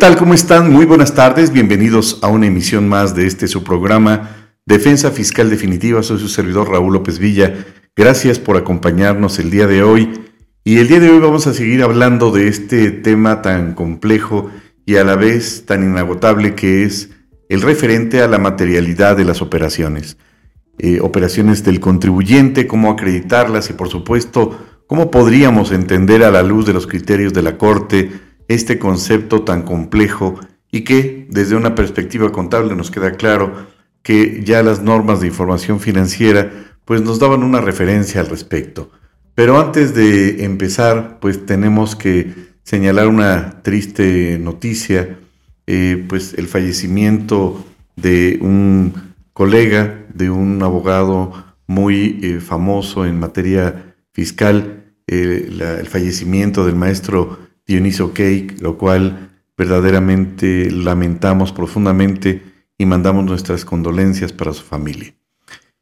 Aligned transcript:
tal? 0.00 0.16
¿Cómo 0.16 0.32
están? 0.32 0.72
Muy 0.72 0.86
buenas 0.86 1.14
tardes. 1.14 1.52
Bienvenidos 1.52 2.20
a 2.22 2.28
una 2.28 2.46
emisión 2.46 2.88
más 2.88 3.14
de 3.14 3.26
este 3.26 3.46
su 3.46 3.62
programa 3.62 4.30
Defensa 4.64 5.10
Fiscal 5.10 5.50
Definitiva. 5.50 6.02
Soy 6.02 6.18
su 6.18 6.28
servidor 6.28 6.70
Raúl 6.70 6.94
López 6.94 7.18
Villa. 7.18 7.66
Gracias 7.94 8.38
por 8.38 8.56
acompañarnos 8.56 9.38
el 9.38 9.50
día 9.50 9.66
de 9.66 9.82
hoy. 9.82 10.10
Y 10.64 10.78
el 10.78 10.88
día 10.88 11.00
de 11.00 11.10
hoy 11.10 11.18
vamos 11.18 11.46
a 11.46 11.52
seguir 11.52 11.82
hablando 11.82 12.30
de 12.30 12.48
este 12.48 12.90
tema 12.90 13.42
tan 13.42 13.74
complejo 13.74 14.50
y 14.86 14.96
a 14.96 15.04
la 15.04 15.16
vez 15.16 15.66
tan 15.66 15.84
inagotable 15.84 16.54
que 16.54 16.84
es 16.84 17.10
el 17.50 17.60
referente 17.60 18.22
a 18.22 18.26
la 18.26 18.38
materialidad 18.38 19.18
de 19.18 19.26
las 19.26 19.42
operaciones. 19.42 20.16
Eh, 20.78 21.00
operaciones 21.02 21.62
del 21.62 21.78
contribuyente, 21.78 22.66
cómo 22.66 22.90
acreditarlas 22.90 23.68
y 23.68 23.74
por 23.74 23.90
supuesto 23.90 24.66
cómo 24.86 25.10
podríamos 25.10 25.72
entender 25.72 26.24
a 26.24 26.30
la 26.30 26.42
luz 26.42 26.64
de 26.64 26.72
los 26.72 26.86
criterios 26.86 27.34
de 27.34 27.42
la 27.42 27.58
Corte 27.58 28.29
este 28.50 28.80
concepto 28.80 29.42
tan 29.42 29.62
complejo 29.62 30.40
y 30.72 30.80
que 30.82 31.28
desde 31.30 31.54
una 31.54 31.76
perspectiva 31.76 32.32
contable 32.32 32.74
nos 32.74 32.90
queda 32.90 33.12
claro 33.12 33.68
que 34.02 34.42
ya 34.44 34.64
las 34.64 34.82
normas 34.82 35.20
de 35.20 35.28
información 35.28 35.78
financiera 35.78 36.50
pues 36.84 37.00
nos 37.00 37.20
daban 37.20 37.44
una 37.44 37.60
referencia 37.60 38.20
al 38.20 38.26
respecto. 38.28 38.90
Pero 39.36 39.60
antes 39.60 39.94
de 39.94 40.44
empezar 40.44 41.20
pues 41.20 41.46
tenemos 41.46 41.94
que 41.94 42.34
señalar 42.64 43.06
una 43.06 43.62
triste 43.62 44.36
noticia, 44.40 45.16
eh, 45.68 46.04
pues 46.08 46.34
el 46.34 46.48
fallecimiento 46.48 47.64
de 47.94 48.40
un 48.42 49.14
colega, 49.32 50.06
de 50.12 50.28
un 50.28 50.60
abogado 50.64 51.32
muy 51.68 52.18
eh, 52.20 52.40
famoso 52.40 53.06
en 53.06 53.20
materia 53.20 53.94
fiscal, 54.12 54.92
eh, 55.06 55.46
el 55.78 55.86
fallecimiento 55.86 56.66
del 56.66 56.74
maestro 56.74 57.49
Dionisio 57.70 58.12
Cake, 58.12 58.56
lo 58.60 58.76
cual 58.76 59.30
verdaderamente 59.56 60.70
lamentamos 60.72 61.52
profundamente 61.52 62.42
y 62.76 62.84
mandamos 62.84 63.24
nuestras 63.24 63.64
condolencias 63.64 64.32
para 64.32 64.52
su 64.52 64.64
familia. 64.64 65.14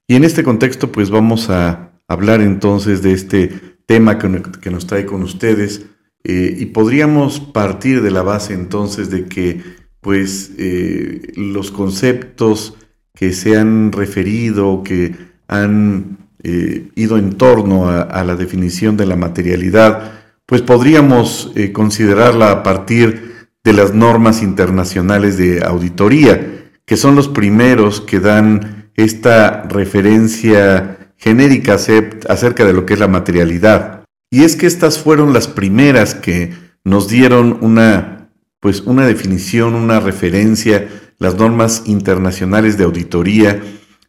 Y 0.06 0.16
en 0.16 0.24
este 0.24 0.42
contexto, 0.42 0.92
pues 0.92 1.08
vamos 1.10 1.48
a 1.48 1.92
hablar 2.06 2.42
entonces 2.42 3.02
de 3.02 3.12
este 3.12 3.48
tema 3.86 4.18
que, 4.18 4.70
nos 4.70 4.86
trae 4.86 5.06
con 5.06 5.22
ustedes 5.22 5.86
eh, 6.24 6.56
y 6.58 6.66
podríamos 6.66 7.40
partir 7.40 8.02
de 8.02 8.10
la 8.10 8.22
base 8.22 8.52
entonces 8.52 9.08
de 9.08 9.24
que 9.24 9.62
pues 10.02 10.52
eh, 10.58 11.32
los 11.36 11.70
conceptos 11.70 12.74
que 13.14 13.32
se 13.32 13.56
han 13.56 13.92
referido, 13.92 14.82
que 14.82 15.14
han 15.46 16.18
eh, 16.42 16.90
ido 16.96 17.16
en 17.16 17.38
torno 17.38 17.88
a 17.88 18.24
la 18.24 18.36
definición 18.36 18.96
de 18.96 19.06
la 19.06 19.16
materialidad, 19.16 20.18
pues 20.48 20.62
podríamos 20.62 21.52
eh, 21.56 21.72
considerarla 21.72 22.50
a 22.50 22.62
partir 22.62 23.50
de 23.62 23.74
las 23.74 23.92
normas 23.92 24.42
internacionales 24.42 25.36
de 25.36 25.62
auditoría, 25.62 26.70
que 26.86 26.96
son 26.96 27.14
los 27.14 27.28
primeros 27.28 28.00
que 28.00 28.18
dan 28.18 28.90
esta 28.94 29.64
referencia 29.68 31.12
genérica 31.18 31.74
acerca 31.74 32.64
de 32.64 32.72
lo 32.72 32.86
que 32.86 32.94
es 32.94 32.98
la 32.98 33.08
materialidad. 33.08 34.04
Y 34.30 34.44
es 34.44 34.56
que 34.56 34.66
estas 34.66 34.98
fueron 34.98 35.34
las 35.34 35.48
primeras 35.48 36.14
que 36.14 36.54
nos 36.82 37.08
dieron 37.08 37.58
una, 37.60 38.30
pues 38.58 38.80
una 38.80 39.06
definición, 39.06 39.74
una 39.74 40.00
referencia, 40.00 40.88
las 41.18 41.34
normas 41.34 41.82
internacionales 41.84 42.78
de 42.78 42.84
auditoría 42.84 43.60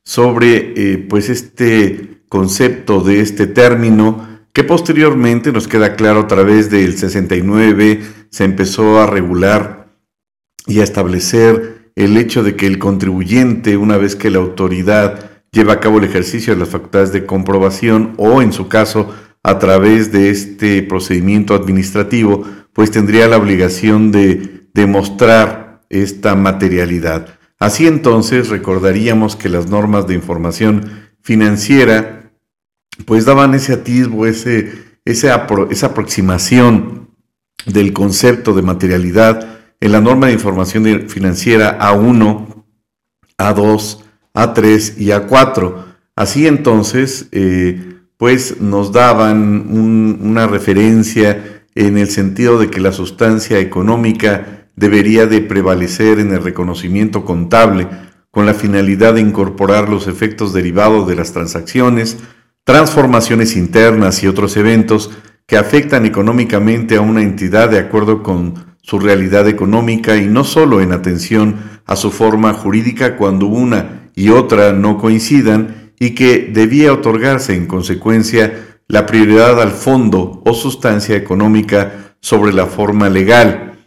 sobre 0.06 0.72
eh, 0.78 0.98
pues 1.00 1.28
este 1.28 2.22
concepto 2.30 3.02
de 3.02 3.20
este 3.20 3.46
término 3.46 4.39
que 4.54 4.64
posteriormente 4.64 5.52
nos 5.52 5.68
queda 5.68 5.96
claro 5.96 6.22
a 6.22 6.28
través 6.28 6.70
del 6.70 6.98
69 6.98 8.02
se 8.30 8.44
empezó 8.44 9.00
a 9.00 9.08
regular 9.08 9.90
y 10.66 10.80
a 10.80 10.84
establecer 10.84 11.92
el 11.96 12.18
hecho 12.18 12.44
de 12.44 12.56
que 12.56 12.68
el 12.68 12.80
contribuyente, 12.80 13.78
una 13.78 13.98
vez 13.98 14.16
que 14.16 14.30
la 14.30 14.40
autoridad 14.40 15.44
lleva 15.52 15.74
a 15.74 15.80
cabo 15.80 15.98
el 15.98 16.06
ejercicio 16.06 16.54
de 16.54 16.60
las 16.60 16.70
facultades 16.70 17.12
de 17.12 17.26
comprobación 17.26 18.14
o 18.18 18.42
en 18.42 18.54
su 18.54 18.68
caso 18.68 19.14
a 19.44 19.60
través 19.60 20.12
de 20.12 20.30
este 20.30 20.84
procedimiento 20.84 21.56
administrativo, 21.56 22.44
pues 22.74 22.92
tendría 22.92 23.28
la 23.28 23.38
obligación 23.38 24.12
de 24.12 24.68
demostrar 24.74 25.82
esta 25.90 26.36
materialidad. 26.36 27.40
Así 27.60 27.88
entonces 27.88 28.50
recordaríamos 28.50 29.36
que 29.36 29.50
las 29.50 29.68
normas 29.68 30.08
de 30.08 30.14
información 30.14 31.10
financiera 31.22 32.19
pues 33.06 33.26
daban 33.26 33.54
ese 33.54 33.74
atisbo, 33.74 34.26
ese, 34.26 34.72
esa 35.06 35.36
aproximación 35.36 37.10
del 37.66 37.94
concepto 37.94 38.54
de 38.54 38.62
materialidad 38.62 39.60
en 39.80 39.92
la 39.92 40.02
norma 40.02 40.28
de 40.28 40.34
información 40.34 41.08
financiera 41.08 41.80
A1, 41.80 42.66
A2, 43.38 44.00
A3 44.34 44.94
y 44.98 45.08
A4. 45.08 45.86
Así 46.16 46.48
entonces, 46.48 47.28
eh, 47.32 47.96
pues 48.18 48.60
nos 48.60 48.92
daban 48.92 49.70
una 50.22 50.48
referencia 50.48 51.64
en 51.76 51.98
el 51.98 52.10
sentido 52.10 52.60
de 52.60 52.70
que 52.70 52.82
la 52.82 52.92
sustancia 52.92 53.60
económica 53.60 54.68
debería 54.76 55.26
de 55.26 55.42
prevalecer 55.42 56.20
en 56.20 56.34
el 56.34 56.44
reconocimiento 56.44 57.24
contable 57.24 57.88
con 58.32 58.46
la 58.46 58.54
finalidad 58.54 59.14
de 59.14 59.22
incorporar 59.22 59.90
los 59.90 60.08
efectos 60.08 60.54
derivados 60.54 61.08
de 61.08 61.16
las 61.16 61.32
transacciones, 61.32 62.18
transformaciones 62.70 63.56
internas 63.56 64.22
y 64.22 64.28
otros 64.28 64.56
eventos 64.56 65.10
que 65.48 65.58
afectan 65.58 66.06
económicamente 66.06 66.98
a 66.98 67.02
una 67.02 67.24
entidad 67.24 67.68
de 67.68 67.80
acuerdo 67.80 68.22
con 68.22 68.76
su 68.84 69.00
realidad 69.00 69.48
económica 69.48 70.18
y 70.18 70.28
no 70.28 70.44
solo 70.44 70.80
en 70.80 70.92
atención 70.92 71.56
a 71.88 71.96
su 71.96 72.12
forma 72.12 72.54
jurídica 72.54 73.18
cuando 73.18 73.48
una 73.48 74.12
y 74.14 74.30
otra 74.30 74.72
no 74.72 75.00
coincidan 75.00 75.94
y 76.00 76.12
que 76.12 76.52
debía 76.54 76.94
otorgarse 76.94 77.56
en 77.56 77.66
consecuencia 77.66 78.82
la 78.88 79.08
prioridad 79.08 79.60
al 79.60 79.72
fondo 79.72 80.44
o 80.46 80.54
sustancia 80.54 81.16
económica 81.16 82.14
sobre 82.20 82.54
la 82.54 82.68
forma 82.68 83.10
legal. 83.10 83.80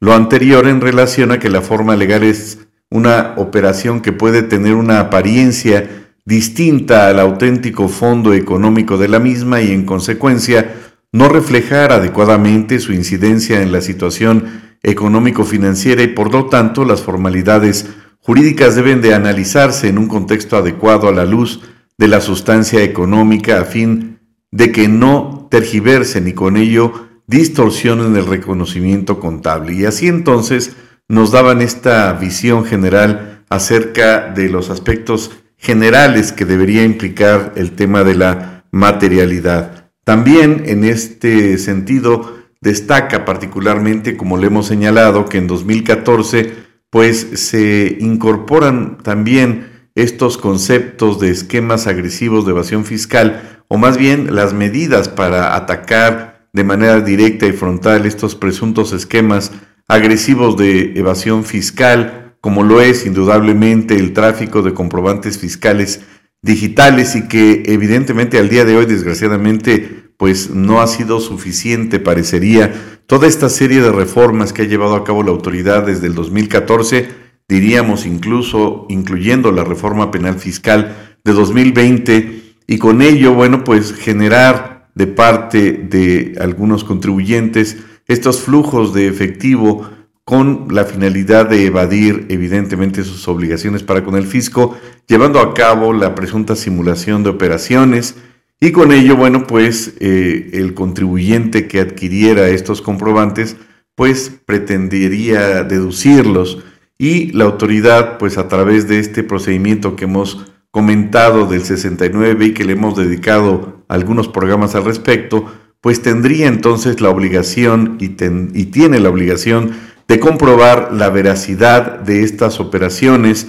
Lo 0.00 0.14
anterior 0.14 0.68
en 0.68 0.80
relación 0.80 1.32
a 1.32 1.38
que 1.38 1.50
la 1.50 1.60
forma 1.60 1.96
legal 1.96 2.22
es 2.22 2.60
una 2.88 3.34
operación 3.36 4.00
que 4.00 4.12
puede 4.12 4.42
tener 4.42 4.72
una 4.72 5.00
apariencia 5.00 6.02
distinta 6.24 7.08
al 7.08 7.18
auténtico 7.18 7.88
fondo 7.88 8.32
económico 8.32 8.96
de 8.96 9.08
la 9.08 9.18
misma 9.18 9.60
y 9.60 9.72
en 9.72 9.84
consecuencia 9.84 10.74
no 11.12 11.28
reflejar 11.28 11.92
adecuadamente 11.92 12.78
su 12.80 12.92
incidencia 12.92 13.60
en 13.60 13.72
la 13.72 13.80
situación 13.80 14.62
económico-financiera 14.82 16.02
y 16.02 16.08
por 16.08 16.32
lo 16.32 16.46
tanto 16.46 16.84
las 16.84 17.02
formalidades 17.02 17.86
jurídicas 18.20 18.76
deben 18.76 19.00
de 19.00 19.14
analizarse 19.14 19.88
en 19.88 19.98
un 19.98 20.08
contexto 20.08 20.56
adecuado 20.56 21.08
a 21.08 21.12
la 21.12 21.24
luz 21.24 21.60
de 21.98 22.08
la 22.08 22.20
sustancia 22.20 22.82
económica 22.82 23.60
a 23.60 23.64
fin 23.64 24.18
de 24.50 24.72
que 24.72 24.88
no 24.88 25.48
tergiversen 25.50 26.28
y 26.28 26.32
con 26.32 26.56
ello 26.56 27.08
distorsionen 27.26 28.16
el 28.16 28.26
reconocimiento 28.26 29.20
contable. 29.20 29.74
Y 29.74 29.84
así 29.84 30.08
entonces 30.08 30.76
nos 31.08 31.30
daban 31.30 31.62
esta 31.62 32.12
visión 32.14 32.64
general 32.64 33.44
acerca 33.48 34.30
de 34.30 34.48
los 34.48 34.70
aspectos 34.70 35.30
generales 35.62 36.32
que 36.32 36.44
debería 36.44 36.84
implicar 36.84 37.52
el 37.54 37.72
tema 37.72 38.02
de 38.02 38.16
la 38.16 38.64
materialidad. 38.72 39.90
También 40.04 40.64
en 40.66 40.84
este 40.84 41.56
sentido 41.56 42.36
destaca 42.60 43.24
particularmente, 43.24 44.16
como 44.16 44.36
le 44.36 44.48
hemos 44.48 44.66
señalado, 44.66 45.26
que 45.26 45.38
en 45.38 45.46
2014 45.46 46.52
pues 46.90 47.26
se 47.34 47.96
incorporan 48.00 48.98
también 48.98 49.88
estos 49.94 50.36
conceptos 50.36 51.20
de 51.20 51.30
esquemas 51.30 51.86
agresivos 51.86 52.44
de 52.44 52.50
evasión 52.50 52.84
fiscal, 52.84 53.62
o 53.68 53.78
más 53.78 53.96
bien 53.96 54.34
las 54.34 54.52
medidas 54.52 55.08
para 55.08 55.54
atacar 55.54 56.48
de 56.52 56.64
manera 56.64 57.00
directa 57.00 57.46
y 57.46 57.52
frontal 57.52 58.04
estos 58.04 58.34
presuntos 58.34 58.92
esquemas 58.92 59.52
agresivos 59.88 60.56
de 60.56 60.92
evasión 60.96 61.44
fiscal, 61.44 62.21
como 62.42 62.64
lo 62.64 62.80
es 62.80 63.06
indudablemente 63.06 63.94
el 63.94 64.12
tráfico 64.12 64.62
de 64.62 64.74
comprobantes 64.74 65.38
fiscales 65.38 66.00
digitales 66.42 67.14
y 67.14 67.28
que 67.28 67.62
evidentemente 67.66 68.36
al 68.36 68.48
día 68.48 68.64
de 68.64 68.76
hoy 68.76 68.84
desgraciadamente 68.84 70.10
pues 70.16 70.50
no 70.50 70.80
ha 70.80 70.88
sido 70.88 71.20
suficiente 71.20 72.00
parecería. 72.00 73.00
Toda 73.06 73.28
esta 73.28 73.48
serie 73.48 73.80
de 73.80 73.92
reformas 73.92 74.52
que 74.52 74.62
ha 74.62 74.66
llevado 74.66 74.96
a 74.96 75.04
cabo 75.04 75.22
la 75.22 75.30
autoridad 75.30 75.86
desde 75.86 76.08
el 76.08 76.16
2014 76.16 77.10
diríamos 77.48 78.06
incluso 78.06 78.86
incluyendo 78.88 79.52
la 79.52 79.62
reforma 79.62 80.10
penal 80.10 80.34
fiscal 80.34 81.16
de 81.22 81.32
2020 81.32 82.56
y 82.66 82.78
con 82.78 83.02
ello 83.02 83.34
bueno 83.34 83.62
pues 83.62 83.94
generar 83.94 84.90
de 84.96 85.06
parte 85.06 85.72
de 85.72 86.34
algunos 86.40 86.82
contribuyentes 86.82 87.76
estos 88.08 88.40
flujos 88.40 88.92
de 88.94 89.06
efectivo 89.06 89.88
con 90.24 90.68
la 90.70 90.84
finalidad 90.84 91.48
de 91.48 91.66
evadir 91.66 92.26
evidentemente 92.28 93.02
sus 93.04 93.26
obligaciones 93.28 93.82
para 93.82 94.04
con 94.04 94.14
el 94.16 94.26
fisco, 94.26 94.76
llevando 95.08 95.40
a 95.40 95.54
cabo 95.54 95.92
la 95.92 96.14
presunta 96.14 96.54
simulación 96.54 97.22
de 97.22 97.30
operaciones 97.30 98.16
y 98.64 98.70
con 98.70 98.92
ello, 98.92 99.16
bueno, 99.16 99.48
pues 99.48 99.94
eh, 99.98 100.50
el 100.52 100.74
contribuyente 100.74 101.66
que 101.66 101.80
adquiriera 101.80 102.48
estos 102.48 102.80
comprobantes, 102.80 103.56
pues 103.96 104.38
pretendería 104.46 105.64
deducirlos. 105.64 106.62
Y 106.96 107.32
la 107.32 107.46
autoridad 107.46 108.18
pues 108.18 108.38
a 108.38 108.46
través 108.46 108.86
de 108.86 109.00
este 109.00 109.24
procedimiento 109.24 109.96
que 109.96 110.04
hemos 110.04 110.46
comentado 110.70 111.46
del 111.46 111.64
69 111.64 112.44
y 112.44 112.54
que 112.54 112.64
le 112.64 112.74
hemos 112.74 112.96
dedicado 112.96 113.84
algunos 113.88 114.28
programas 114.28 114.76
al 114.76 114.84
respecto, 114.84 115.44
pues 115.80 116.00
tendría 116.00 116.46
entonces 116.46 117.00
la 117.00 117.10
obligación 117.10 117.96
y, 117.98 118.14
y 118.14 118.66
tiene 118.66 119.00
la 119.00 119.10
obligación 119.10 119.72
de 120.08 120.20
comprobar 120.20 120.92
la 120.92 121.10
veracidad 121.10 122.00
de 122.00 122.22
estas 122.22 122.60
operaciones, 122.60 123.48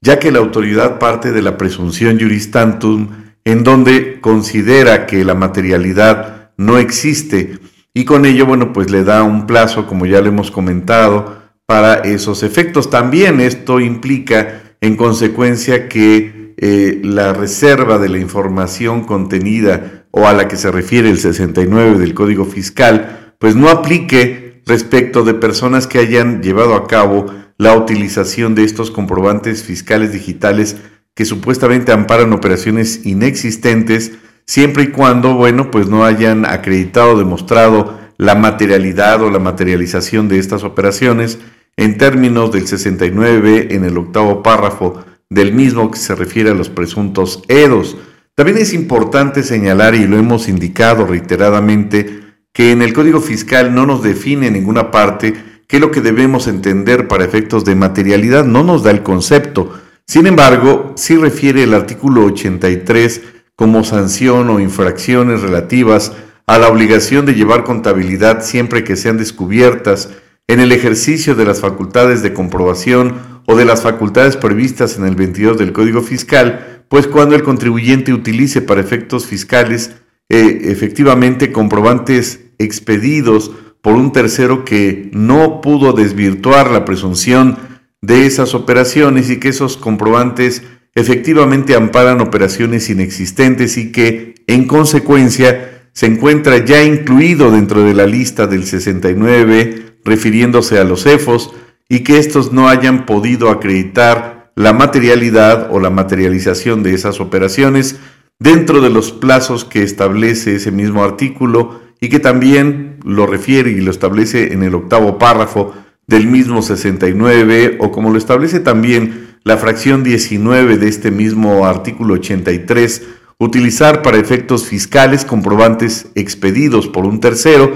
ya 0.00 0.18
que 0.18 0.32
la 0.32 0.38
autoridad 0.38 0.98
parte 0.98 1.32
de 1.32 1.42
la 1.42 1.56
presunción 1.56 2.18
juris 2.18 2.50
tantum 2.50 3.08
en 3.44 3.64
donde 3.64 4.20
considera 4.20 5.06
que 5.06 5.24
la 5.24 5.34
materialidad 5.34 6.50
no 6.56 6.78
existe 6.78 7.58
y 7.94 8.04
con 8.04 8.24
ello, 8.24 8.46
bueno, 8.46 8.72
pues 8.72 8.90
le 8.90 9.04
da 9.04 9.22
un 9.22 9.46
plazo, 9.46 9.86
como 9.86 10.06
ya 10.06 10.22
le 10.22 10.28
hemos 10.28 10.50
comentado, 10.50 11.42
para 11.66 11.94
esos 11.96 12.42
efectos. 12.42 12.88
También 12.88 13.40
esto 13.40 13.80
implica, 13.80 14.62
en 14.80 14.96
consecuencia, 14.96 15.88
que 15.88 16.54
eh, 16.56 17.00
la 17.04 17.34
reserva 17.34 17.98
de 17.98 18.08
la 18.08 18.18
información 18.18 19.04
contenida 19.04 20.06
o 20.10 20.26
a 20.26 20.32
la 20.32 20.48
que 20.48 20.56
se 20.56 20.70
refiere 20.70 21.10
el 21.10 21.18
69 21.18 21.98
del 21.98 22.14
Código 22.14 22.46
Fiscal, 22.46 23.34
pues 23.38 23.56
no 23.56 23.68
aplique 23.68 24.41
respecto 24.66 25.24
de 25.24 25.34
personas 25.34 25.86
que 25.86 25.98
hayan 25.98 26.42
llevado 26.42 26.74
a 26.74 26.86
cabo 26.86 27.26
la 27.58 27.76
utilización 27.76 28.54
de 28.54 28.64
estos 28.64 28.90
comprobantes 28.90 29.62
fiscales 29.62 30.12
digitales 30.12 30.76
que 31.14 31.24
supuestamente 31.24 31.92
amparan 31.92 32.32
operaciones 32.32 33.04
inexistentes, 33.04 34.12
siempre 34.46 34.84
y 34.84 34.86
cuando, 34.88 35.34
bueno, 35.34 35.70
pues 35.70 35.88
no 35.88 36.04
hayan 36.04 36.46
acreditado, 36.46 37.18
demostrado 37.18 37.98
la 38.16 38.34
materialidad 38.34 39.22
o 39.22 39.30
la 39.30 39.38
materialización 39.38 40.28
de 40.28 40.38
estas 40.38 40.64
operaciones 40.64 41.38
en 41.76 41.98
términos 41.98 42.52
del 42.52 42.66
69 42.66 43.68
en 43.70 43.84
el 43.84 43.98
octavo 43.98 44.42
párrafo 44.42 45.04
del 45.28 45.52
mismo 45.52 45.90
que 45.90 45.98
se 45.98 46.14
refiere 46.14 46.50
a 46.50 46.54
los 46.54 46.68
presuntos 46.68 47.42
EDOS. 47.48 47.96
También 48.34 48.58
es 48.58 48.72
importante 48.72 49.42
señalar, 49.42 49.94
y 49.94 50.06
lo 50.06 50.18
hemos 50.18 50.48
indicado 50.48 51.06
reiteradamente, 51.06 52.20
que 52.52 52.70
en 52.70 52.82
el 52.82 52.92
Código 52.92 53.20
Fiscal 53.20 53.74
no 53.74 53.86
nos 53.86 54.02
define 54.02 54.48
en 54.48 54.52
ninguna 54.52 54.90
parte 54.90 55.34
qué 55.66 55.76
es 55.76 55.80
lo 55.80 55.90
que 55.90 56.02
debemos 56.02 56.48
entender 56.48 57.08
para 57.08 57.24
efectos 57.24 57.64
de 57.64 57.74
materialidad, 57.74 58.44
no 58.44 58.62
nos 58.62 58.82
da 58.82 58.90
el 58.90 59.02
concepto. 59.02 59.72
Sin 60.06 60.26
embargo, 60.26 60.92
sí 60.96 61.16
refiere 61.16 61.62
el 61.62 61.72
artículo 61.72 62.24
83 62.26 63.22
como 63.56 63.84
sanción 63.84 64.50
o 64.50 64.60
infracciones 64.60 65.40
relativas 65.40 66.12
a 66.46 66.58
la 66.58 66.68
obligación 66.68 67.24
de 67.24 67.34
llevar 67.34 67.64
contabilidad 67.64 68.42
siempre 68.42 68.84
que 68.84 68.96
sean 68.96 69.16
descubiertas 69.16 70.10
en 70.48 70.60
el 70.60 70.72
ejercicio 70.72 71.34
de 71.34 71.46
las 71.46 71.60
facultades 71.60 72.22
de 72.22 72.34
comprobación 72.34 73.14
o 73.46 73.56
de 73.56 73.64
las 73.64 73.82
facultades 73.82 74.36
previstas 74.36 74.98
en 74.98 75.06
el 75.06 75.14
22 75.14 75.56
del 75.56 75.72
Código 75.72 76.02
Fiscal, 76.02 76.84
pues 76.88 77.06
cuando 77.06 77.34
el 77.34 77.42
contribuyente 77.42 78.12
utilice 78.12 78.60
para 78.60 78.80
efectos 78.80 79.26
fiscales 79.26 79.92
eh, 80.28 80.70
efectivamente 80.70 81.52
comprobantes 81.52 82.41
expedidos 82.58 83.50
por 83.80 83.94
un 83.94 84.12
tercero 84.12 84.64
que 84.64 85.10
no 85.12 85.60
pudo 85.60 85.92
desvirtuar 85.92 86.70
la 86.70 86.84
presunción 86.84 87.58
de 88.00 88.26
esas 88.26 88.54
operaciones 88.54 89.30
y 89.30 89.38
que 89.38 89.48
esos 89.48 89.76
comprobantes 89.76 90.62
efectivamente 90.94 91.74
amparan 91.74 92.20
operaciones 92.20 92.90
inexistentes 92.90 93.76
y 93.76 93.92
que, 93.92 94.34
en 94.46 94.66
consecuencia, 94.66 95.88
se 95.92 96.06
encuentra 96.06 96.64
ya 96.64 96.82
incluido 96.82 97.50
dentro 97.50 97.82
de 97.82 97.94
la 97.94 98.06
lista 98.06 98.46
del 98.46 98.64
69 98.64 99.98
refiriéndose 100.04 100.78
a 100.78 100.84
los 100.84 101.06
EFOS 101.06 101.52
y 101.88 102.00
que 102.00 102.18
estos 102.18 102.52
no 102.52 102.68
hayan 102.68 103.04
podido 103.06 103.50
acreditar 103.50 104.52
la 104.56 104.72
materialidad 104.72 105.68
o 105.70 105.80
la 105.80 105.90
materialización 105.90 106.82
de 106.82 106.94
esas 106.94 107.20
operaciones 107.20 107.96
dentro 108.38 108.80
de 108.80 108.90
los 108.90 109.12
plazos 109.12 109.64
que 109.64 109.82
establece 109.82 110.56
ese 110.56 110.70
mismo 110.70 111.04
artículo 111.04 111.81
y 112.02 112.08
que 112.08 112.18
también 112.18 112.96
lo 113.04 113.26
refiere 113.26 113.70
y 113.70 113.80
lo 113.80 113.92
establece 113.92 114.52
en 114.52 114.64
el 114.64 114.74
octavo 114.74 115.18
párrafo 115.18 115.72
del 116.08 116.26
mismo 116.26 116.60
69 116.60 117.78
o 117.80 117.92
como 117.92 118.10
lo 118.10 118.18
establece 118.18 118.58
también 118.58 119.36
la 119.44 119.56
fracción 119.56 120.02
19 120.02 120.78
de 120.78 120.88
este 120.88 121.12
mismo 121.12 121.64
artículo 121.64 122.14
83, 122.14 123.02
utilizar 123.38 124.02
para 124.02 124.18
efectos 124.18 124.66
fiscales 124.66 125.24
comprobantes 125.24 126.08
expedidos 126.16 126.88
por 126.88 127.06
un 127.06 127.20
tercero 127.20 127.72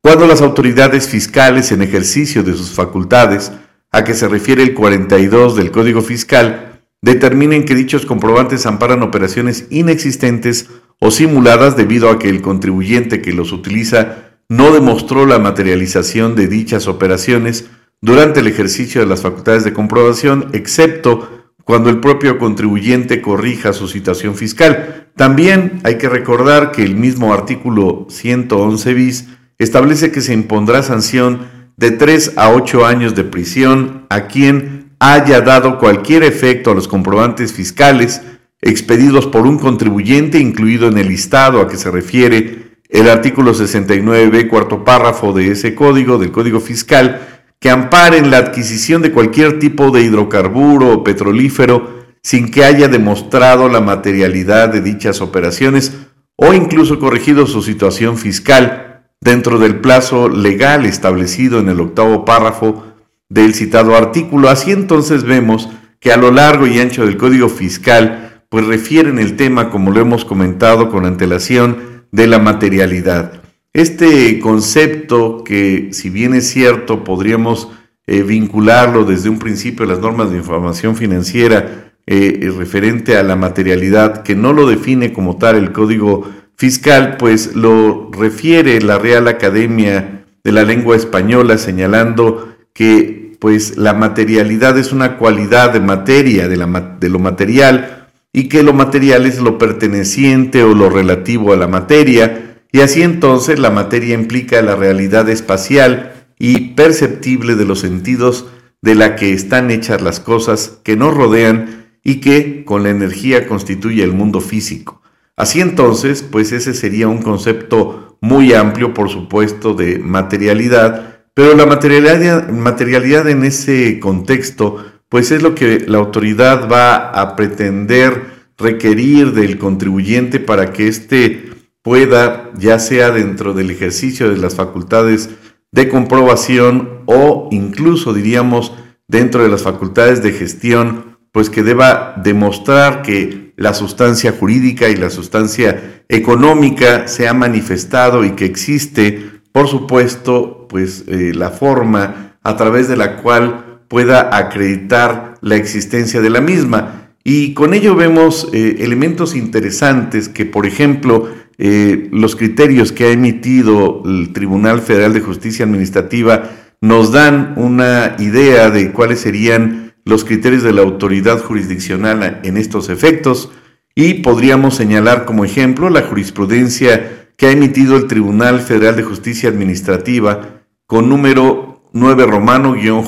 cuando 0.00 0.26
las 0.26 0.42
autoridades 0.42 1.06
fiscales 1.06 1.70
en 1.70 1.80
ejercicio 1.80 2.42
de 2.42 2.54
sus 2.54 2.70
facultades, 2.70 3.52
a 3.92 4.02
que 4.02 4.14
se 4.14 4.26
refiere 4.26 4.64
el 4.64 4.74
42 4.74 5.54
del 5.54 5.70
Código 5.70 6.02
Fiscal, 6.02 6.80
determinen 7.00 7.64
que 7.64 7.76
dichos 7.76 8.06
comprobantes 8.06 8.66
amparan 8.66 9.02
operaciones 9.04 9.66
inexistentes 9.70 10.68
o 11.00 11.10
simuladas 11.10 11.76
debido 11.76 12.10
a 12.10 12.18
que 12.18 12.28
el 12.28 12.42
contribuyente 12.42 13.22
que 13.22 13.32
los 13.32 13.52
utiliza 13.52 14.28
no 14.48 14.72
demostró 14.72 15.26
la 15.26 15.38
materialización 15.38 16.34
de 16.34 16.48
dichas 16.48 16.88
operaciones 16.88 17.66
durante 18.00 18.40
el 18.40 18.46
ejercicio 18.46 19.00
de 19.00 19.06
las 19.06 19.22
facultades 19.22 19.64
de 19.64 19.72
comprobación, 19.72 20.48
excepto 20.52 21.28
cuando 21.64 21.90
el 21.90 22.00
propio 22.00 22.38
contribuyente 22.38 23.20
corrija 23.20 23.74
su 23.74 23.88
situación 23.88 24.36
fiscal. 24.36 25.10
También 25.16 25.80
hay 25.84 25.98
que 25.98 26.08
recordar 26.08 26.72
que 26.72 26.82
el 26.82 26.96
mismo 26.96 27.34
artículo 27.34 28.06
111 28.08 28.94
bis 28.94 29.28
establece 29.58 30.10
que 30.10 30.22
se 30.22 30.32
impondrá 30.32 30.82
sanción 30.82 31.46
de 31.76 31.90
3 31.90 32.34
a 32.36 32.50
8 32.52 32.86
años 32.86 33.14
de 33.14 33.24
prisión 33.24 34.06
a 34.08 34.28
quien 34.28 34.92
haya 34.98 35.42
dado 35.42 35.78
cualquier 35.78 36.22
efecto 36.22 36.70
a 36.70 36.74
los 36.74 36.88
comprobantes 36.88 37.52
fiscales 37.52 38.22
expedidos 38.60 39.26
por 39.26 39.46
un 39.46 39.58
contribuyente 39.58 40.38
incluido 40.38 40.88
en 40.88 40.98
el 40.98 41.08
listado 41.08 41.60
a 41.60 41.68
que 41.68 41.76
se 41.76 41.90
refiere 41.90 42.68
el 42.88 43.08
artículo 43.08 43.54
69, 43.54 44.48
cuarto 44.48 44.84
párrafo 44.84 45.32
de 45.32 45.52
ese 45.52 45.74
código, 45.74 46.18
del 46.18 46.32
Código 46.32 46.60
Fiscal, 46.60 47.44
que 47.60 47.70
amparen 47.70 48.30
la 48.30 48.38
adquisición 48.38 49.02
de 49.02 49.12
cualquier 49.12 49.58
tipo 49.58 49.90
de 49.90 50.02
hidrocarburo 50.02 50.92
o 50.92 51.04
petrolífero 51.04 51.98
sin 52.22 52.50
que 52.50 52.64
haya 52.64 52.88
demostrado 52.88 53.68
la 53.68 53.80
materialidad 53.80 54.70
de 54.70 54.80
dichas 54.80 55.20
operaciones 55.20 55.92
o 56.36 56.54
incluso 56.54 56.98
corregido 56.98 57.46
su 57.46 57.62
situación 57.62 58.16
fiscal 58.16 59.02
dentro 59.20 59.58
del 59.58 59.80
plazo 59.80 60.28
legal 60.28 60.86
establecido 60.86 61.58
en 61.58 61.68
el 61.68 61.80
octavo 61.80 62.24
párrafo 62.24 62.84
del 63.28 63.54
citado 63.54 63.96
artículo. 63.96 64.48
Así 64.48 64.70
entonces 64.70 65.24
vemos 65.24 65.68
que 66.00 66.12
a 66.12 66.16
lo 66.16 66.30
largo 66.30 66.66
y 66.66 66.78
ancho 66.78 67.04
del 67.04 67.16
Código 67.16 67.48
Fiscal 67.48 68.27
pues 68.48 68.66
refieren 68.66 69.18
el 69.18 69.36
tema, 69.36 69.70
como 69.70 69.90
lo 69.90 70.00
hemos 70.00 70.24
comentado 70.24 70.90
con 70.90 71.04
antelación, 71.04 72.04
de 72.10 72.26
la 72.26 72.38
materialidad. 72.38 73.42
Este 73.72 74.38
concepto 74.40 75.44
que, 75.44 75.88
si 75.92 76.08
bien 76.10 76.34
es 76.34 76.48
cierto, 76.48 77.04
podríamos 77.04 77.68
eh, 78.06 78.22
vincularlo 78.22 79.04
desde 79.04 79.28
un 79.28 79.38
principio 79.38 79.84
a 79.84 79.88
las 79.88 80.00
normas 80.00 80.30
de 80.30 80.38
información 80.38 80.96
financiera 80.96 81.92
eh, 82.06 82.50
referente 82.56 83.18
a 83.18 83.22
la 83.22 83.36
materialidad, 83.36 84.22
que 84.22 84.34
no 84.34 84.54
lo 84.54 84.66
define 84.66 85.12
como 85.12 85.36
tal 85.36 85.56
el 85.56 85.72
Código 85.72 86.26
Fiscal, 86.56 87.18
pues 87.18 87.54
lo 87.54 88.10
refiere 88.10 88.80
la 88.80 88.98
Real 88.98 89.28
Academia 89.28 90.24
de 90.42 90.52
la 90.52 90.64
Lengua 90.64 90.96
Española 90.96 91.58
señalando 91.58 92.56
que 92.72 93.36
pues 93.38 93.76
la 93.76 93.92
materialidad 93.92 94.78
es 94.78 94.92
una 94.92 95.18
cualidad 95.18 95.72
de 95.72 95.80
materia, 95.80 96.48
de, 96.48 96.56
la, 96.56 96.96
de 96.98 97.08
lo 97.08 97.18
material, 97.18 97.97
y 98.32 98.48
que 98.48 98.62
lo 98.62 98.72
material 98.72 99.26
es 99.26 99.40
lo 99.40 99.58
perteneciente 99.58 100.62
o 100.62 100.74
lo 100.74 100.90
relativo 100.90 101.52
a 101.52 101.56
la 101.56 101.68
materia, 101.68 102.62
y 102.70 102.80
así 102.80 103.02
entonces 103.02 103.58
la 103.58 103.70
materia 103.70 104.14
implica 104.14 104.60
la 104.62 104.76
realidad 104.76 105.28
espacial 105.28 106.26
y 106.38 106.74
perceptible 106.74 107.54
de 107.54 107.64
los 107.64 107.80
sentidos 107.80 108.46
de 108.82 108.94
la 108.94 109.16
que 109.16 109.32
están 109.32 109.70
hechas 109.70 110.02
las 110.02 110.20
cosas 110.20 110.78
que 110.84 110.96
nos 110.96 111.14
rodean 111.14 111.86
y 112.04 112.16
que 112.16 112.64
con 112.64 112.82
la 112.82 112.90
energía 112.90 113.48
constituye 113.48 114.02
el 114.04 114.12
mundo 114.12 114.40
físico. 114.40 115.02
Así 115.36 115.60
entonces, 115.60 116.22
pues 116.22 116.52
ese 116.52 116.74
sería 116.74 117.08
un 117.08 117.22
concepto 117.22 118.18
muy 118.20 118.52
amplio, 118.54 118.94
por 118.94 119.08
supuesto, 119.08 119.74
de 119.74 119.98
materialidad, 119.98 121.20
pero 121.34 121.54
la 121.54 121.66
materialidad, 121.66 122.48
materialidad 122.48 123.28
en 123.28 123.44
ese 123.44 124.00
contexto 124.00 124.84
pues 125.08 125.30
es 125.30 125.42
lo 125.42 125.54
que 125.54 125.80
la 125.86 125.98
autoridad 125.98 126.68
va 126.70 127.10
a 127.10 127.36
pretender 127.36 128.38
requerir 128.58 129.32
del 129.32 129.58
contribuyente 129.58 130.40
para 130.40 130.72
que 130.72 130.88
éste 130.88 131.50
pueda, 131.82 132.50
ya 132.56 132.78
sea 132.78 133.10
dentro 133.10 133.54
del 133.54 133.70
ejercicio 133.70 134.28
de 134.28 134.36
las 134.36 134.56
facultades 134.56 135.30
de 135.72 135.88
comprobación 135.88 137.02
o 137.06 137.48
incluso 137.50 138.12
diríamos 138.12 138.72
dentro 139.06 139.42
de 139.42 139.48
las 139.48 139.62
facultades 139.62 140.22
de 140.22 140.32
gestión, 140.32 141.18
pues 141.32 141.50
que 141.50 141.62
deba 141.62 142.14
demostrar 142.22 143.02
que 143.02 143.52
la 143.56 143.74
sustancia 143.74 144.32
jurídica 144.32 144.88
y 144.88 144.96
la 144.96 145.10
sustancia 145.10 146.02
económica 146.08 147.08
se 147.08 147.28
ha 147.28 147.34
manifestado 147.34 148.24
y 148.24 148.32
que 148.32 148.44
existe, 148.44 149.40
por 149.52 149.68
supuesto, 149.68 150.66
pues 150.68 151.04
eh, 151.06 151.32
la 151.34 151.50
forma 151.50 152.36
a 152.42 152.56
través 152.56 152.88
de 152.88 152.96
la 152.96 153.16
cual 153.16 153.67
pueda 153.88 154.36
acreditar 154.36 155.34
la 155.40 155.56
existencia 155.56 156.20
de 156.20 156.30
la 156.30 156.40
misma. 156.40 157.10
Y 157.24 157.54
con 157.54 157.74
ello 157.74 157.94
vemos 157.94 158.48
eh, 158.52 158.76
elementos 158.80 159.34
interesantes 159.34 160.28
que, 160.28 160.46
por 160.46 160.66
ejemplo, 160.66 161.28
eh, 161.58 162.08
los 162.12 162.36
criterios 162.36 162.92
que 162.92 163.04
ha 163.06 163.10
emitido 163.10 164.02
el 164.04 164.32
Tribunal 164.32 164.80
Federal 164.80 165.12
de 165.12 165.20
Justicia 165.20 165.64
Administrativa 165.64 166.50
nos 166.80 167.10
dan 167.10 167.54
una 167.56 168.14
idea 168.18 168.70
de 168.70 168.92
cuáles 168.92 169.20
serían 169.20 169.92
los 170.04 170.24
criterios 170.24 170.62
de 170.62 170.72
la 170.72 170.82
autoridad 170.82 171.40
jurisdiccional 171.40 172.40
en 172.44 172.56
estos 172.56 172.88
efectos 172.88 173.50
y 173.94 174.14
podríamos 174.14 174.76
señalar 174.76 175.24
como 175.24 175.44
ejemplo 175.44 175.90
la 175.90 176.02
jurisprudencia 176.02 177.28
que 177.36 177.46
ha 177.46 177.50
emitido 177.50 177.96
el 177.96 178.06
Tribunal 178.06 178.60
Federal 178.60 178.96
de 178.96 179.02
Justicia 179.02 179.48
Administrativa 179.48 180.62
con 180.86 181.08
número 181.08 181.77
9 181.92 182.26
romano-J-S, 182.26 183.06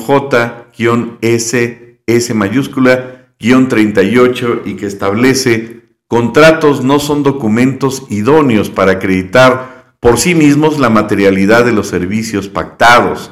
S 2.07 2.33
mayúscula, 2.33 3.21
38 3.39 4.61
y 4.65 4.75
que 4.75 4.85
establece 4.85 5.81
contratos 6.07 6.83
no 6.83 6.99
son 6.99 7.23
documentos 7.23 8.05
idóneos 8.09 8.69
para 8.69 8.93
acreditar 8.93 9.95
por 9.99 10.19
sí 10.19 10.35
mismos 10.35 10.77
la 10.79 10.89
materialidad 10.89 11.65
de 11.65 11.71
los 11.71 11.87
servicios 11.87 12.49
pactados. 12.49 13.31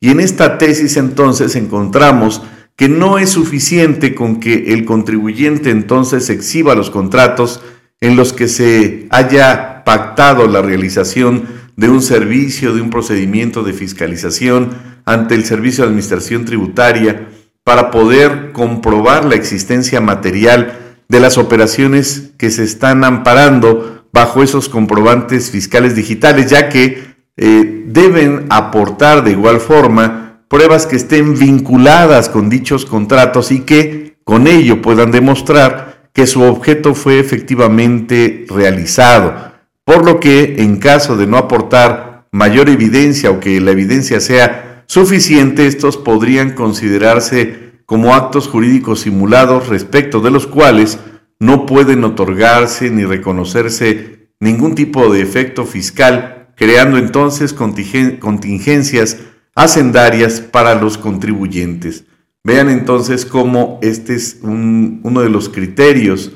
Y 0.00 0.10
en 0.10 0.20
esta 0.20 0.58
tesis 0.58 0.96
entonces 0.96 1.56
encontramos 1.56 2.42
que 2.76 2.88
no 2.88 3.18
es 3.18 3.30
suficiente 3.30 4.14
con 4.14 4.40
que 4.40 4.74
el 4.74 4.84
contribuyente 4.84 5.70
entonces 5.70 6.28
exhiba 6.28 6.74
los 6.74 6.90
contratos 6.90 7.62
en 8.00 8.16
los 8.16 8.34
que 8.34 8.48
se 8.48 9.06
haya 9.10 9.84
pactado 9.84 10.46
la 10.46 10.60
realización 10.60 11.44
de 11.76 11.88
un 11.88 12.02
servicio, 12.02 12.74
de 12.74 12.80
un 12.80 12.90
procedimiento 12.90 13.62
de 13.62 13.72
fiscalización 13.72 14.70
ante 15.04 15.34
el 15.34 15.44
Servicio 15.44 15.84
de 15.84 15.88
Administración 15.88 16.44
Tributaria 16.44 17.28
para 17.64 17.90
poder 17.90 18.52
comprobar 18.52 19.24
la 19.24 19.34
existencia 19.34 20.00
material 20.00 20.78
de 21.08 21.20
las 21.20 21.38
operaciones 21.38 22.30
que 22.38 22.50
se 22.50 22.64
están 22.64 23.04
amparando 23.04 24.06
bajo 24.12 24.42
esos 24.42 24.68
comprobantes 24.68 25.50
fiscales 25.50 25.94
digitales, 25.94 26.50
ya 26.50 26.68
que 26.68 27.14
eh, 27.36 27.84
deben 27.86 28.46
aportar 28.48 29.22
de 29.22 29.32
igual 29.32 29.60
forma 29.60 30.42
pruebas 30.48 30.86
que 30.86 30.96
estén 30.96 31.38
vinculadas 31.38 32.28
con 32.28 32.48
dichos 32.48 32.86
contratos 32.86 33.52
y 33.52 33.60
que 33.60 34.16
con 34.24 34.46
ello 34.46 34.80
puedan 34.80 35.10
demostrar 35.10 36.08
que 36.12 36.26
su 36.26 36.42
objeto 36.42 36.94
fue 36.94 37.18
efectivamente 37.18 38.46
realizado 38.48 39.55
por 39.86 40.04
lo 40.04 40.18
que 40.18 40.56
en 40.58 40.78
caso 40.78 41.16
de 41.16 41.28
no 41.28 41.38
aportar 41.38 42.26
mayor 42.32 42.68
evidencia 42.68 43.30
o 43.30 43.38
que 43.38 43.60
la 43.60 43.70
evidencia 43.70 44.20
sea 44.20 44.82
suficiente, 44.86 45.68
estos 45.68 45.96
podrían 45.96 46.50
considerarse 46.50 47.70
como 47.86 48.12
actos 48.12 48.48
jurídicos 48.48 49.00
simulados 49.00 49.68
respecto 49.68 50.20
de 50.20 50.32
los 50.32 50.48
cuales 50.48 50.98
no 51.38 51.66
pueden 51.66 52.02
otorgarse 52.02 52.90
ni 52.90 53.04
reconocerse 53.04 54.28
ningún 54.40 54.74
tipo 54.74 55.12
de 55.12 55.22
efecto 55.22 55.64
fiscal, 55.64 56.48
creando 56.56 56.98
entonces 56.98 57.52
contingencias 57.52 59.18
hacendarias 59.54 60.40
para 60.40 60.74
los 60.74 60.98
contribuyentes. 60.98 62.06
Vean 62.42 62.70
entonces 62.70 63.24
cómo 63.24 63.78
este 63.82 64.16
es 64.16 64.40
uno 64.42 65.20
de 65.20 65.30
los 65.30 65.48
criterios 65.48 66.32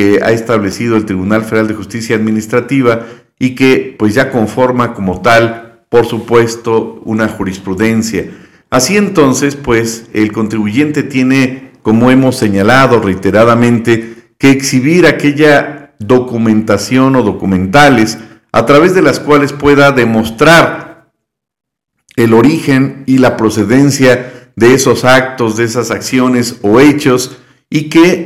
que 0.00 0.20
ha 0.22 0.30
establecido 0.30 0.96
el 0.96 1.04
Tribunal 1.04 1.44
Federal 1.44 1.68
de 1.68 1.74
Justicia 1.74 2.16
Administrativa 2.16 3.04
y 3.38 3.54
que 3.54 3.94
pues 3.98 4.14
ya 4.14 4.30
conforma 4.30 4.94
como 4.94 5.20
tal, 5.20 5.82
por 5.90 6.06
supuesto, 6.06 7.02
una 7.04 7.28
jurisprudencia. 7.28 8.30
Así 8.70 8.96
entonces, 8.96 9.56
pues 9.56 10.06
el 10.14 10.32
contribuyente 10.32 11.02
tiene, 11.02 11.72
como 11.82 12.10
hemos 12.10 12.36
señalado 12.36 12.98
reiteradamente, 13.00 14.14
que 14.38 14.48
exhibir 14.48 15.06
aquella 15.06 15.92
documentación 15.98 17.14
o 17.14 17.22
documentales 17.22 18.16
a 18.52 18.64
través 18.64 18.94
de 18.94 19.02
las 19.02 19.20
cuales 19.20 19.52
pueda 19.52 19.92
demostrar 19.92 21.10
el 22.16 22.32
origen 22.32 23.04
y 23.04 23.18
la 23.18 23.36
procedencia 23.36 24.50
de 24.56 24.72
esos 24.72 25.04
actos, 25.04 25.58
de 25.58 25.64
esas 25.64 25.90
acciones 25.90 26.58
o 26.62 26.80
hechos 26.80 27.36
y 27.68 27.90
que 27.90 28.19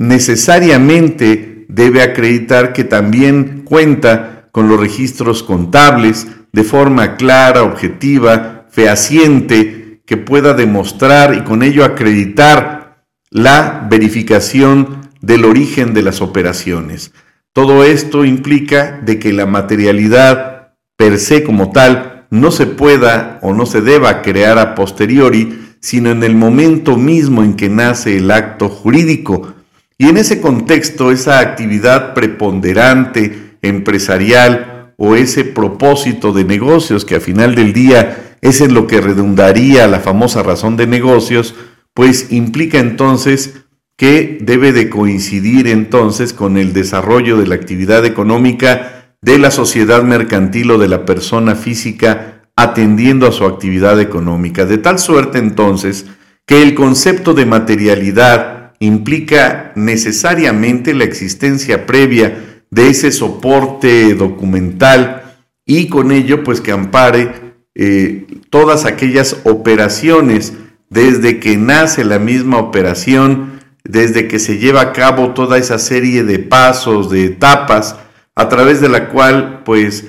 necesariamente 0.00 1.66
debe 1.68 2.00
acreditar 2.00 2.72
que 2.72 2.84
también 2.84 3.64
cuenta 3.66 4.48
con 4.50 4.66
los 4.66 4.80
registros 4.80 5.42
contables 5.42 6.26
de 6.52 6.64
forma 6.64 7.16
clara, 7.16 7.64
objetiva, 7.64 8.64
fehaciente, 8.70 10.00
que 10.06 10.16
pueda 10.16 10.54
demostrar 10.54 11.34
y 11.34 11.42
con 11.42 11.62
ello 11.62 11.84
acreditar 11.84 13.04
la 13.28 13.86
verificación 13.90 15.10
del 15.20 15.44
origen 15.44 15.92
de 15.92 16.02
las 16.02 16.22
operaciones. 16.22 17.12
Todo 17.52 17.84
esto 17.84 18.24
implica 18.24 19.02
de 19.04 19.18
que 19.18 19.34
la 19.34 19.44
materialidad 19.44 20.72
per 20.96 21.18
se 21.18 21.44
como 21.44 21.72
tal 21.72 22.26
no 22.30 22.52
se 22.52 22.64
pueda 22.64 23.38
o 23.42 23.52
no 23.52 23.66
se 23.66 23.82
deba 23.82 24.22
crear 24.22 24.58
a 24.58 24.74
posteriori, 24.74 25.74
sino 25.80 26.10
en 26.10 26.22
el 26.22 26.36
momento 26.36 26.96
mismo 26.96 27.42
en 27.42 27.54
que 27.54 27.68
nace 27.68 28.16
el 28.16 28.30
acto 28.30 28.70
jurídico, 28.70 29.59
y 30.00 30.08
en 30.08 30.16
ese 30.16 30.40
contexto, 30.40 31.12
esa 31.12 31.40
actividad 31.40 32.14
preponderante, 32.14 33.58
empresarial 33.60 34.94
o 34.96 35.14
ese 35.14 35.44
propósito 35.44 36.32
de 36.32 36.44
negocios 36.44 37.04
que 37.04 37.16
a 37.16 37.20
final 37.20 37.54
del 37.54 37.74
día 37.74 38.36
es 38.40 38.62
en 38.62 38.72
lo 38.72 38.86
que 38.86 39.02
redundaría 39.02 39.86
la 39.88 40.00
famosa 40.00 40.42
razón 40.42 40.78
de 40.78 40.86
negocios, 40.86 41.54
pues 41.92 42.32
implica 42.32 42.78
entonces 42.78 43.60
que 43.98 44.38
debe 44.40 44.72
de 44.72 44.88
coincidir 44.88 45.66
entonces 45.66 46.32
con 46.32 46.56
el 46.56 46.72
desarrollo 46.72 47.36
de 47.36 47.46
la 47.46 47.56
actividad 47.56 48.06
económica 48.06 49.12
de 49.20 49.38
la 49.38 49.50
sociedad 49.50 50.02
mercantil 50.02 50.70
o 50.70 50.78
de 50.78 50.88
la 50.88 51.04
persona 51.04 51.56
física 51.56 52.48
atendiendo 52.56 53.26
a 53.26 53.32
su 53.32 53.44
actividad 53.44 54.00
económica. 54.00 54.64
De 54.64 54.78
tal 54.78 54.98
suerte 54.98 55.36
entonces 55.36 56.06
que 56.46 56.62
el 56.62 56.74
concepto 56.74 57.34
de 57.34 57.44
materialidad 57.44 58.59
implica 58.80 59.72
necesariamente 59.76 60.94
la 60.94 61.04
existencia 61.04 61.86
previa 61.86 62.62
de 62.70 62.88
ese 62.88 63.12
soporte 63.12 64.14
documental 64.14 65.36
y 65.66 65.88
con 65.88 66.10
ello 66.10 66.42
pues 66.42 66.60
que 66.60 66.72
ampare 66.72 67.30
eh, 67.74 68.26
todas 68.48 68.86
aquellas 68.86 69.36
operaciones 69.44 70.54
desde 70.88 71.38
que 71.38 71.56
nace 71.56 72.04
la 72.04 72.18
misma 72.18 72.58
operación, 72.58 73.60
desde 73.84 74.26
que 74.26 74.38
se 74.38 74.58
lleva 74.58 74.80
a 74.80 74.92
cabo 74.92 75.34
toda 75.34 75.58
esa 75.58 75.78
serie 75.78 76.24
de 76.24 76.38
pasos, 76.38 77.10
de 77.10 77.26
etapas, 77.26 77.96
a 78.34 78.48
través 78.48 78.80
de 78.80 78.88
la 78.88 79.08
cual 79.08 79.62
pues 79.64 80.06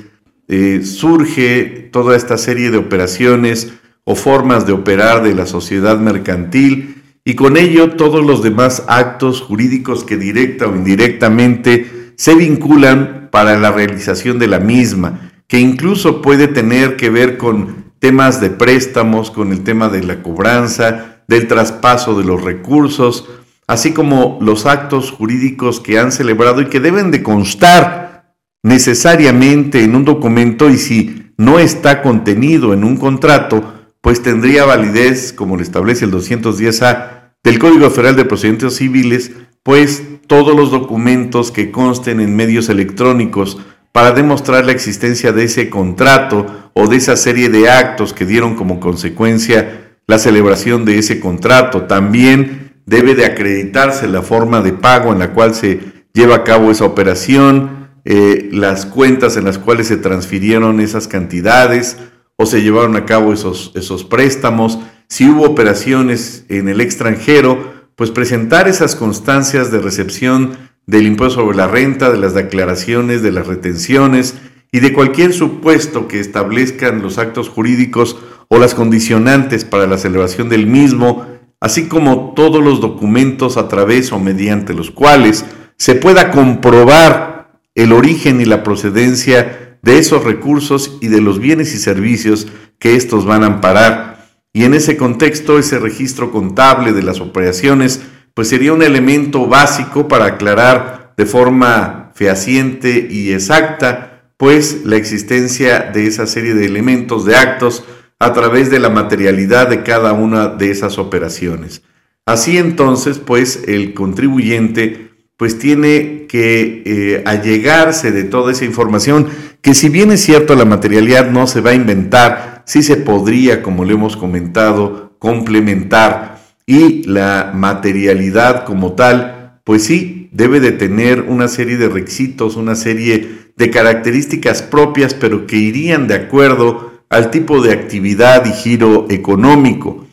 eh, 0.47 0.81
surge 0.83 1.89
toda 1.91 2.15
esta 2.15 2.37
serie 2.37 2.71
de 2.71 2.77
operaciones 2.77 3.73
o 4.05 4.15
formas 4.15 4.65
de 4.65 4.73
operar 4.73 5.23
de 5.23 5.35
la 5.35 5.45
sociedad 5.45 5.99
mercantil 5.99 7.00
y 7.23 7.35
con 7.35 7.57
ello 7.57 7.91
todos 7.91 8.25
los 8.25 8.41
demás 8.41 8.83
actos 8.87 9.41
jurídicos 9.41 10.03
que 10.03 10.17
directa 10.17 10.67
o 10.67 10.75
indirectamente 10.75 12.13
se 12.15 12.35
vinculan 12.35 13.29
para 13.31 13.57
la 13.57 13.71
realización 13.71 14.39
de 14.39 14.47
la 14.47 14.59
misma, 14.59 15.31
que 15.47 15.59
incluso 15.59 16.21
puede 16.21 16.47
tener 16.47 16.97
que 16.97 17.09
ver 17.09 17.37
con 17.37 17.91
temas 17.99 18.41
de 18.41 18.49
préstamos, 18.49 19.31
con 19.31 19.51
el 19.51 19.63
tema 19.63 19.89
de 19.89 20.03
la 20.03 20.23
cobranza, 20.23 21.23
del 21.27 21.47
traspaso 21.47 22.17
de 22.17 22.25
los 22.25 22.43
recursos, 22.43 23.29
así 23.67 23.93
como 23.93 24.39
los 24.41 24.65
actos 24.65 25.11
jurídicos 25.11 25.79
que 25.79 25.99
han 25.99 26.11
celebrado 26.11 26.61
y 26.61 26.65
que 26.65 26.79
deben 26.79 27.11
de 27.11 27.23
constar 27.23 28.35
necesariamente 28.63 29.83
en 29.83 29.95
un 29.95 30.05
documento 30.05 30.69
y 30.69 30.77
si 30.77 31.33
no 31.37 31.59
está 31.59 32.01
contenido 32.01 32.73
en 32.73 32.83
un 32.83 32.97
contrato, 32.97 33.80
pues 34.01 34.23
tendría 34.23 34.65
validez, 34.65 35.31
como 35.31 35.55
lo 35.55 35.63
establece 35.63 36.05
el 36.05 36.11
210A 36.11 37.33
del 37.43 37.59
Código 37.59 37.89
Federal 37.89 38.15
de 38.15 38.25
Procedimientos 38.25 38.75
Civiles, 38.75 39.31
pues 39.63 40.03
todos 40.27 40.55
los 40.55 40.71
documentos 40.71 41.51
que 41.51 41.71
consten 41.71 42.19
en 42.19 42.35
medios 42.35 42.69
electrónicos 42.69 43.59
para 43.91 44.11
demostrar 44.11 44.65
la 44.65 44.71
existencia 44.71 45.31
de 45.31 45.43
ese 45.43 45.69
contrato 45.69 46.71
o 46.73 46.87
de 46.87 46.97
esa 46.97 47.15
serie 47.15 47.49
de 47.49 47.69
actos 47.69 48.13
que 48.13 48.25
dieron 48.25 48.55
como 48.55 48.79
consecuencia 48.79 49.91
la 50.07 50.17
celebración 50.17 50.85
de 50.85 50.97
ese 50.97 51.19
contrato. 51.19 51.83
También 51.83 52.73
debe 52.85 53.15
de 53.15 53.25
acreditarse 53.25 54.07
la 54.07 54.21
forma 54.21 54.61
de 54.61 54.73
pago 54.73 55.11
en 55.11 55.19
la 55.19 55.33
cual 55.33 55.53
se 55.53 55.79
lleva 56.13 56.37
a 56.37 56.43
cabo 56.43 56.71
esa 56.71 56.85
operación, 56.85 57.89
eh, 58.05 58.49
las 58.51 58.85
cuentas 58.85 59.37
en 59.37 59.45
las 59.45 59.57
cuales 59.57 59.87
se 59.87 59.97
transfirieron 59.97 60.79
esas 60.79 61.07
cantidades, 61.07 61.97
o 62.41 62.47
se 62.47 62.63
llevaron 62.63 62.95
a 62.95 63.05
cabo 63.05 63.33
esos, 63.33 63.71
esos 63.75 64.03
préstamos, 64.03 64.79
si 65.07 65.29
hubo 65.29 65.43
operaciones 65.43 66.43
en 66.49 66.69
el 66.69 66.81
extranjero, 66.81 67.71
pues 67.95 68.09
presentar 68.09 68.67
esas 68.67 68.95
constancias 68.95 69.71
de 69.71 69.79
recepción 69.79 70.57
del 70.87 71.05
impuesto 71.05 71.41
sobre 71.41 71.55
la 71.55 71.67
renta, 71.67 72.09
de 72.09 72.17
las 72.17 72.33
declaraciones, 72.33 73.21
de 73.21 73.31
las 73.31 73.45
retenciones 73.45 74.33
y 74.71 74.79
de 74.79 74.91
cualquier 74.91 75.33
supuesto 75.33 76.07
que 76.07 76.19
establezcan 76.19 77.03
los 77.03 77.19
actos 77.19 77.47
jurídicos 77.47 78.17
o 78.47 78.57
las 78.57 78.73
condicionantes 78.73 79.63
para 79.63 79.85
la 79.85 79.99
celebración 79.99 80.49
del 80.49 80.65
mismo, 80.65 81.27
así 81.59 81.87
como 81.87 82.33
todos 82.35 82.63
los 82.63 82.81
documentos 82.81 83.57
a 83.57 83.67
través 83.67 84.11
o 84.11 84.17
mediante 84.17 84.73
los 84.73 84.89
cuales 84.89 85.45
se 85.77 85.93
pueda 85.93 86.31
comprobar 86.31 87.59
el 87.75 87.91
origen 87.91 88.41
y 88.41 88.45
la 88.45 88.63
procedencia 88.63 89.60
de 89.81 89.97
esos 89.97 90.23
recursos 90.23 90.97
y 91.01 91.07
de 91.07 91.21
los 91.21 91.39
bienes 91.39 91.73
y 91.73 91.77
servicios 91.77 92.47
que 92.79 92.95
estos 92.95 93.25
van 93.25 93.43
a 93.43 93.47
amparar. 93.47 94.27
Y 94.53 94.63
en 94.63 94.73
ese 94.73 94.97
contexto, 94.97 95.57
ese 95.57 95.79
registro 95.79 96.31
contable 96.31 96.93
de 96.93 97.03
las 97.03 97.19
operaciones, 97.19 98.01
pues 98.33 98.49
sería 98.49 98.73
un 98.73 98.83
elemento 98.83 99.47
básico 99.47 100.07
para 100.07 100.25
aclarar 100.25 101.13
de 101.17 101.25
forma 101.25 102.11
fehaciente 102.15 103.07
y 103.09 103.31
exacta 103.31 104.07
pues 104.37 104.85
la 104.85 104.95
existencia 104.95 105.91
de 105.93 106.07
esa 106.07 106.25
serie 106.25 106.55
de 106.55 106.65
elementos, 106.65 107.25
de 107.25 107.35
actos, 107.35 107.83
a 108.17 108.33
través 108.33 108.69
de 108.69 108.79
la 108.79 108.89
materialidad 108.89 109.67
de 109.67 109.83
cada 109.83 110.13
una 110.13 110.47
de 110.47 110.71
esas 110.71 110.97
operaciones. 110.97 111.83
Así 112.25 112.57
entonces, 112.57 113.19
pues 113.19 113.63
el 113.67 113.93
contribuyente 113.93 115.11
pues 115.37 115.57
tiene 115.57 116.27
que 116.27 116.83
eh, 116.85 117.23
allegarse 117.25 118.11
de 118.11 118.23
toda 118.23 118.51
esa 118.51 118.63
información, 118.65 119.27
que 119.61 119.73
si 119.73 119.89
bien 119.89 120.11
es 120.11 120.21
cierto 120.21 120.55
la 120.55 120.65
materialidad 120.65 121.29
no 121.29 121.47
se 121.47 121.61
va 121.61 121.71
a 121.71 121.75
inventar, 121.75 122.63
sí 122.65 122.83
se 122.83 122.97
podría, 122.97 123.61
como 123.61 123.85
le 123.85 123.93
hemos 123.93 124.17
comentado, 124.17 125.15
complementar 125.19 126.39
y 126.65 127.03
la 127.03 127.51
materialidad 127.53 128.65
como 128.65 128.93
tal, 128.93 129.59
pues 129.63 129.83
sí, 129.83 130.29
debe 130.31 130.59
de 130.59 130.71
tener 130.71 131.21
una 131.21 131.47
serie 131.47 131.77
de 131.77 131.89
requisitos, 131.89 132.55
una 132.55 132.75
serie 132.75 133.51
de 133.55 133.69
características 133.69 134.61
propias, 134.61 135.13
pero 135.13 135.45
que 135.45 135.57
irían 135.57 136.07
de 136.07 136.15
acuerdo 136.15 137.03
al 137.09 137.29
tipo 137.29 137.61
de 137.61 137.73
actividad 137.73 138.45
y 138.45 138.53
giro 138.53 139.05
económico. 139.09 140.07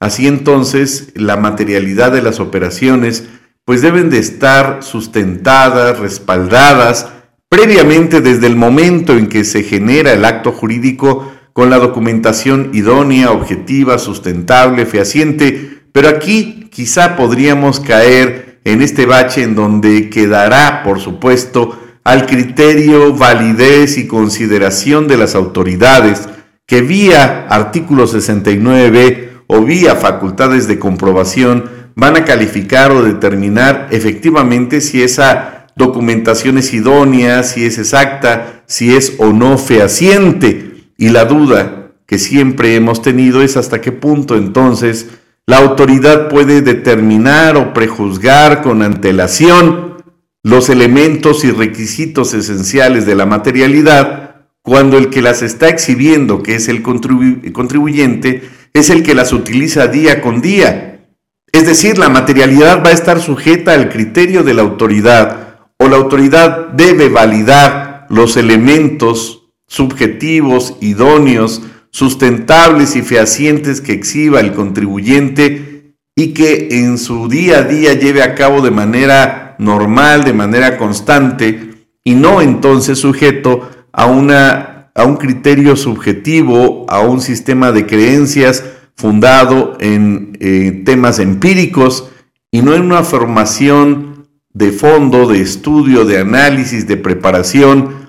Así 0.00 0.26
entonces, 0.26 1.12
la 1.14 1.36
materialidad 1.36 2.12
de 2.12 2.22
las 2.22 2.40
operaciones 2.40 3.24
pues 3.64 3.80
deben 3.80 4.10
de 4.10 4.18
estar 4.18 4.82
sustentadas, 4.82 5.98
respaldadas 5.98 7.08
previamente 7.54 8.20
desde 8.20 8.48
el 8.48 8.56
momento 8.56 9.16
en 9.16 9.28
que 9.28 9.44
se 9.44 9.62
genera 9.62 10.12
el 10.12 10.24
acto 10.24 10.50
jurídico 10.50 11.32
con 11.52 11.70
la 11.70 11.78
documentación 11.78 12.70
idónea, 12.72 13.30
objetiva, 13.30 13.98
sustentable, 13.98 14.86
fehaciente, 14.86 15.82
pero 15.92 16.08
aquí 16.08 16.68
quizá 16.72 17.14
podríamos 17.14 17.78
caer 17.78 18.58
en 18.64 18.82
este 18.82 19.06
bache 19.06 19.44
en 19.44 19.54
donde 19.54 20.10
quedará, 20.10 20.82
por 20.82 20.98
supuesto, 20.98 21.78
al 22.02 22.26
criterio, 22.26 23.14
validez 23.14 23.98
y 23.98 24.08
consideración 24.08 25.06
de 25.06 25.16
las 25.16 25.36
autoridades 25.36 26.28
que 26.66 26.82
vía 26.82 27.46
artículo 27.48 28.08
69b 28.08 29.28
o 29.46 29.60
vía 29.60 29.94
facultades 29.94 30.66
de 30.66 30.80
comprobación 30.80 31.70
van 31.94 32.16
a 32.16 32.24
calificar 32.24 32.90
o 32.90 33.04
determinar 33.04 33.86
efectivamente 33.92 34.80
si 34.80 35.04
esa 35.04 35.53
documentación 35.76 36.58
es 36.58 36.72
idónea, 36.72 37.42
si 37.42 37.64
es 37.64 37.78
exacta, 37.78 38.62
si 38.66 38.94
es 38.94 39.14
o 39.18 39.32
no 39.32 39.58
fehaciente. 39.58 40.90
Y 40.96 41.08
la 41.08 41.24
duda 41.24 41.92
que 42.06 42.18
siempre 42.18 42.76
hemos 42.76 43.02
tenido 43.02 43.42
es 43.42 43.56
hasta 43.56 43.80
qué 43.80 43.92
punto 43.92 44.36
entonces 44.36 45.08
la 45.46 45.58
autoridad 45.58 46.28
puede 46.28 46.62
determinar 46.62 47.56
o 47.56 47.74
prejuzgar 47.74 48.62
con 48.62 48.82
antelación 48.82 50.02
los 50.42 50.70
elementos 50.70 51.44
y 51.44 51.50
requisitos 51.50 52.32
esenciales 52.32 53.04
de 53.04 53.14
la 53.14 53.26
materialidad 53.26 54.46
cuando 54.62 54.96
el 54.96 55.10
que 55.10 55.20
las 55.20 55.42
está 55.42 55.68
exhibiendo, 55.68 56.42
que 56.42 56.54
es 56.54 56.68
el 56.68 56.82
contribuyente, 56.82 58.42
es 58.72 58.88
el 58.88 59.02
que 59.02 59.14
las 59.14 59.34
utiliza 59.34 59.86
día 59.88 60.22
con 60.22 60.40
día. 60.40 61.08
Es 61.52 61.66
decir, 61.66 61.98
la 61.98 62.08
materialidad 62.08 62.82
va 62.82 62.88
a 62.88 62.94
estar 62.94 63.20
sujeta 63.20 63.74
al 63.74 63.90
criterio 63.90 64.42
de 64.42 64.54
la 64.54 64.62
autoridad 64.62 65.53
o 65.84 65.88
la 65.88 65.96
autoridad 65.96 66.68
debe 66.68 67.10
validar 67.10 68.06
los 68.08 68.38
elementos 68.38 69.50
subjetivos, 69.66 70.76
idóneos, 70.80 71.62
sustentables 71.90 72.96
y 72.96 73.02
fehacientes 73.02 73.82
que 73.82 73.92
exhiba 73.92 74.40
el 74.40 74.52
contribuyente 74.52 75.94
y 76.16 76.32
que 76.32 76.68
en 76.70 76.96
su 76.96 77.28
día 77.28 77.58
a 77.58 77.62
día 77.62 77.92
lleve 77.92 78.22
a 78.22 78.34
cabo 78.34 78.62
de 78.62 78.70
manera 78.70 79.56
normal, 79.58 80.24
de 80.24 80.32
manera 80.32 80.78
constante, 80.78 81.86
y 82.02 82.14
no 82.14 82.40
entonces 82.40 82.98
sujeto 82.98 83.68
a, 83.92 84.06
una, 84.06 84.90
a 84.94 85.04
un 85.04 85.16
criterio 85.16 85.76
subjetivo, 85.76 86.86
a 86.88 87.00
un 87.00 87.20
sistema 87.20 87.72
de 87.72 87.86
creencias 87.86 88.64
fundado 88.96 89.76
en 89.80 90.38
eh, 90.40 90.82
temas 90.84 91.18
empíricos 91.18 92.08
y 92.50 92.62
no 92.62 92.74
en 92.74 92.82
una 92.82 93.02
formación 93.02 94.13
de 94.54 94.72
fondo, 94.72 95.26
de 95.26 95.40
estudio, 95.40 96.04
de 96.04 96.18
análisis, 96.18 96.86
de 96.86 96.96
preparación 96.96 98.04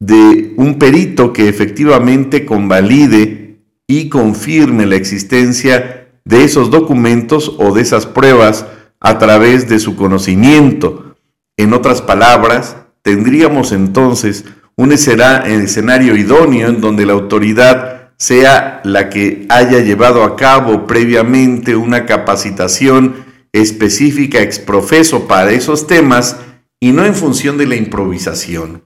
de 0.00 0.54
un 0.56 0.78
perito 0.78 1.32
que 1.32 1.48
efectivamente 1.48 2.44
convalide 2.44 3.60
y 3.86 4.08
confirme 4.08 4.86
la 4.86 4.96
existencia 4.96 6.08
de 6.24 6.44
esos 6.44 6.70
documentos 6.70 7.54
o 7.58 7.72
de 7.72 7.82
esas 7.82 8.06
pruebas 8.06 8.66
a 9.00 9.18
través 9.18 9.68
de 9.68 9.78
su 9.78 9.96
conocimiento. 9.96 11.16
En 11.56 11.72
otras 11.72 12.02
palabras, 12.02 12.76
tendríamos 13.02 13.72
entonces 13.72 14.44
un 14.76 14.92
escenario 14.92 16.16
idóneo 16.16 16.68
en 16.68 16.80
donde 16.80 17.06
la 17.06 17.12
autoridad 17.14 18.10
sea 18.18 18.80
la 18.84 19.08
que 19.08 19.46
haya 19.48 19.80
llevado 19.80 20.24
a 20.24 20.36
cabo 20.36 20.86
previamente 20.86 21.76
una 21.76 22.06
capacitación 22.06 23.24
específica 23.60 24.40
exprofeso 24.40 25.26
para 25.26 25.52
esos 25.52 25.86
temas 25.86 26.36
y 26.80 26.92
no 26.92 27.04
en 27.04 27.14
función 27.14 27.58
de 27.58 27.66
la 27.66 27.76
improvisación. 27.76 28.84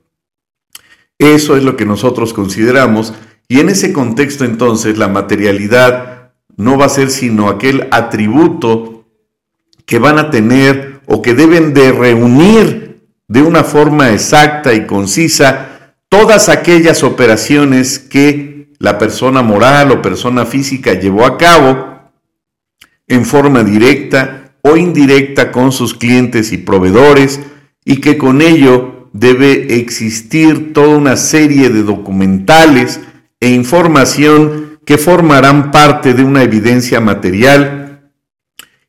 Eso 1.18 1.56
es 1.56 1.64
lo 1.64 1.76
que 1.76 1.84
nosotros 1.84 2.32
consideramos 2.32 3.14
y 3.48 3.60
en 3.60 3.68
ese 3.68 3.92
contexto 3.92 4.44
entonces 4.44 4.96
la 4.96 5.08
materialidad 5.08 6.32
no 6.56 6.78
va 6.78 6.86
a 6.86 6.90
ser 6.90 7.10
sino 7.10 7.48
aquel 7.48 7.88
atributo 7.90 9.06
que 9.86 9.98
van 9.98 10.18
a 10.18 10.30
tener 10.30 11.00
o 11.06 11.20
que 11.20 11.34
deben 11.34 11.74
de 11.74 11.92
reunir 11.92 13.08
de 13.26 13.42
una 13.42 13.64
forma 13.64 14.12
exacta 14.12 14.72
y 14.72 14.86
concisa 14.86 15.94
todas 16.08 16.48
aquellas 16.48 17.02
operaciones 17.02 17.98
que 17.98 18.70
la 18.78 18.98
persona 18.98 19.42
moral 19.42 19.90
o 19.90 20.02
persona 20.02 20.46
física 20.46 20.94
llevó 20.94 21.26
a 21.26 21.36
cabo 21.36 22.12
en 23.06 23.26
forma 23.26 23.62
directa 23.62 24.49
o 24.62 24.76
indirecta 24.76 25.52
con 25.52 25.72
sus 25.72 25.94
clientes 25.94 26.52
y 26.52 26.58
proveedores 26.58 27.40
y 27.84 27.96
que 27.96 28.18
con 28.18 28.42
ello 28.42 29.08
debe 29.12 29.76
existir 29.76 30.72
toda 30.72 30.96
una 30.96 31.16
serie 31.16 31.70
de 31.70 31.82
documentales 31.82 33.00
e 33.40 33.50
información 33.50 34.78
que 34.84 34.98
formarán 34.98 35.70
parte 35.70 36.14
de 36.14 36.24
una 36.24 36.42
evidencia 36.42 37.00
material 37.00 38.12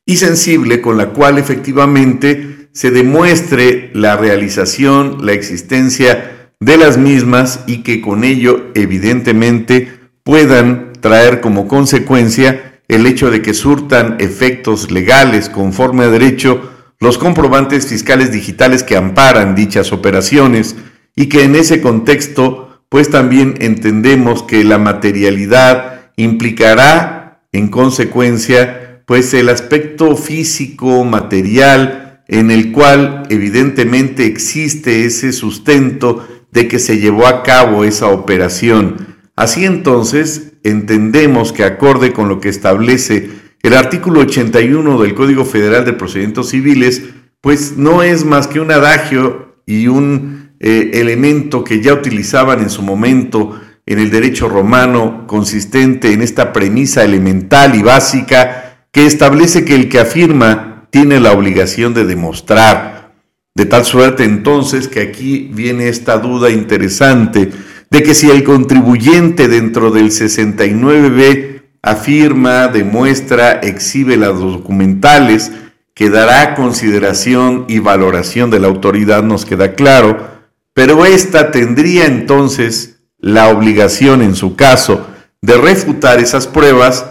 y 0.06 0.18
sensible 0.18 0.82
con 0.82 0.98
la 0.98 1.10
cual 1.10 1.38
efectivamente 1.38 2.70
se 2.74 2.92
demuestre 2.92 3.92
la 3.94 4.18
realización, 4.18 5.26
la 5.26 5.34
existencia 5.34 6.50
de 6.60 6.78
las 6.78 6.98
mismas 6.98 7.64
y 7.68 7.84
que 7.84 8.02
con 8.02 8.24
ello 8.24 8.72
evidentemente 8.76 9.92
puedan 10.24 10.94
traer 11.00 11.42
como 11.42 11.68
consecuencia 11.68 12.71
el 12.92 13.06
hecho 13.06 13.32
de 13.32 13.42
que 13.42 13.54
surtan 13.54 14.18
efectos 14.20 14.92
legales 14.92 15.48
conforme 15.48 16.04
a 16.04 16.10
derecho 16.10 16.70
los 17.00 17.18
comprobantes 17.18 17.88
fiscales 17.88 18.34
digitales 18.34 18.84
que 18.84 18.98
amparan 18.98 19.56
dichas 19.56 19.94
operaciones 19.94 20.76
y 21.16 21.28
que 21.28 21.46
en 21.46 21.56
ese 21.56 21.80
contexto 21.80 22.84
pues 22.90 23.10
también 23.10 23.56
entendemos 23.62 24.44
que 24.44 24.66
la 24.66 24.78
materialidad 24.78 26.12
implicará 26.18 27.46
en 27.54 27.70
consecuencia 27.70 29.04
pues 29.06 29.34
el 29.34 29.48
aspecto 29.48 30.18
físico, 30.18 31.06
material, 31.06 32.24
en 32.28 32.52
el 32.52 32.74
cual 32.74 33.24
evidentemente 33.30 34.26
existe 34.26 35.06
ese 35.06 35.32
sustento 35.32 36.28
de 36.52 36.68
que 36.68 36.78
se 36.78 37.00
llevó 37.00 37.26
a 37.26 37.42
cabo 37.42 37.86
esa 37.86 38.08
operación. 38.08 39.18
Así 39.38 39.64
entonces, 39.64 40.51
entendemos 40.64 41.54
que 41.54 41.64
acorde 41.64 42.14
con 42.14 42.30
lo 42.30 42.40
que 42.40 42.50
establece 42.50 43.30
el 43.64 43.74
artículo 43.76 44.22
81 44.22 45.02
del 45.02 45.14
Código 45.14 45.46
Federal 45.46 45.86
de 45.86 45.94
Procedimientos 45.94 46.50
Civiles, 46.50 47.04
pues 47.42 47.78
no 47.78 48.04
es 48.04 48.26
más 48.26 48.48
que 48.48 48.60
un 48.60 48.72
adagio 48.72 49.56
y 49.66 49.88
un 49.88 50.52
eh, 50.60 50.92
elemento 50.96 51.64
que 51.64 51.82
ya 51.82 51.94
utilizaban 51.94 52.62
en 52.62 52.70
su 52.70 52.82
momento 52.82 53.60
en 53.86 54.00
el 54.00 54.12
derecho 54.12 54.48
romano, 54.48 55.26
consistente 55.28 56.14
en 56.14 56.22
esta 56.22 56.54
premisa 56.54 57.04
elemental 57.04 57.76
y 57.76 57.82
básica 57.82 58.86
que 58.92 59.06
establece 59.06 59.66
que 59.66 59.76
el 59.76 59.90
que 59.90 60.00
afirma 60.00 60.88
tiene 60.92 61.20
la 61.20 61.32
obligación 61.32 61.94
de 61.94 62.06
demostrar. 62.06 63.14
De 63.54 63.66
tal 63.66 63.86
suerte 63.86 64.24
entonces 64.24 64.88
que 64.88 65.02
aquí 65.02 65.50
viene 65.54 65.90
esta 65.90 66.18
duda 66.18 66.50
interesante 66.50 67.52
de 67.92 68.04
que 68.04 68.14
si 68.14 68.32
el 68.32 68.44
contribuyente 68.44 69.50
dentro 69.50 69.92
del 69.92 70.12
69B 70.12 71.62
afirma, 71.84 72.70
demuestra, 72.70 73.52
exhibe 73.52 74.16
las 74.16 74.40
documentales 74.40 75.52
que 75.94 76.10
dará 76.10 76.56
consideración 76.56 77.66
y 77.68 77.80
valoración 77.80 78.50
de 78.50 78.62
la 78.62 78.68
autoridad, 78.68 79.24
nos 79.24 79.46
queda 79.46 79.74
claro, 79.74 80.26
pero 80.74 81.06
ésta 81.06 81.52
tendría 81.52 82.06
entonces 82.06 83.02
la 83.20 83.50
obligación, 83.50 84.22
en 84.22 84.36
su 84.36 84.56
caso, 84.56 85.06
de 85.42 85.58
refutar 85.58 86.20
esas 86.20 86.48
pruebas 86.48 87.06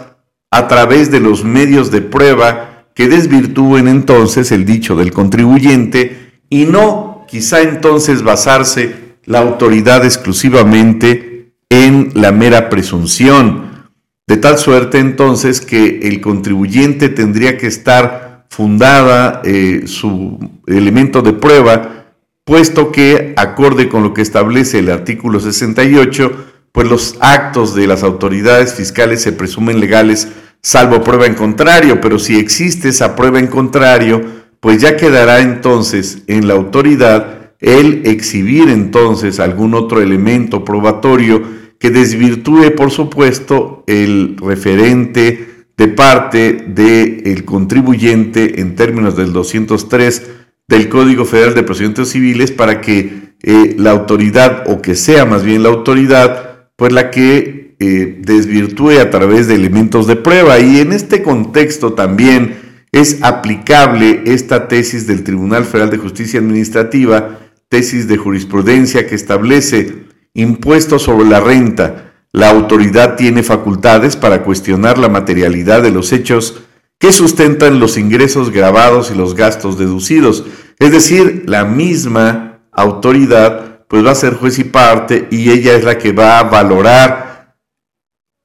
a 0.49 0.67
través 0.67 1.11
de 1.11 1.19
los 1.19 1.43
medios 1.43 1.91
de 1.91 2.01
prueba 2.01 2.85
que 2.95 3.07
desvirtúen 3.07 3.87
entonces 3.87 4.51
el 4.51 4.65
dicho 4.65 4.95
del 4.95 5.13
contribuyente 5.13 6.41
y 6.49 6.65
no 6.65 7.25
quizá 7.29 7.61
entonces 7.61 8.23
basarse 8.23 9.00
la 9.25 9.39
autoridad 9.39 10.05
exclusivamente 10.05 11.53
en 11.69 12.11
la 12.15 12.31
mera 12.31 12.69
presunción, 12.69 13.89
de 14.27 14.37
tal 14.37 14.57
suerte 14.57 14.99
entonces 14.99 15.61
que 15.61 15.99
el 16.03 16.21
contribuyente 16.21 17.09
tendría 17.09 17.57
que 17.57 17.67
estar 17.67 18.45
fundada 18.49 19.41
eh, 19.45 19.83
su 19.85 20.39
elemento 20.67 21.21
de 21.21 21.33
prueba 21.33 22.01
puesto 22.43 22.91
que, 22.91 23.33
acorde 23.37 23.87
con 23.87 24.03
lo 24.03 24.13
que 24.13 24.21
establece 24.21 24.79
el 24.79 24.89
artículo 24.89 25.39
68, 25.39 26.45
pues 26.71 26.87
los 26.87 27.17
actos 27.19 27.75
de 27.75 27.87
las 27.87 28.03
autoridades 28.03 28.73
fiscales 28.73 29.21
se 29.21 29.31
presumen 29.31 29.79
legales 29.79 30.27
salvo 30.61 31.03
prueba 31.03 31.25
en 31.25 31.35
contrario, 31.35 32.01
pero 32.01 32.19
si 32.19 32.37
existe 32.37 32.89
esa 32.89 33.15
prueba 33.15 33.39
en 33.39 33.47
contrario, 33.47 34.21
pues 34.59 34.81
ya 34.81 34.95
quedará 34.95 35.39
entonces 35.39 36.23
en 36.27 36.47
la 36.47 36.53
autoridad 36.53 37.40
el 37.61 38.01
exhibir 38.05 38.69
entonces 38.69 39.39
algún 39.39 39.75
otro 39.75 40.01
elemento 40.01 40.65
probatorio 40.65 41.43
que 41.79 41.91
desvirtúe, 41.91 42.75
por 42.75 42.91
supuesto, 42.91 43.83
el 43.87 44.35
referente 44.37 45.65
de 45.77 45.87
parte 45.87 46.53
del 46.67 47.45
contribuyente 47.45 48.61
en 48.61 48.75
términos 48.75 49.15
del 49.15 49.33
203 49.33 50.29
del 50.67 50.89
Código 50.89 51.25
Federal 51.25 51.55
de 51.55 51.63
Procedimientos 51.63 52.09
Civiles 52.09 52.51
para 52.51 52.81
que 52.81 53.33
eh, 53.43 53.75
la 53.77 53.91
autoridad, 53.91 54.65
o 54.67 54.81
que 54.81 54.95
sea 54.95 55.25
más 55.25 55.43
bien 55.43 55.63
la 55.63 55.69
autoridad, 55.69 56.67
pues 56.75 56.93
la 56.93 57.09
que 57.09 57.75
eh, 57.79 58.19
desvirtúe 58.21 58.99
a 58.99 59.09
través 59.09 59.47
de 59.47 59.55
elementos 59.55 60.05
de 60.05 60.15
prueba. 60.15 60.59
Y 60.59 60.79
en 60.79 60.93
este 60.93 61.23
contexto 61.23 61.93
también 61.93 62.57
es 62.91 63.23
aplicable 63.23 64.21
esta 64.25 64.67
tesis 64.67 65.07
del 65.07 65.23
Tribunal 65.23 65.65
Federal 65.65 65.89
de 65.89 65.97
Justicia 65.97 66.39
Administrativa, 66.39 67.39
tesis 67.71 68.05
de 68.09 68.17
jurisprudencia 68.17 69.07
que 69.07 69.15
establece 69.15 70.03
impuestos 70.33 71.03
sobre 71.03 71.27
la 71.27 71.39
renta. 71.39 72.11
La 72.33 72.49
autoridad 72.49 73.15
tiene 73.15 73.43
facultades 73.43 74.17
para 74.17 74.43
cuestionar 74.43 74.97
la 74.97 75.07
materialidad 75.07 75.81
de 75.81 75.91
los 75.91 76.11
hechos 76.11 76.63
que 76.99 77.13
sustentan 77.13 77.79
los 77.79 77.97
ingresos 77.97 78.51
grabados 78.51 79.09
y 79.09 79.15
los 79.15 79.35
gastos 79.35 79.79
deducidos. 79.79 80.43
Es 80.79 80.91
decir, 80.91 81.45
la 81.47 81.63
misma 81.63 82.59
autoridad 82.73 83.85
pues 83.87 84.05
va 84.05 84.11
a 84.11 84.15
ser 84.15 84.33
juez 84.33 84.59
y 84.59 84.65
parte 84.65 85.29
y 85.31 85.49
ella 85.49 85.73
es 85.73 85.85
la 85.85 85.97
que 85.97 86.11
va 86.11 86.39
a 86.39 86.43
valorar 86.43 87.55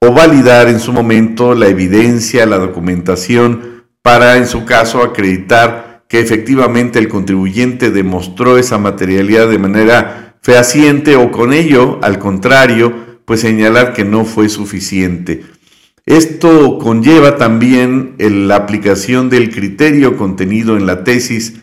o 0.00 0.12
validar 0.12 0.68
en 0.68 0.78
su 0.78 0.92
momento 0.92 1.54
la 1.54 1.66
evidencia, 1.66 2.46
la 2.46 2.58
documentación 2.58 3.86
para 4.02 4.36
en 4.36 4.46
su 4.46 4.64
caso 4.64 5.02
acreditar 5.02 5.85
que 6.08 6.20
efectivamente 6.20 6.98
el 6.98 7.08
contribuyente 7.08 7.90
demostró 7.90 8.58
esa 8.58 8.78
materialidad 8.78 9.48
de 9.48 9.58
manera 9.58 10.36
fehaciente 10.40 11.16
o 11.16 11.32
con 11.32 11.52
ello, 11.52 11.98
al 12.02 12.18
contrario, 12.18 13.20
pues 13.24 13.40
señalar 13.40 13.92
que 13.92 14.04
no 14.04 14.24
fue 14.24 14.48
suficiente. 14.48 15.42
Esto 16.06 16.78
conlleva 16.78 17.36
también 17.36 18.14
la 18.18 18.54
aplicación 18.54 19.28
del 19.28 19.52
criterio 19.52 20.16
contenido 20.16 20.76
en 20.76 20.86
la 20.86 21.02
tesis 21.02 21.54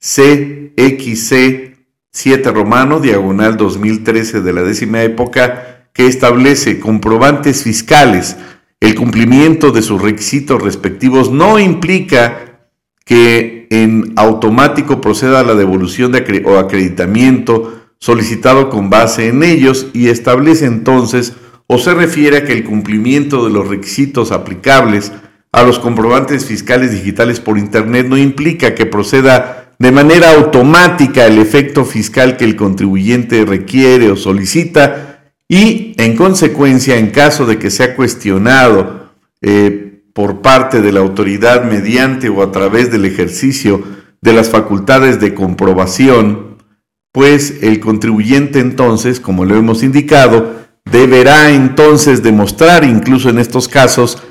CXC 0.00 1.68
7 2.10 2.50
romano, 2.50 3.00
diagonal 3.00 3.56
2013 3.56 4.42
de 4.42 4.52
la 4.52 4.62
décima 4.62 5.02
época, 5.02 5.88
que 5.94 6.06
establece 6.06 6.80
comprobantes 6.80 7.62
fiscales. 7.62 8.36
El 8.80 8.94
cumplimiento 8.94 9.72
de 9.72 9.82
sus 9.82 10.02
requisitos 10.02 10.62
respectivos 10.62 11.30
no 11.30 11.58
implica 11.58 12.68
que 13.04 13.57
en 13.70 14.12
automático 14.16 15.00
proceda 15.00 15.42
la 15.42 15.54
devolución 15.54 16.12
de 16.12 16.42
o 16.44 16.58
acreditamiento 16.58 17.82
solicitado 17.98 18.70
con 18.70 18.90
base 18.90 19.28
en 19.28 19.42
ellos 19.42 19.88
y 19.92 20.08
establece 20.08 20.66
entonces 20.66 21.34
o 21.66 21.78
se 21.78 21.94
refiere 21.94 22.38
a 22.38 22.44
que 22.44 22.52
el 22.52 22.64
cumplimiento 22.64 23.44
de 23.44 23.52
los 23.52 23.68
requisitos 23.68 24.32
aplicables 24.32 25.12
a 25.52 25.62
los 25.62 25.78
comprobantes 25.78 26.44
fiscales 26.44 26.92
digitales 26.92 27.40
por 27.40 27.58
Internet 27.58 28.06
no 28.08 28.16
implica 28.16 28.74
que 28.74 28.86
proceda 28.86 29.74
de 29.78 29.92
manera 29.92 30.32
automática 30.32 31.26
el 31.26 31.38
efecto 31.38 31.84
fiscal 31.84 32.36
que 32.36 32.44
el 32.44 32.56
contribuyente 32.56 33.44
requiere 33.44 34.10
o 34.10 34.16
solicita 34.16 35.32
y, 35.48 35.94
en 35.96 36.16
consecuencia, 36.16 36.98
en 36.98 37.10
caso 37.10 37.46
de 37.46 37.58
que 37.58 37.70
sea 37.70 37.96
cuestionado 37.96 39.12
eh, 39.40 39.87
por 40.12 40.40
parte 40.42 40.80
de 40.80 40.92
la 40.92 41.00
autoridad 41.00 41.64
mediante 41.64 42.28
o 42.28 42.42
a 42.42 42.50
través 42.50 42.90
del 42.90 43.04
ejercicio 43.04 43.82
de 44.20 44.32
las 44.32 44.50
facultades 44.50 45.20
de 45.20 45.34
comprobación, 45.34 46.58
pues 47.12 47.62
el 47.62 47.80
contribuyente 47.80 48.60
entonces, 48.60 49.20
como 49.20 49.44
lo 49.44 49.56
hemos 49.56 49.82
indicado, 49.82 50.56
deberá 50.84 51.50
entonces 51.50 52.22
demostrar, 52.22 52.84
incluso 52.84 53.30
en 53.30 53.38
estos 53.38 53.68
casos, 53.68 54.22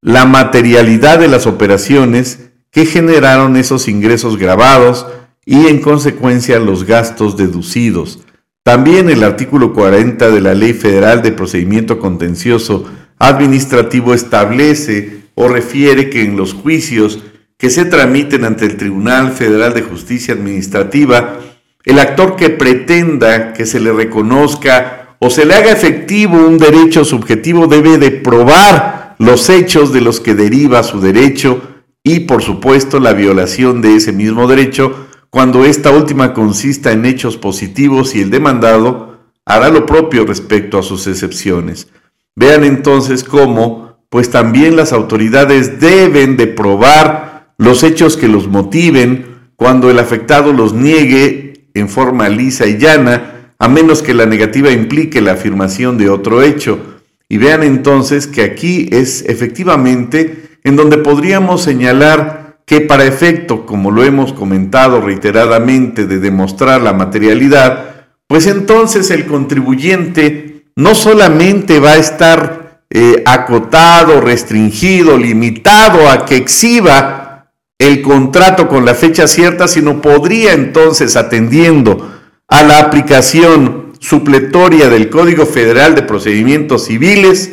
la 0.00 0.26
materialidad 0.26 1.18
de 1.18 1.28
las 1.28 1.46
operaciones 1.46 2.50
que 2.70 2.86
generaron 2.86 3.56
esos 3.56 3.88
ingresos 3.88 4.36
grabados 4.36 5.06
y 5.44 5.66
en 5.66 5.80
consecuencia 5.80 6.58
los 6.58 6.84
gastos 6.84 7.36
deducidos. 7.36 8.20
También 8.64 9.10
el 9.10 9.24
artículo 9.24 9.72
40 9.72 10.30
de 10.30 10.40
la 10.40 10.54
Ley 10.54 10.72
Federal 10.72 11.22
de 11.22 11.32
Procedimiento 11.32 11.98
Contencioso 11.98 12.84
Administrativo 13.18 14.14
establece 14.14 15.21
o 15.34 15.48
refiere 15.48 16.10
que 16.10 16.22
en 16.22 16.36
los 16.36 16.54
juicios 16.54 17.20
que 17.56 17.70
se 17.70 17.84
tramiten 17.84 18.44
ante 18.44 18.64
el 18.64 18.76
Tribunal 18.76 19.32
Federal 19.32 19.72
de 19.74 19.82
Justicia 19.82 20.34
Administrativa, 20.34 21.38
el 21.84 21.98
actor 21.98 22.36
que 22.36 22.50
pretenda 22.50 23.52
que 23.52 23.66
se 23.66 23.80
le 23.80 23.92
reconozca 23.92 25.16
o 25.18 25.30
se 25.30 25.44
le 25.44 25.54
haga 25.54 25.70
efectivo 25.70 26.36
un 26.36 26.58
derecho 26.58 27.04
subjetivo, 27.04 27.68
debe 27.68 27.98
de 27.98 28.10
probar 28.10 29.14
los 29.18 29.48
hechos 29.48 29.92
de 29.92 30.00
los 30.00 30.18
que 30.18 30.34
deriva 30.34 30.82
su 30.82 31.00
derecho 31.00 31.62
y, 32.02 32.20
por 32.20 32.42
supuesto, 32.42 32.98
la 32.98 33.12
violación 33.12 33.80
de 33.80 33.94
ese 33.94 34.12
mismo 34.12 34.48
derecho 34.48 35.06
cuando 35.30 35.64
esta 35.64 35.90
última 35.90 36.34
consista 36.34 36.92
en 36.92 37.06
hechos 37.06 37.36
positivos 37.36 38.14
y 38.14 38.20
el 38.20 38.30
demandado 38.30 39.20
hará 39.46 39.70
lo 39.70 39.86
propio 39.86 40.26
respecto 40.26 40.78
a 40.78 40.82
sus 40.82 41.06
excepciones. 41.06 41.88
Vean 42.34 42.64
entonces 42.64 43.24
cómo, 43.24 43.91
pues 44.12 44.28
también 44.28 44.76
las 44.76 44.92
autoridades 44.92 45.80
deben 45.80 46.36
de 46.36 46.46
probar 46.46 47.54
los 47.56 47.82
hechos 47.82 48.18
que 48.18 48.28
los 48.28 48.46
motiven 48.46 49.24
cuando 49.56 49.88
el 49.88 49.98
afectado 49.98 50.52
los 50.52 50.74
niegue 50.74 51.64
en 51.72 51.88
forma 51.88 52.28
lisa 52.28 52.66
y 52.66 52.76
llana, 52.76 53.54
a 53.58 53.68
menos 53.68 54.02
que 54.02 54.12
la 54.12 54.26
negativa 54.26 54.70
implique 54.70 55.22
la 55.22 55.32
afirmación 55.32 55.96
de 55.96 56.10
otro 56.10 56.42
hecho. 56.42 57.00
Y 57.26 57.38
vean 57.38 57.62
entonces 57.62 58.26
que 58.26 58.42
aquí 58.42 58.90
es 58.92 59.24
efectivamente 59.26 60.58
en 60.62 60.76
donde 60.76 60.98
podríamos 60.98 61.62
señalar 61.62 62.58
que 62.66 62.82
para 62.82 63.06
efecto, 63.06 63.64
como 63.64 63.90
lo 63.90 64.04
hemos 64.04 64.34
comentado 64.34 65.00
reiteradamente, 65.00 66.06
de 66.06 66.18
demostrar 66.18 66.82
la 66.82 66.92
materialidad, 66.92 68.08
pues 68.26 68.46
entonces 68.46 69.10
el 69.10 69.24
contribuyente 69.24 70.66
no 70.76 70.94
solamente 70.94 71.80
va 71.80 71.92
a 71.92 71.98
estar 71.98 72.61
eh, 72.94 73.22
acotado, 73.24 74.20
restringido, 74.20 75.16
limitado 75.16 76.10
a 76.10 76.26
que 76.26 76.36
exhiba 76.36 77.50
el 77.78 78.02
contrato 78.02 78.68
con 78.68 78.84
la 78.84 78.94
fecha 78.94 79.26
cierta, 79.26 79.66
sino 79.66 80.02
podría 80.02 80.52
entonces, 80.52 81.16
atendiendo 81.16 82.12
a 82.48 82.62
la 82.62 82.80
aplicación 82.80 83.94
supletoria 83.98 84.90
del 84.90 85.08
Código 85.08 85.46
Federal 85.46 85.94
de 85.94 86.02
Procedimientos 86.02 86.84
Civiles, 86.84 87.52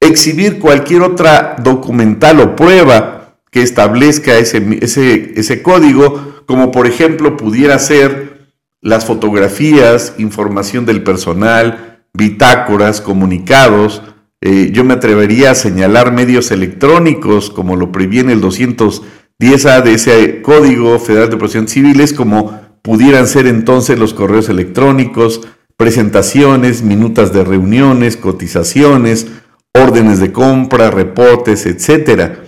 exhibir 0.00 0.60
cualquier 0.60 1.02
otra 1.02 1.56
documental 1.58 2.38
o 2.38 2.54
prueba 2.54 3.36
que 3.50 3.62
establezca 3.62 4.38
ese, 4.38 4.78
ese, 4.80 5.32
ese 5.34 5.60
código, 5.60 6.42
como 6.46 6.70
por 6.70 6.86
ejemplo 6.86 7.36
pudiera 7.36 7.80
ser 7.80 8.52
las 8.80 9.06
fotografías, 9.06 10.14
información 10.18 10.86
del 10.86 11.02
personal, 11.02 12.04
bitácoras, 12.12 13.00
comunicados. 13.00 14.02
Eh, 14.40 14.70
yo 14.72 14.84
me 14.84 14.94
atrevería 14.94 15.50
a 15.50 15.54
señalar 15.56 16.12
medios 16.12 16.50
electrónicos, 16.50 17.50
como 17.50 17.74
lo 17.74 17.90
previene 17.90 18.32
el 18.32 18.40
210A 18.40 19.82
de 19.82 19.94
ese 19.94 20.42
Código 20.42 20.98
Federal 21.00 21.30
de 21.30 21.36
Procedimientos 21.36 21.74
Civiles, 21.74 22.12
como 22.12 22.60
pudieran 22.82 23.26
ser 23.26 23.46
entonces 23.46 23.98
los 23.98 24.14
correos 24.14 24.48
electrónicos, 24.48 25.40
presentaciones, 25.76 26.82
minutas 26.82 27.32
de 27.32 27.44
reuniones, 27.44 28.16
cotizaciones, 28.16 29.26
órdenes 29.74 30.20
de 30.20 30.32
compra, 30.32 30.90
reportes, 30.90 31.66
etc. 31.66 32.38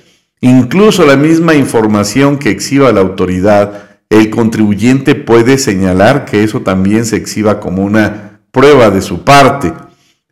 Incluso 0.40 1.04
la 1.04 1.16
misma 1.16 1.54
información 1.54 2.38
que 2.38 2.50
exhiba 2.50 2.92
la 2.92 3.00
autoridad, 3.00 4.00
el 4.08 4.30
contribuyente 4.30 5.14
puede 5.14 5.58
señalar 5.58 6.24
que 6.24 6.44
eso 6.44 6.62
también 6.62 7.04
se 7.04 7.16
exhiba 7.16 7.60
como 7.60 7.84
una 7.84 8.40
prueba 8.52 8.90
de 8.90 9.02
su 9.02 9.24
parte. 9.24 9.72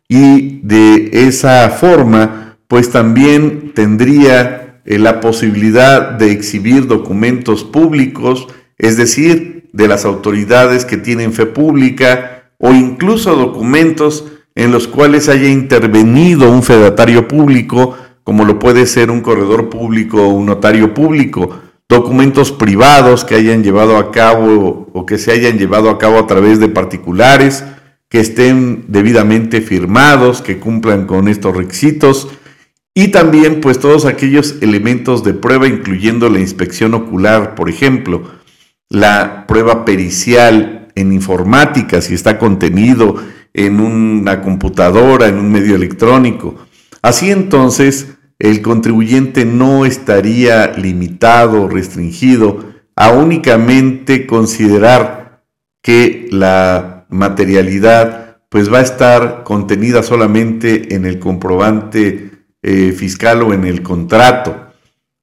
Y 0.09 0.59
de 0.63 1.27
esa 1.27 1.69
forma, 1.69 2.57
pues 2.67 2.89
también 2.89 3.73
tendría 3.75 4.81
eh, 4.83 4.97
la 4.97 5.19
posibilidad 5.19 6.11
de 6.11 6.31
exhibir 6.31 6.87
documentos 6.87 7.63
públicos, 7.63 8.47
es 8.79 8.97
decir, 8.97 9.69
de 9.71 9.87
las 9.87 10.05
autoridades 10.05 10.83
que 10.83 10.97
tienen 10.97 11.31
fe 11.31 11.45
pública 11.45 12.51
o 12.57 12.71
incluso 12.71 13.35
documentos 13.35 14.25
en 14.55 14.71
los 14.71 14.87
cuales 14.87 15.29
haya 15.29 15.47
intervenido 15.47 16.49
un 16.51 16.63
fedatario 16.63 17.27
público, 17.27 17.95
como 18.23 18.45
lo 18.45 18.57
puede 18.57 18.87
ser 18.87 19.11
un 19.11 19.21
corredor 19.21 19.69
público 19.69 20.23
o 20.23 20.29
un 20.29 20.47
notario 20.47 20.93
público, 20.95 21.51
documentos 21.87 22.51
privados 22.51 23.23
que 23.23 23.35
hayan 23.35 23.63
llevado 23.63 23.97
a 23.97 24.11
cabo 24.11 24.89
o 24.91 25.05
que 25.05 25.19
se 25.19 25.31
hayan 25.31 25.57
llevado 25.57 25.89
a 25.89 25.97
cabo 25.97 26.17
a 26.17 26.27
través 26.27 26.59
de 26.59 26.67
particulares, 26.67 27.63
que 28.09 28.19
estén 28.19 28.85
debidamente 28.87 29.61
firmados, 29.61 30.41
que 30.41 30.57
cumplan 30.57 31.05
con 31.05 31.27
estos 31.27 31.55
requisitos, 31.55 32.27
y 32.95 33.09
también 33.09 33.61
pues 33.61 33.79
todos 33.79 34.05
aquellos 34.05 34.57
elementos 34.61 35.23
de 35.23 35.33
prueba, 35.33 35.67
incluyendo 35.67 36.29
la 36.29 36.39
inspección 36.39 36.93
ocular, 36.95 37.55
por 37.55 37.69
ejemplo, 37.69 38.23
la 38.89 39.45
prueba 39.47 39.85
pericial 39.85 40.87
en 40.95 41.13
informática, 41.13 42.01
si 42.01 42.15
está 42.15 42.39
contenido 42.39 43.15
en 43.53 43.79
una 43.79 44.41
computadora, 44.41 45.27
en 45.27 45.37
un 45.37 45.51
medio 45.51 45.75
electrónico. 45.75 46.55
Así 47.01 47.29
entonces, 47.29 48.17
el 48.39 48.61
contribuyente 48.61 49.45
no 49.45 49.85
estaría 49.85 50.73
limitado, 50.73 51.67
restringido 51.67 52.65
a 52.95 53.11
únicamente 53.11 54.25
considerar 54.25 55.43
que 55.81 56.27
la 56.31 56.98
materialidad 57.09 58.29
pues 58.49 58.71
va 58.73 58.79
a 58.79 58.83
estar 58.83 59.43
contenida 59.43 60.01
solamente 60.01 60.95
en 60.95 61.05
el 61.05 61.19
comprobante 61.19 62.31
eh, 62.63 62.91
fiscal 62.91 63.43
o 63.43 63.53
en 63.53 63.65
el 63.65 63.83
contrato. 63.83 64.65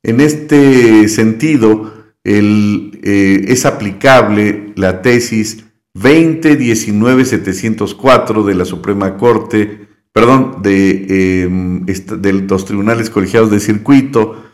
En 0.02 0.20
este 0.20 1.08
sentido, 1.08 1.92
eh, 2.22 3.44
es 3.48 3.66
aplicable 3.66 4.72
la 4.76 5.02
tesis 5.02 5.64
2019-704 5.94 8.44
de 8.44 8.54
la 8.54 8.64
Suprema 8.64 9.16
Corte, 9.16 9.88
perdón, 10.12 10.62
de, 10.62 11.42
em, 11.44 11.84
de 11.84 12.32
los 12.32 12.64
tribunales 12.64 13.10
colegiados 13.10 13.50
de 13.50 13.58
circuito, 13.60 14.44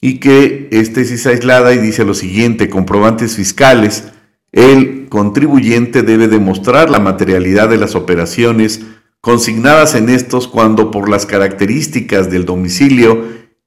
y 0.00 0.20
que 0.20 0.68
es 0.72 0.92
tesis 0.92 1.26
aislada 1.26 1.72
y 1.74 1.78
dice 1.78 2.04
lo 2.04 2.14
siguiente, 2.14 2.68
comprobantes 2.68 3.36
fiscales, 3.36 4.12
el 4.52 5.06
contribuyente 5.08 6.02
debe 6.02 6.28
demostrar 6.28 6.90
la 6.90 7.00
materialidad 7.00 7.68
de 7.68 7.78
las 7.78 7.94
operaciones 7.94 8.82
consignadas 9.20 9.94
en 9.94 10.08
estos 10.08 10.46
cuando 10.46 10.90
por 10.90 11.08
las 11.08 11.26
características 11.26 12.30
del 12.30 12.44
domicilio 12.44 13.24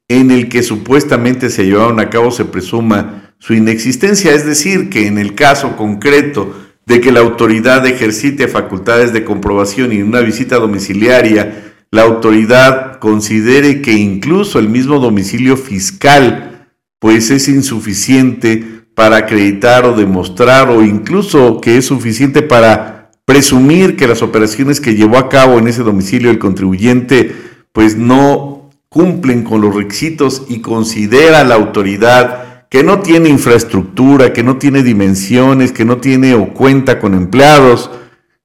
en 0.08 0.30
el 0.30 0.50
que 0.50 0.62
supuestamente 0.62 1.50
se 1.50 1.66
llevaron 1.66 2.00
a 2.00 2.10
cabo 2.10 2.30
se 2.30 2.46
presuma 2.46 3.34
su 3.40 3.54
inexistencia, 3.54 4.34
es 4.34 4.46
decir, 4.46 4.90
que 4.90 5.08
en 5.08 5.18
el 5.18 5.36
caso 5.36 5.76
concreto 5.76 6.54
de 6.86 7.02
que 7.02 7.12
la 7.12 7.22
autoridad 7.22 7.86
ejercite 7.86 8.48
facultades 8.48 9.12
de 9.12 9.26
comprobación 9.26 9.92
y 9.92 9.98
en 9.98 10.08
una 10.08 10.22
visita 10.22 10.58
domiciliaria 10.58 11.74
la 11.92 12.04
autoridad 12.04 13.00
considere 13.00 13.82
que 13.82 13.94
incluso 13.94 14.60
el 14.60 14.70
mismo 14.70 15.00
domicilio 15.00 15.58
fiscal 15.58 16.70
pues 17.00 17.32
es 17.32 17.48
insuficiente 17.48 18.75
para 18.96 19.18
acreditar 19.18 19.86
o 19.86 19.96
demostrar 19.96 20.70
o 20.70 20.84
incluso 20.84 21.62
que 21.62 21.78
es 21.78 21.86
suficiente 21.86 22.42
para 22.42 23.12
presumir 23.26 23.98
que 23.98 24.08
las 24.08 24.22
operaciones 24.22 24.80
que 24.80 24.96
llevó 24.96 25.18
a 25.18 25.30
cabo 25.30 25.60
en 25.60 25.68
ese 25.68 25.84
domicilio 25.84 26.32
el 26.32 26.40
contribuyente 26.40 27.36
pues 27.74 27.98
no 27.98 28.72
cumplen 28.90 29.44
con 29.44 29.60
los 29.60 29.76
requisitos 29.76 30.44
y 30.48 30.62
considera 30.62 31.44
la 31.44 31.56
autoridad 31.56 32.68
que 32.70 32.84
no 32.84 33.00
tiene 33.00 33.30
infraestructura, 33.30 34.32
que 34.32 34.44
no 34.44 34.58
tiene 34.58 34.84
dimensiones, 34.84 35.72
que 35.72 35.86
no 35.86 35.98
tiene 35.98 36.34
o 36.34 36.54
cuenta 36.54 37.00
con 37.00 37.14
empleados 37.14 37.92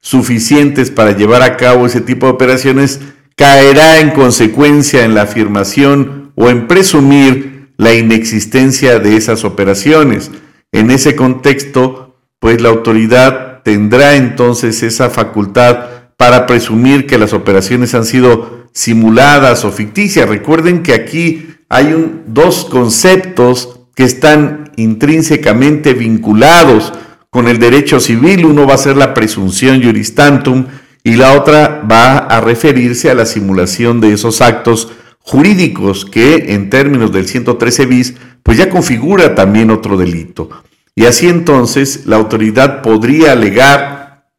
suficientes 0.01 0.91
para 0.91 1.17
llevar 1.17 1.43
a 1.43 1.57
cabo 1.57 1.87
ese 1.87 2.01
tipo 2.01 2.27
de 2.27 2.33
operaciones, 2.33 3.01
caerá 3.37 4.01
en 4.01 4.11
consecuencia 4.11 5.05
en 5.05 5.15
la 5.15 5.23
afirmación 5.23 6.33
o 6.35 6.49
en 6.49 6.67
presumir 6.67 7.50
la 7.81 7.95
inexistencia 7.95 8.99
de 8.99 9.17
esas 9.17 9.43
operaciones. 9.43 10.31
En 10.71 10.91
ese 10.91 11.17
contexto, 11.17 12.15
pues 12.39 12.61
la 12.61 12.69
autoridad 12.69 13.63
tendrá 13.63 14.17
entonces 14.17 14.83
esa 14.83 15.09
facultad 15.09 15.87
para 16.19 16.45
presumir 16.45 17.07
que 17.07 17.17
las 17.17 17.33
operaciones 17.33 17.95
han 17.95 18.05
sido 18.05 18.67
simuladas 18.75 19.65
o 19.65 19.73
ficticias. 19.73 20.29
Recuerden 20.29 20.83
que 20.83 20.93
aquí 20.93 21.55
hay 21.71 22.21
dos 22.27 22.67
conceptos 22.67 23.81
que 23.95 24.05
están 24.05 24.73
intrínsecamente 24.77 25.95
vinculados 25.95 26.93
con 27.31 27.49
el 27.49 27.59
derecho 27.59 27.99
civil. 27.99 28.45
Uno 28.45 28.67
va 28.67 28.75
a 28.75 28.79
ser 28.79 28.99
la 28.99 29.15
presunción 29.15 29.83
juris 29.83 30.15
tantum 30.15 30.67
y 31.03 31.15
la 31.15 31.33
otra 31.33 31.83
va 31.91 32.19
a 32.19 32.43
referirse 32.43 33.11
a 33.11 33.15
la 33.15 33.25
simulación 33.25 34.03
de 34.03 34.13
esos 34.13 34.43
actos 34.43 34.93
jurídicos 35.21 36.05
que 36.05 36.55
en 36.55 36.71
términos 36.71 37.13
del 37.13 37.27
113 37.27 37.87
bis 37.87 38.15
pues 38.43 38.59
ya 38.59 38.71
configura 38.71 39.35
también 39.35 39.71
otro 39.71 39.97
delito. 39.97 40.51
Y 40.95 41.07
así 41.07 41.29
entonces 41.29 42.07
la 42.07 42.17
autoridad 42.17 42.83
podría 42.83 43.33
alegar 43.33 44.31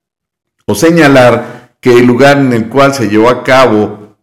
o 0.66 0.76
señalar 0.76 1.76
que 1.80 1.98
el 1.98 2.06
lugar 2.06 2.38
en 2.38 2.54
el 2.54 2.70
cual 2.70 2.94
se 2.94 3.10
llevó 3.10 3.30
a 3.30 3.44
cabo 3.44 4.18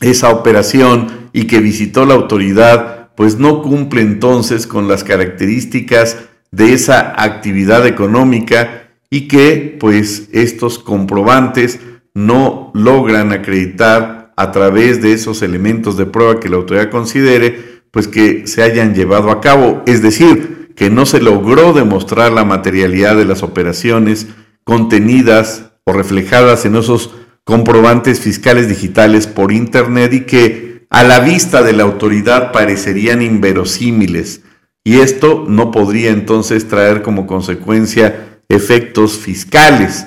esa 0.00 0.30
operación 0.30 1.30
y 1.32 1.46
que 1.46 1.60
visitó 1.60 2.06
la 2.06 2.14
autoridad 2.14 3.10
pues 3.16 3.38
no 3.38 3.62
cumple 3.62 4.02
entonces 4.02 4.66
con 4.66 4.88
las 4.88 5.02
características 5.02 6.18
de 6.50 6.72
esa 6.72 7.20
actividad 7.22 7.86
económica 7.86 8.90
y 9.10 9.28
que 9.28 9.76
pues 9.78 10.28
estos 10.32 10.78
comprobantes 10.78 11.80
no 12.14 12.70
logran 12.74 13.32
acreditar 13.32 14.25
a 14.36 14.52
través 14.52 15.02
de 15.02 15.12
esos 15.12 15.42
elementos 15.42 15.96
de 15.96 16.06
prueba 16.06 16.38
que 16.40 16.48
la 16.48 16.56
autoridad 16.56 16.90
considere 16.90 17.82
pues 17.90 18.08
que 18.08 18.46
se 18.46 18.62
hayan 18.62 18.94
llevado 18.94 19.30
a 19.30 19.40
cabo, 19.40 19.82
es 19.86 20.02
decir, 20.02 20.72
que 20.76 20.90
no 20.90 21.06
se 21.06 21.20
logró 21.20 21.72
demostrar 21.72 22.32
la 22.32 22.44
materialidad 22.44 23.16
de 23.16 23.24
las 23.24 23.42
operaciones 23.42 24.26
contenidas 24.64 25.72
o 25.84 25.92
reflejadas 25.92 26.66
en 26.66 26.76
esos 26.76 27.14
comprobantes 27.44 28.20
fiscales 28.20 28.68
digitales 28.68 29.26
por 29.26 29.52
internet 29.52 30.12
y 30.12 30.20
que 30.22 30.86
a 30.90 31.04
la 31.04 31.20
vista 31.20 31.62
de 31.62 31.72
la 31.72 31.84
autoridad 31.84 32.52
parecerían 32.52 33.22
inverosímiles 33.22 34.42
y 34.86 35.00
esto 35.00 35.44
no 35.48 35.72
podría 35.72 36.10
entonces 36.10 36.68
traer 36.68 37.02
como 37.02 37.26
consecuencia 37.26 38.40
efectos 38.48 39.18
fiscales. 39.18 40.06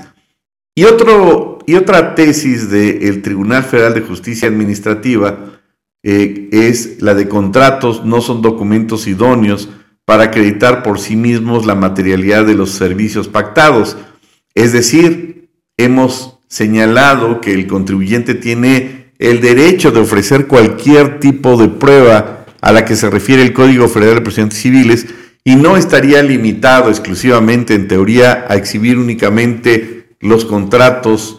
Y, 0.74 0.86
otro, 0.86 1.59
y 1.70 1.76
otra 1.76 2.16
tesis 2.16 2.72
del 2.72 3.22
Tribunal 3.22 3.64
Federal 3.64 3.94
de 3.94 4.02
Justicia 4.02 4.48
Administrativa 4.48 5.52
eh, 6.02 6.50
es 6.52 7.00
la 7.00 7.14
de 7.14 7.30
contratos 7.30 8.04
no 8.04 8.22
son 8.22 8.42
documentos 8.42 9.06
idóneos 9.06 9.70
para 10.04 10.24
acreditar 10.24 10.82
por 10.82 11.00
sí 11.00 11.16
mismos 11.16 11.68
la 11.68 11.76
materialidad 11.76 12.44
de 12.44 12.56
los 12.56 12.72
servicios 12.72 13.28
pactados. 13.28 13.98
Es 14.56 14.74
decir, 14.74 15.52
hemos 15.78 16.40
señalado 16.48 17.40
que 17.40 17.54
el 17.54 17.68
contribuyente 17.68 18.34
tiene 18.34 19.12
el 19.20 19.40
derecho 19.40 19.92
de 19.92 20.00
ofrecer 20.00 20.48
cualquier 20.48 21.20
tipo 21.20 21.56
de 21.56 21.68
prueba 21.68 22.48
a 22.62 22.72
la 22.72 22.84
que 22.84 22.96
se 22.96 23.12
refiere 23.12 23.44
el 23.44 23.54
Código 23.54 23.88
Federal 23.88 24.16
de 24.16 24.22
Procedimientos 24.22 24.58
Civiles 24.58 25.06
y 25.44 25.56
no 25.56 25.78
estaría 25.78 26.24
limitado 26.24 26.90
exclusivamente, 26.90 27.76
en 27.76 27.88
teoría, 27.88 28.48
a 28.50 28.56
exhibir 28.56 28.98
únicamente 28.98 30.16
los 30.20 30.46
contratos 30.46 31.39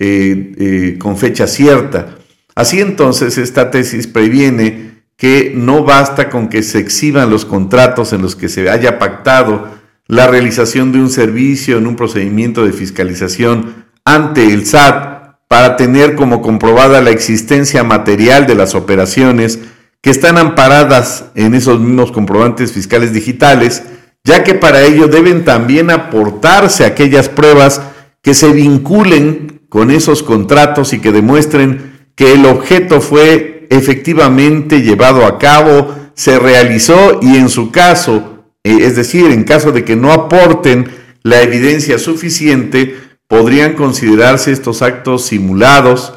eh, 0.00 0.52
eh, 0.58 0.98
con 0.98 1.16
fecha 1.16 1.48
cierta. 1.48 2.18
Así 2.54 2.80
entonces, 2.80 3.36
esta 3.36 3.72
tesis 3.72 4.06
previene 4.06 5.02
que 5.16 5.52
no 5.56 5.82
basta 5.82 6.30
con 6.30 6.48
que 6.48 6.62
se 6.62 6.78
exhiban 6.78 7.30
los 7.30 7.44
contratos 7.44 8.12
en 8.12 8.22
los 8.22 8.36
que 8.36 8.48
se 8.48 8.70
haya 8.70 9.00
pactado 9.00 9.66
la 10.06 10.28
realización 10.28 10.92
de 10.92 11.00
un 11.00 11.10
servicio 11.10 11.78
en 11.78 11.88
un 11.88 11.96
procedimiento 11.96 12.64
de 12.64 12.72
fiscalización 12.72 13.86
ante 14.04 14.44
el 14.44 14.66
SAT 14.66 15.18
para 15.48 15.76
tener 15.76 16.14
como 16.14 16.42
comprobada 16.42 17.00
la 17.00 17.10
existencia 17.10 17.82
material 17.82 18.46
de 18.46 18.54
las 18.54 18.76
operaciones 18.76 19.58
que 20.00 20.10
están 20.10 20.38
amparadas 20.38 21.24
en 21.34 21.54
esos 21.54 21.80
mismos 21.80 22.12
comprobantes 22.12 22.72
fiscales 22.72 23.12
digitales, 23.12 23.82
ya 24.22 24.44
que 24.44 24.54
para 24.54 24.82
ello 24.82 25.08
deben 25.08 25.44
también 25.44 25.90
aportarse 25.90 26.84
aquellas 26.84 27.28
pruebas 27.28 27.80
que 28.22 28.34
se 28.34 28.52
vinculen 28.52 29.62
con 29.68 29.90
esos 29.90 30.22
contratos 30.22 30.92
y 30.92 31.00
que 31.00 31.12
demuestren 31.12 32.08
que 32.14 32.32
el 32.32 32.46
objeto 32.46 33.00
fue 33.00 33.66
efectivamente 33.70 34.82
llevado 34.82 35.24
a 35.24 35.38
cabo, 35.38 35.94
se 36.14 36.38
realizó 36.38 37.20
y 37.22 37.36
en 37.36 37.48
su 37.48 37.70
caso, 37.70 38.44
eh, 38.64 38.78
es 38.80 38.96
decir, 38.96 39.26
en 39.26 39.44
caso 39.44 39.72
de 39.72 39.84
que 39.84 39.94
no 39.94 40.12
aporten 40.12 40.88
la 41.22 41.42
evidencia 41.42 41.98
suficiente, 41.98 42.96
podrían 43.28 43.74
considerarse 43.74 44.50
estos 44.50 44.82
actos 44.82 45.26
simulados, 45.26 46.14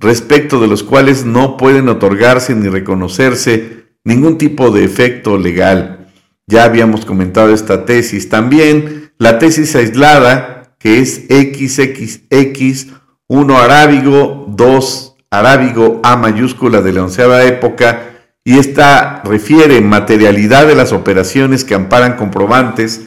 respecto 0.00 0.60
de 0.60 0.66
los 0.66 0.82
cuales 0.82 1.24
no 1.24 1.56
pueden 1.56 1.88
otorgarse 1.88 2.54
ni 2.54 2.68
reconocerse 2.68 3.86
ningún 4.04 4.38
tipo 4.38 4.70
de 4.70 4.84
efecto 4.84 5.38
legal. 5.38 6.08
Ya 6.46 6.64
habíamos 6.64 7.04
comentado 7.04 7.54
esta 7.54 7.84
tesis. 7.86 8.28
También 8.28 9.12
la 9.18 9.38
tesis 9.38 9.74
aislada, 9.76 10.63
que 10.84 10.98
es 10.98 11.24
XXX, 11.30 12.88
1 13.26 13.58
arábigo, 13.58 14.44
2 14.50 15.16
arábigo, 15.30 16.00
A 16.04 16.16
mayúscula 16.16 16.82
de 16.82 16.92
la 16.92 17.04
onceava 17.04 17.42
época, 17.44 18.10
y 18.44 18.58
esta 18.58 19.22
refiere 19.24 19.80
materialidad 19.80 20.66
de 20.66 20.74
las 20.74 20.92
operaciones 20.92 21.64
que 21.64 21.74
amparan 21.74 22.16
comprobantes 22.16 23.06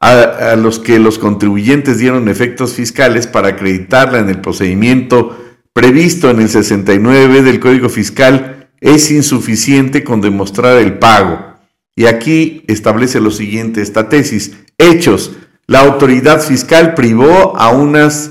a, 0.00 0.56
los 0.56 0.80
que 0.80 0.98
los 0.98 1.20
contribuyentes 1.20 1.98
dieron 1.98 2.28
efectos 2.28 2.74
fiscales 2.74 3.28
para 3.28 3.50
acreditarla 3.50 4.18
en 4.18 4.28
el 4.28 4.40
procedimiento 4.40 5.38
previsto 5.72 6.28
en 6.28 6.40
el 6.40 6.48
69 6.48 7.42
del 7.42 7.60
Código 7.60 7.88
Fiscal 7.88 8.68
es 8.80 9.12
insuficiente 9.12 10.02
con 10.02 10.20
demostrar 10.20 10.78
el 10.78 10.98
pago. 10.98 11.54
Y 11.94 12.06
aquí 12.06 12.64
establece 12.66 13.20
lo 13.20 13.30
siguiente 13.30 13.80
esta 13.80 14.08
tesis. 14.08 14.56
Hechos. 14.76 15.36
La 15.66 15.80
autoridad 15.80 16.40
fiscal 16.40 16.94
privó 16.94 17.56
a 17.56 17.70
unas 17.70 18.30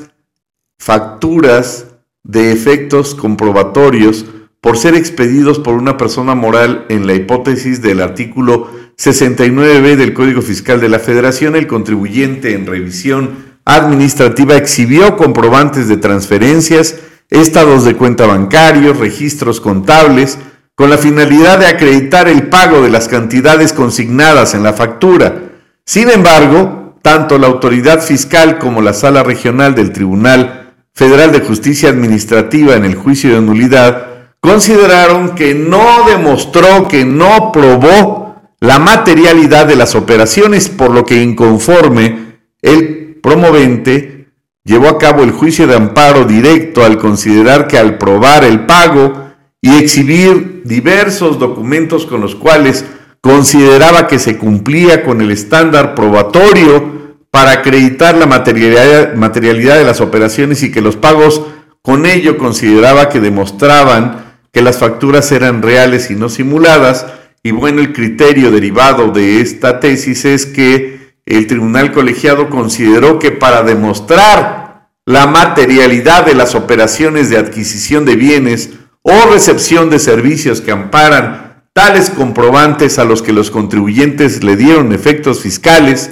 facturas 0.78 1.88
de 2.24 2.52
efectos 2.52 3.16
comprobatorios 3.16 4.26
por 4.60 4.78
ser 4.78 4.96
expedidos 4.96 5.60
por 5.60 5.74
una 5.76 5.98
persona 5.98 6.36
moral 6.36 6.86
en 6.90 7.08
la 7.08 7.14
hipótesis 7.14 7.82
del 7.82 8.02
artículo 8.02 8.70
69b 8.98 9.96
del 9.96 10.14
Código 10.14 10.42
Fiscal 10.42 10.80
de 10.80 10.90
la 10.90 11.00
Federación, 11.00 11.56
el 11.56 11.66
contribuyente 11.66 12.54
en 12.54 12.68
revisión 12.68 13.52
administrativa 13.66 14.56
exhibió 14.56 15.18
comprobantes 15.18 15.88
de 15.88 15.98
transferencias, 15.98 16.98
estados 17.30 17.86
de 17.86 17.96
cuenta 17.96 18.28
bancarios, 18.28 18.98
registros 18.98 19.62
contables, 19.62 20.38
con 20.76 20.90
la 20.90 20.98
finalidad 20.98 21.60
de 21.60 21.68
acreditar 21.68 22.28
el 22.28 22.48
pago 22.50 22.82
de 22.82 22.90
las 22.90 23.08
cantidades 23.08 23.74
consignadas 23.74 24.54
en 24.54 24.64
la 24.64 24.74
factura. 24.74 25.52
Sin 25.86 26.10
embargo, 26.10 26.81
tanto 27.02 27.38
la 27.38 27.48
autoridad 27.48 28.02
fiscal 28.02 28.60
como 28.60 28.82
la 28.82 28.94
sala 28.94 29.24
regional 29.24 29.76
del 29.76 29.92
Tribunal 29.92 30.74
Federal 30.94 31.32
de 31.32 31.40
Justicia 31.40 31.90
Administrativa 31.90 32.76
en 32.76 32.86
el 32.86 32.96
juicio 32.96 33.34
de 33.34 33.42
nulidad 33.42 34.08
consideraron 34.40 35.36
que 35.36 35.54
no 35.54 36.06
demostró, 36.08 36.88
que 36.88 37.06
no 37.06 37.52
probó 37.52 38.36
la 38.60 38.80
materialidad 38.80 39.66
de 39.66 39.76
las 39.76 39.96
operaciones, 39.96 40.70
por 40.70 40.92
lo 40.92 41.06
que 41.06 41.22
inconforme 41.22 42.40
el 42.62 43.20
promovente 43.22 44.28
llevó 44.64 44.90
a 44.90 44.98
cabo 44.98 45.24
el 45.24 45.32
juicio 45.32 45.68
de 45.68 45.76
amparo 45.76 46.26
directo 46.26 46.84
al 46.84 46.98
considerar 46.98 47.68
que 47.68 47.78
al 47.78 47.98
probar 47.98 48.44
el 48.44 48.66
pago 48.66 49.32
y 49.62 49.76
exhibir 49.76 50.62
diversos 50.66 51.40
documentos 51.40 52.06
con 52.06 52.22
los 52.22 52.36
cuales 52.36 52.86
consideraba 53.22 54.08
que 54.08 54.20
se 54.20 54.38
cumplía 54.38 55.04
con 55.04 55.22
el 55.22 55.32
estándar 55.32 55.94
probatorio 55.94 56.91
para 57.32 57.52
acreditar 57.52 58.16
la 58.16 58.26
materialidad, 58.26 59.78
de 59.78 59.86
las 59.86 60.02
operaciones 60.02 60.64
y 60.64 60.72
que 60.72 60.82
los 60.82 60.98
pagos 60.98 61.42
con 61.82 62.06
ello 62.06 62.38
consideraba 62.38 63.10
que 63.10 63.22
demostraban 63.22 64.36
que 64.52 64.62
las 64.62 64.78
facturas 64.78 65.32
eran 65.32 65.62
reales 65.62 66.12
y 66.12 66.16
no 66.16 66.28
simuladas, 66.28 67.08
y 67.42 67.52
bueno, 67.52 67.82
el 67.82 67.94
criterio 67.94 68.52
derivado 68.52 69.12
de 69.12 69.40
esta 69.40 69.80
tesis 69.80 70.26
es 70.26 70.46
que 70.46 71.14
el 71.26 71.48
tribunal 71.48 71.94
colegiado 71.94 72.50
consideró 72.50 73.18
que 73.18 73.32
para 73.32 73.64
demostrar 73.64 74.90
la 75.06 75.26
materialidad 75.26 76.26
de 76.26 76.36
las 76.36 76.54
operaciones 76.54 77.30
de 77.30 77.38
adquisición 77.38 78.06
de 78.06 78.18
bienes 78.18 78.72
o 79.02 79.32
recepción 79.32 79.90
de 79.90 80.00
servicios 80.00 80.62
que 80.62 80.72
amparan 80.72 81.64
tales 81.74 82.10
comprobantes 82.10 83.00
a 83.00 83.06
los 83.06 83.22
que 83.22 83.34
los 83.34 83.50
contribuyentes 83.50 84.44
le 84.44 84.58
dieron 84.58 84.92
efectos 84.92 85.42
fiscales, 85.42 86.12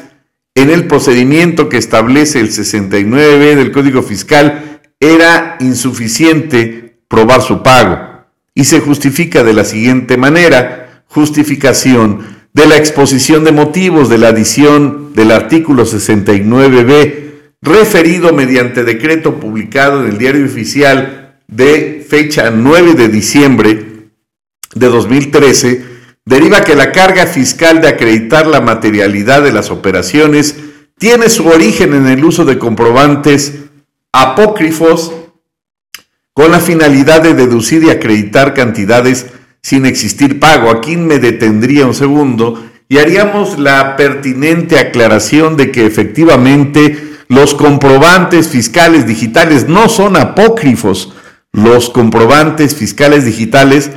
en 0.55 0.69
el 0.69 0.87
procedimiento 0.87 1.69
que 1.69 1.77
establece 1.77 2.39
el 2.39 2.51
69 2.51 3.55
del 3.55 3.71
Código 3.71 4.03
Fiscal 4.03 4.81
era 4.99 5.57
insuficiente 5.59 6.99
probar 7.07 7.41
su 7.41 7.63
pago. 7.63 8.25
Y 8.53 8.65
se 8.65 8.79
justifica 8.81 9.43
de 9.43 9.53
la 9.53 9.63
siguiente 9.63 10.17
manera 10.17 11.03
justificación 11.07 12.39
de 12.53 12.67
la 12.67 12.77
exposición 12.77 13.43
de 13.43 13.51
motivos 13.51 14.09
de 14.09 14.17
la 14.17 14.29
adición 14.29 15.13
del 15.13 15.31
artículo 15.31 15.85
69b, 15.85 17.29
referido 17.61 18.33
mediante 18.33 18.83
decreto 18.83 19.39
publicado 19.39 20.03
en 20.03 20.11
el 20.11 20.17
diario 20.17 20.45
oficial 20.45 21.39
de 21.47 22.05
fecha 22.07 22.51
9 22.51 22.95
de 22.95 23.07
diciembre 23.07 23.85
de 24.75 24.87
2013, 24.87 25.85
deriva 26.29 26.63
que 26.63 26.75
la 26.75 26.91
carga 26.91 27.25
fiscal 27.25 27.81
de 27.81 27.87
acreditar 27.87 28.45
la 28.45 28.61
materialidad 28.61 29.41
de 29.41 29.51
las 29.51 29.71
operaciones 29.71 30.55
tiene 30.99 31.27
su 31.27 31.47
origen 31.47 31.95
en 31.95 32.05
el 32.05 32.23
uso 32.23 32.45
de 32.45 32.59
comprobantes 32.59 33.55
apócrifos 34.13 35.11
con 36.33 36.51
la 36.51 36.59
finalidad 36.59 37.23
de 37.23 37.33
deducir 37.33 37.83
y 37.83 37.89
acreditar 37.89 38.53
cantidades 38.53 39.25
sin 39.63 39.87
existir 39.87 40.39
pago. 40.39 40.69
Aquí 40.69 40.97
me 40.97 41.17
detendría 41.17 41.87
un 41.87 41.95
segundo 41.95 42.63
y 42.87 42.99
haríamos 42.99 43.57
la 43.57 43.95
pertinente 43.95 44.77
aclaración 44.77 45.57
de 45.57 45.71
que 45.71 45.87
efectivamente 45.87 47.09
los 47.27 47.55
comprobantes 47.55 48.49
fiscales 48.49 49.07
digitales 49.07 49.67
no 49.67 49.89
son 49.89 50.15
apócrifos. 50.15 51.11
Los 51.51 51.89
comprobantes 51.89 52.75
fiscales 52.75 53.25
digitales, 53.25 53.89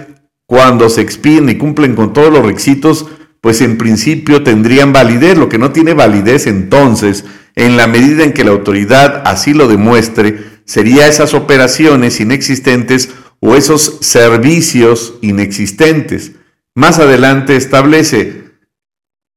cuando 0.53 0.91
se 0.91 1.01
expiden 1.01 1.49
y 1.49 1.55
cumplen 1.57 1.95
con 1.95 2.13
todos 2.13 2.31
los 2.31 2.45
requisitos, 2.45 3.07
pues 3.41 3.63
en 3.63 3.79
principio 3.79 4.43
tendrían 4.43 4.93
validez. 4.93 5.39
Lo 5.39 5.49
que 5.49 5.57
no 5.57 5.73
tiene 5.73 5.95
validez 5.95 6.47
entonces, 6.47 7.25
en 7.55 7.79
la 7.79 7.87
medida 7.87 8.23
en 8.23 8.35
que 8.35 8.45
la 8.45 8.51
autoridad 8.51 9.23
así 9.25 9.55
lo 9.55 9.67
demuestre, 9.67 10.45
sería 10.67 11.09
esas 11.09 11.33
operaciones 11.33 12.21
inexistentes 12.21 13.09
o 13.41 13.57
esos 13.57 13.97
servicios 14.03 15.15
inexistentes. 15.23 16.33
Más 16.75 16.99
adelante 16.99 17.57
establece, 17.57 18.45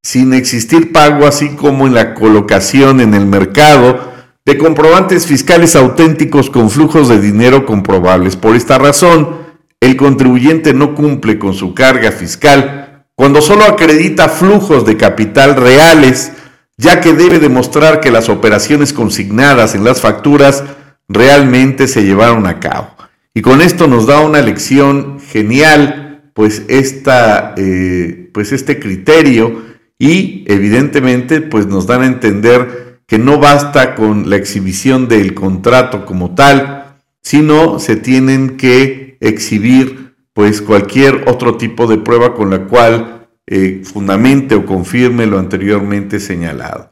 sin 0.02 0.34
existir 0.34 0.92
pago, 0.92 1.26
así 1.26 1.56
como 1.56 1.86
en 1.86 1.94
la 1.94 2.12
colocación 2.12 3.00
en 3.00 3.14
el 3.14 3.24
mercado 3.24 4.12
de 4.44 4.58
comprobantes 4.58 5.26
fiscales 5.26 5.76
auténticos 5.76 6.50
con 6.50 6.68
flujos 6.68 7.08
de 7.08 7.18
dinero 7.18 7.64
comprobables. 7.64 8.36
Por 8.36 8.54
esta 8.54 8.76
razón, 8.76 9.45
el 9.80 9.96
contribuyente 9.96 10.72
no 10.74 10.94
cumple 10.94 11.38
con 11.38 11.54
su 11.54 11.74
carga 11.74 12.10
fiscal 12.12 13.04
cuando 13.14 13.40
solo 13.40 13.64
acredita 13.64 14.28
flujos 14.28 14.84
de 14.84 14.96
capital 14.96 15.56
reales, 15.56 16.32
ya 16.76 17.00
que 17.00 17.14
debe 17.14 17.38
demostrar 17.38 18.00
que 18.00 18.10
las 18.10 18.28
operaciones 18.28 18.92
consignadas 18.92 19.74
en 19.74 19.84
las 19.84 20.02
facturas 20.02 20.64
realmente 21.08 21.88
se 21.88 22.04
llevaron 22.04 22.46
a 22.46 22.60
cabo. 22.60 22.94
Y 23.32 23.40
con 23.40 23.62
esto 23.62 23.86
nos 23.86 24.06
da 24.06 24.20
una 24.20 24.42
lección 24.42 25.18
genial, 25.20 26.30
pues, 26.34 26.64
esta, 26.68 27.54
eh, 27.56 28.30
pues 28.34 28.52
este 28.52 28.78
criterio 28.78 29.62
y 29.98 30.44
evidentemente 30.46 31.40
pues 31.40 31.66
nos 31.66 31.86
dan 31.86 32.02
a 32.02 32.06
entender 32.06 33.00
que 33.06 33.18
no 33.18 33.38
basta 33.38 33.94
con 33.94 34.28
la 34.28 34.36
exhibición 34.36 35.08
del 35.08 35.32
contrato 35.32 36.04
como 36.04 36.34
tal, 36.34 36.96
sino 37.22 37.78
se 37.78 37.96
tienen 37.96 38.58
que 38.58 39.05
exhibir 39.20 40.16
pues 40.36 40.60
cualquier 40.60 41.24
otro 41.28 41.56
tipo 41.56 41.86
de 41.86 41.96
prueba 41.96 42.34
con 42.34 42.50
la 42.50 42.64
cual 42.64 43.16
eh, 43.46 43.82
fundamente 43.84 44.56
o 44.56 44.66
confirme 44.66 45.24
lo 45.24 45.38
anteriormente 45.38 46.18
señalado. 46.18 46.90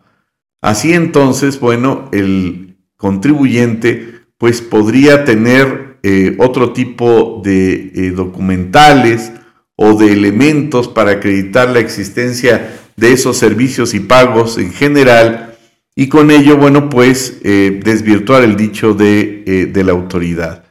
Así 0.63 0.93
entonces, 0.93 1.59
bueno, 1.59 2.09
el 2.13 2.79
contribuyente 2.97 4.21
pues 4.39 4.63
podría 4.63 5.25
tener 5.25 5.99
eh, 6.05 6.37
otro 6.39 6.73
tipo 6.73 7.43
de 7.45 7.93
eh, 7.95 8.11
documentales 8.13 9.33
o 9.75 9.95
de 9.95 10.13
elementos 10.13 10.87
para 10.87 11.13
acreditar 11.13 11.69
la 11.71 11.81
existencia 11.81 12.81
de 12.97 13.13
esos 13.13 13.37
servicios 13.37 13.93
y 13.93 14.01
pagos 14.01 14.57
en 14.57 14.73
general 14.73 15.59
y 15.97 16.09
con 16.09 16.31
ello, 16.31 16.57
bueno, 16.57 16.89
pues 16.89 17.41
desvirtuar 17.43 18.43
el 18.43 18.57
dicho 18.57 18.95
de, 18.95 19.71
de, 19.73 19.85
la 19.85 19.93
autoridad. 19.93 20.64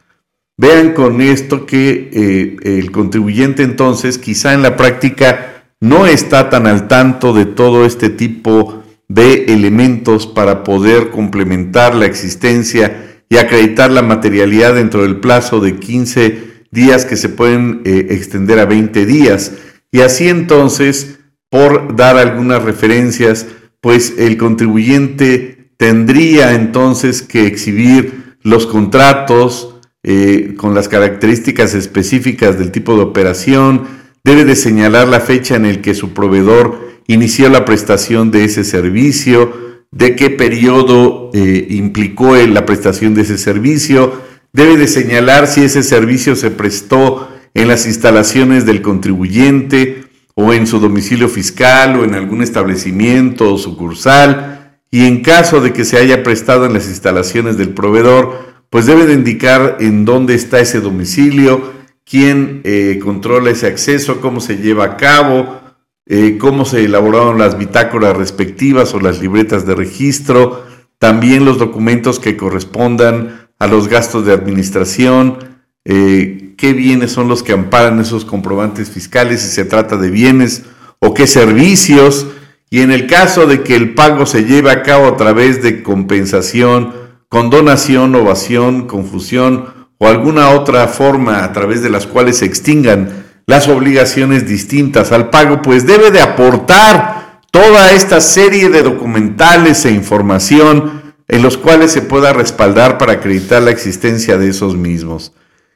Vean 0.57 0.93
con 0.93 1.21
esto 1.21 1.65
que 1.65 2.57
el 2.63 2.91
contribuyente 2.91 3.63
entonces 3.63 4.17
quizá 4.17 4.53
en 4.53 4.61
la 4.61 4.75
práctica 4.77 5.53
no 5.81 6.05
está 6.05 6.49
tan 6.49 6.67
al 6.67 6.87
tanto 6.87 7.33
de 7.33 7.45
todo 7.45 7.85
este 7.85 8.09
tipo 8.09 8.83
de 9.07 9.45
elementos 9.45 10.27
para 10.27 10.63
poder 10.63 11.09
complementar 11.09 11.93
la 11.95 12.05
existencia 12.05 13.21
y 13.29 13.37
acreditar 13.37 13.91
la 13.91 14.01
materialidad 14.01 14.75
dentro 14.75 15.01
del 15.01 15.17
plazo 15.17 15.59
de 15.59 15.77
15 15.77 16.65
días 16.71 17.05
que 17.05 17.17
se 17.17 17.29
pueden 17.29 17.81
eh, 17.83 18.07
extender 18.11 18.59
a 18.59 18.65
20 18.65 19.05
días. 19.05 19.53
Y 19.91 20.01
así 20.01 20.29
entonces, 20.29 21.19
por 21.49 21.95
dar 21.95 22.17
algunas 22.17 22.63
referencias, 22.63 23.47
pues 23.81 24.15
el 24.17 24.37
contribuyente 24.37 25.71
tendría 25.77 26.53
entonces 26.53 27.21
que 27.21 27.45
exhibir 27.45 28.37
los 28.41 28.65
contratos 28.67 29.72
eh, 30.03 30.55
con 30.57 30.75
las 30.75 30.89
características 30.89 31.73
específicas 31.73 32.59
del 32.59 32.71
tipo 32.71 32.95
de 32.95 33.03
operación, 33.03 33.87
debe 34.23 34.45
de 34.45 34.55
señalar 34.55 35.07
la 35.07 35.19
fecha 35.19 35.55
en 35.55 35.65
el 35.65 35.81
que 35.81 35.95
su 35.95 36.13
proveedor 36.13 36.79
inició 37.07 37.49
la 37.49 37.65
prestación 37.65 38.31
de 38.31 38.45
ese 38.45 38.63
servicio, 38.63 39.53
de 39.91 40.15
qué 40.15 40.29
periodo 40.29 41.29
eh, 41.33 41.67
implicó 41.69 42.35
la 42.35 42.65
prestación 42.65 43.13
de 43.13 43.21
ese 43.21 43.37
servicio, 43.37 44.21
debe 44.51 44.77
de 44.77 44.87
señalar 44.87 45.47
si 45.47 45.63
ese 45.63 45.83
servicio 45.83 46.35
se 46.35 46.51
prestó 46.51 47.29
en 47.53 47.67
las 47.67 47.85
instalaciones 47.85 48.65
del 48.65 48.81
contribuyente 48.81 50.03
o 50.35 50.53
en 50.53 50.67
su 50.67 50.79
domicilio 50.79 51.29
fiscal 51.29 51.99
o 51.99 52.03
en 52.03 52.15
algún 52.15 52.41
establecimiento 52.41 53.53
o 53.53 53.57
sucursal 53.57 54.79
y 54.89 55.05
en 55.05 55.21
caso 55.21 55.61
de 55.61 55.73
que 55.73 55.85
se 55.85 55.97
haya 55.97 56.23
prestado 56.23 56.65
en 56.65 56.73
las 56.73 56.87
instalaciones 56.87 57.57
del 57.57 57.69
proveedor, 57.69 58.52
pues 58.74 58.88
debe 58.88 59.05
de 59.05 59.13
indicar 59.13 59.78
en 59.82 60.03
dónde 60.03 60.34
está 60.34 60.59
ese 60.59 60.82
domicilio, 60.82 61.74
quién 62.03 62.61
eh, 62.63 62.99
controla 63.03 63.51
ese 63.51 63.67
acceso, 63.67 64.19
cómo 64.19 64.39
se 64.39 64.57
lleva 64.57 64.84
a 64.84 64.97
cabo, 64.97 65.61
eh, 66.07 66.39
cómo 66.39 66.65
se 66.65 66.84
elaboraron 66.84 67.38
las 67.38 67.55
bitácoras 67.55 68.17
respectivas 68.17 68.95
o 68.95 68.99
las 68.99 69.21
libretas 69.21 69.67
de 69.67 69.76
registro, 69.76 70.65
también 70.97 71.45
los 71.45 71.59
documentos 71.59 72.17
que 72.17 72.36
correspondan 72.36 73.47
a 73.59 73.67
los 73.67 73.89
gastos 73.89 74.26
de 74.26 74.34
administración, 74.34 75.38
eh, 75.86 76.55
qué 76.57 76.74
bienes 76.74 77.11
son 77.11 77.28
los 77.28 77.43
que 77.43 77.53
amparan 77.53 77.99
esos 77.99 78.26
comprobantes 78.26 78.89
fiscales, 78.89 79.43
si 79.43 79.49
se 79.49 79.65
trata 79.65 79.97
de 79.97 80.09
bienes 80.09 80.63
o 80.97 81.13
qué 81.13 81.28
servicios, 81.28 82.26
y 82.71 82.80
en 82.80 82.91
el 82.91 83.05
caso 83.05 83.45
de 83.45 83.61
que 83.61 83.76
el 83.76 83.93
pago 83.93 84.26
se 84.26 84.45
lleve 84.45 84.71
a 84.71 84.82
cabo 84.82 85.09
a 85.09 85.15
través 85.15 85.61
de 85.61 85.84
compensación, 85.84 87.02
condonación, 87.34 88.13
ovación, 88.13 88.86
confusión 88.86 89.88
o 89.97 90.07
alguna 90.07 90.51
otra 90.51 90.88
forma 90.88 91.43
a 91.43 91.51
través 91.51 91.81
de 91.81 91.89
las 91.89 92.05
cuales 92.05 92.38
se 92.38 92.45
extingan 92.45 93.25
las 93.47 93.67
obligaciones 93.67 94.47
distintas 94.47 95.11
al 95.11 95.31
pago, 95.31 95.63
pues 95.63 95.88
debe 95.88 96.11
de 96.11 96.21
aportar 96.21 97.41
toda 97.49 97.91
esta 97.91 98.21
serie 98.21 98.69
de 98.69 98.84
documentales 98.84 99.84
e 99.84 99.89
información 99.89 101.15
en 101.27 101.41
los 101.41 101.57
cuales 101.57 101.91
se 101.91 102.03
pueda 102.03 102.34
respaldar 102.34 102.99
para 102.99 103.13
acreditar 103.13 103.63
la 103.63 103.71
existencia 103.71 104.38
de 104.38 104.49
esos 104.49 104.75
mismos. 104.75 105.34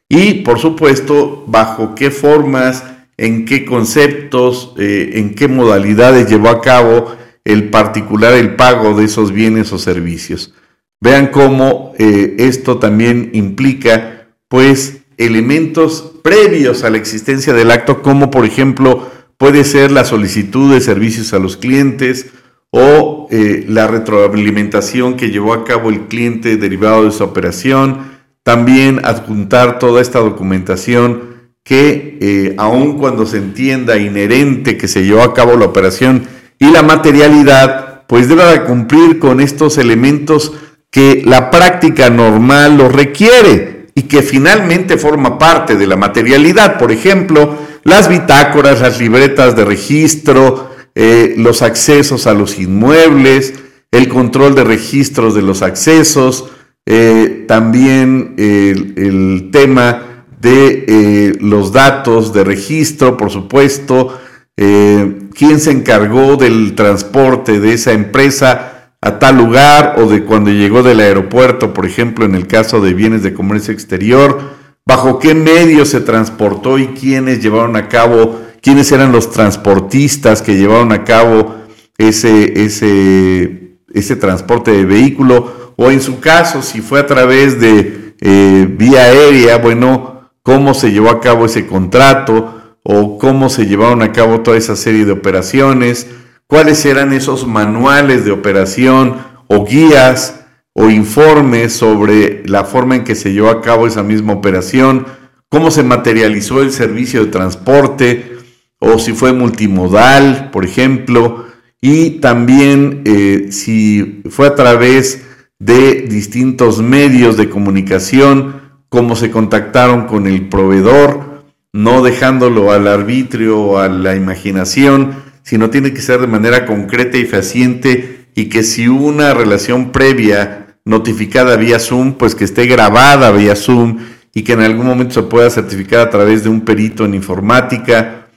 Y, 0.08 0.44
por 0.44 0.60
supuesto, 0.60 1.44
bajo 1.48 1.96
qué 1.96 2.12
formas, 2.12 2.84
en 3.18 3.46
qué 3.46 3.66
conceptos, 3.66 4.76
eh, 4.78 5.14
en 5.16 5.34
qué 5.34 5.48
modalidades 5.48 6.30
llevó 6.30 6.50
a 6.50 6.62
cabo 6.62 7.16
el 7.46 7.72
particular 7.72 8.34
el 8.34 8.56
pago 8.56 8.94
de 8.94 9.06
esos 9.06 9.32
bienes 9.32 9.74
o 9.74 9.80
servicios. 9.80 10.54
Vean 11.00 11.28
cómo 11.28 11.94
eh, 11.98 12.36
esto 12.40 12.78
también 12.80 13.30
implica, 13.34 14.28
pues, 14.48 15.02
elementos 15.18 16.14
previos 16.24 16.84
a 16.84 16.90
la 16.90 16.98
existencia 16.98 17.54
del 17.54 17.72
acto, 17.72 18.02
como 18.02 18.30
por 18.32 18.46
ejemplo 18.46 19.10
puede 19.38 19.64
ser 19.64 19.92
la 19.92 20.06
solicitud 20.06 20.74
de 20.74 20.82
servicios 20.82 21.34
a 21.34 21.40
los 21.40 21.58
clientes 21.58 22.28
o 22.72 23.28
eh, 23.32 23.66
la 23.68 23.88
retroalimentación 23.88 25.16
que 25.16 25.30
llevó 25.30 25.54
a 25.54 25.64
cabo 25.64 25.90
el 25.90 26.08
cliente 26.08 26.58
derivado 26.58 27.06
de 27.06 27.12
su 27.12 27.24
operación, 27.24 28.18
también 28.44 29.02
adjuntar 29.04 29.80
toda 29.80 30.02
esta 30.02 30.20
documentación 30.20 31.38
que 31.64 32.18
eh, 32.22 32.56
aun 32.58 32.98
cuando 32.98 33.26
se 33.26 33.38
entienda 33.38 33.98
inherente 33.98 34.78
que 34.78 34.88
se 34.88 35.04
llevó 35.04 35.22
a 35.22 35.34
cabo 35.34 35.58
la 35.58 35.66
operación 35.66 36.24
y 36.60 36.72
la 36.72 36.82
materialidad, 36.82 38.06
pues 38.08 38.30
debe 38.30 38.64
cumplir 38.64 39.20
con 39.20 39.42
estos 39.42 39.78
elementos 39.78 40.54
que 40.92 41.22
la 41.26 41.52
práctica 41.52 42.10
normal 42.10 42.78
lo 42.78 42.90
requiere 42.90 43.88
y 43.98 44.04
que 44.04 44.22
finalmente 44.22 44.98
forma 44.98 45.38
parte 45.38 45.76
de 45.76 45.88
la 45.88 45.96
materialidad. 45.96 46.78
Por 46.78 46.92
ejemplo, 46.92 47.58
las 47.84 48.08
bitácoras, 48.08 48.82
las 48.82 49.00
libretas 49.00 49.56
de 49.56 49.66
registro, 49.66 50.70
eh, 50.94 51.34
los 51.38 51.62
accesos 51.62 52.28
a 52.28 52.34
los 52.34 52.60
inmuebles, 52.60 53.54
el 53.92 54.08
control 54.08 54.56
de 54.56 54.64
registros 54.64 55.34
de 55.34 55.42
los 55.42 55.62
accesos, 55.62 56.50
eh, 56.86 57.46
también 57.48 58.36
el, 58.38 59.50
tema 59.52 60.26
de 60.40 60.86
eh, 60.88 61.34
los 61.40 61.72
datos 61.72 62.34
de 62.34 62.44
registro, 62.44 63.18
por 63.18 63.32
supuesto, 63.32 64.20
quién 64.56 65.60
se 65.60 65.72
encargó 65.72 66.36
del 66.36 66.74
transporte 66.76 67.60
de 67.60 67.74
esa 67.74 67.94
empresa 67.94 68.77
a 69.02 69.20
tal 69.20 69.38
lugar 69.38 69.96
o 69.98 70.08
de 70.08 70.24
cuando 70.24 70.52
llegó 70.52 70.84
del 70.84 71.00
aeropuerto, 71.00 71.74
por 71.74 71.86
ejemplo, 71.86 72.26
en 72.26 72.36
el 72.36 72.48
caso 72.48 72.82
de 72.82 72.94
bienes 72.94 73.24
de 73.24 73.34
comercio 73.34 73.74
exterior, 73.74 74.40
bajo 74.86 75.20
qué 75.20 75.36
medios 75.36 75.90
se 75.90 76.02
transportó 76.02 76.80
y 76.80 76.88
quiénes 76.88 77.42
llevaron 77.42 77.76
a 77.76 77.90
cabo, 77.90 78.42
quiénes 78.62 78.92
eran 78.92 79.12
los 79.12 79.32
transportistas 79.32 80.42
que 80.42 80.56
llevaron 80.58 80.92
a 80.92 81.04
cabo 81.04 81.56
ese, 81.98 82.64
ese, 82.64 83.80
ese 83.94 84.16
transporte 84.16 84.72
de 84.72 84.86
vehículo, 84.86 85.74
o 85.76 85.92
en 85.92 86.02
su 86.02 86.20
caso, 86.20 86.64
si 86.64 86.82
fue 86.82 87.00
a 87.00 87.06
través 87.06 87.60
de 87.60 88.16
eh, 88.20 88.68
vía 88.70 89.04
aérea, 89.04 89.58
bueno, 89.58 90.32
cómo 90.42 90.74
se 90.74 90.92
llevó 90.92 91.10
a 91.10 91.22
cabo 91.22 91.46
ese 91.46 91.68
contrato 91.68 92.78
o 92.82 93.18
cómo 93.20 93.50
se 93.50 93.68
llevaron 93.68 94.02
a 94.02 94.12
cabo 94.12 94.42
toda 94.42 94.58
esa 94.58 94.76
serie 94.76 95.06
de 95.06 95.12
operaciones 95.12 96.08
cuáles 96.48 96.86
eran 96.86 97.14
esos 97.14 97.46
manuales 97.46 98.26
de 98.26 98.32
operación 98.32 99.18
o 99.48 99.66
guías 99.66 100.46
o 100.74 100.90
informes 100.90 101.74
sobre 101.74 102.44
la 102.48 102.64
forma 102.64 102.96
en 102.96 103.04
que 103.04 103.16
se 103.16 103.34
llevó 103.34 103.50
a 103.50 103.62
cabo 103.62 103.88
esa 103.88 104.04
misma 104.04 104.34
operación, 104.34 105.06
cómo 105.50 105.72
se 105.72 105.84
materializó 105.84 106.62
el 106.62 106.72
servicio 106.72 107.26
de 107.26 107.32
transporte 107.32 108.38
o 108.80 109.00
si 109.00 109.14
fue 109.14 109.34
multimodal, 109.34 110.52
por 110.52 110.66
ejemplo, 110.66 111.46
y 111.82 112.20
también 112.20 113.02
eh, 113.06 113.48
si 113.52 114.22
fue 114.30 114.48
a 114.48 114.56
través 114.56 115.26
de 115.60 116.06
distintos 116.08 116.82
medios 116.82 117.38
de 117.38 117.50
comunicación, 117.50 118.62
cómo 118.90 119.16
se 119.16 119.32
contactaron 119.32 120.06
con 120.06 120.28
el 120.28 120.48
proveedor, 120.48 121.44
no 121.74 122.04
dejándolo 122.04 122.72
al 122.72 122.88
arbitrio 122.88 123.60
o 123.60 123.78
a 123.80 123.88
la 123.88 124.16
imaginación, 124.16 125.27
sino 125.48 125.70
tiene 125.70 125.94
que 125.94 126.02
ser 126.02 126.20
de 126.20 126.28
manera 126.28 126.66
concreta 126.66 127.18
y 127.18 127.24
fehaciente 127.24 128.26
y 128.36 128.50
que 128.50 128.64
si 128.64 128.90
una 128.90 129.34
relación 129.34 129.94
previa 129.94 130.76
notificada 130.84 131.56
vía 131.56 131.80
Zoom, 131.80 132.16
pues 132.16 132.36
que 132.36 132.44
esté 132.44 132.66
grabada 132.66 133.32
vía 133.32 133.56
Zoom 133.56 133.98
y 134.34 134.44
que 134.44 134.52
en 134.54 134.60
algún 134.60 134.88
momento 134.88 135.14
se 135.14 135.24
pueda 135.24 135.50
certificar 135.50 136.02
a 136.02 136.10
través 136.10 136.44
de 136.44 136.50
un 136.50 136.66
perito 136.66 137.06
en 137.06 137.14
informática 137.14 138.28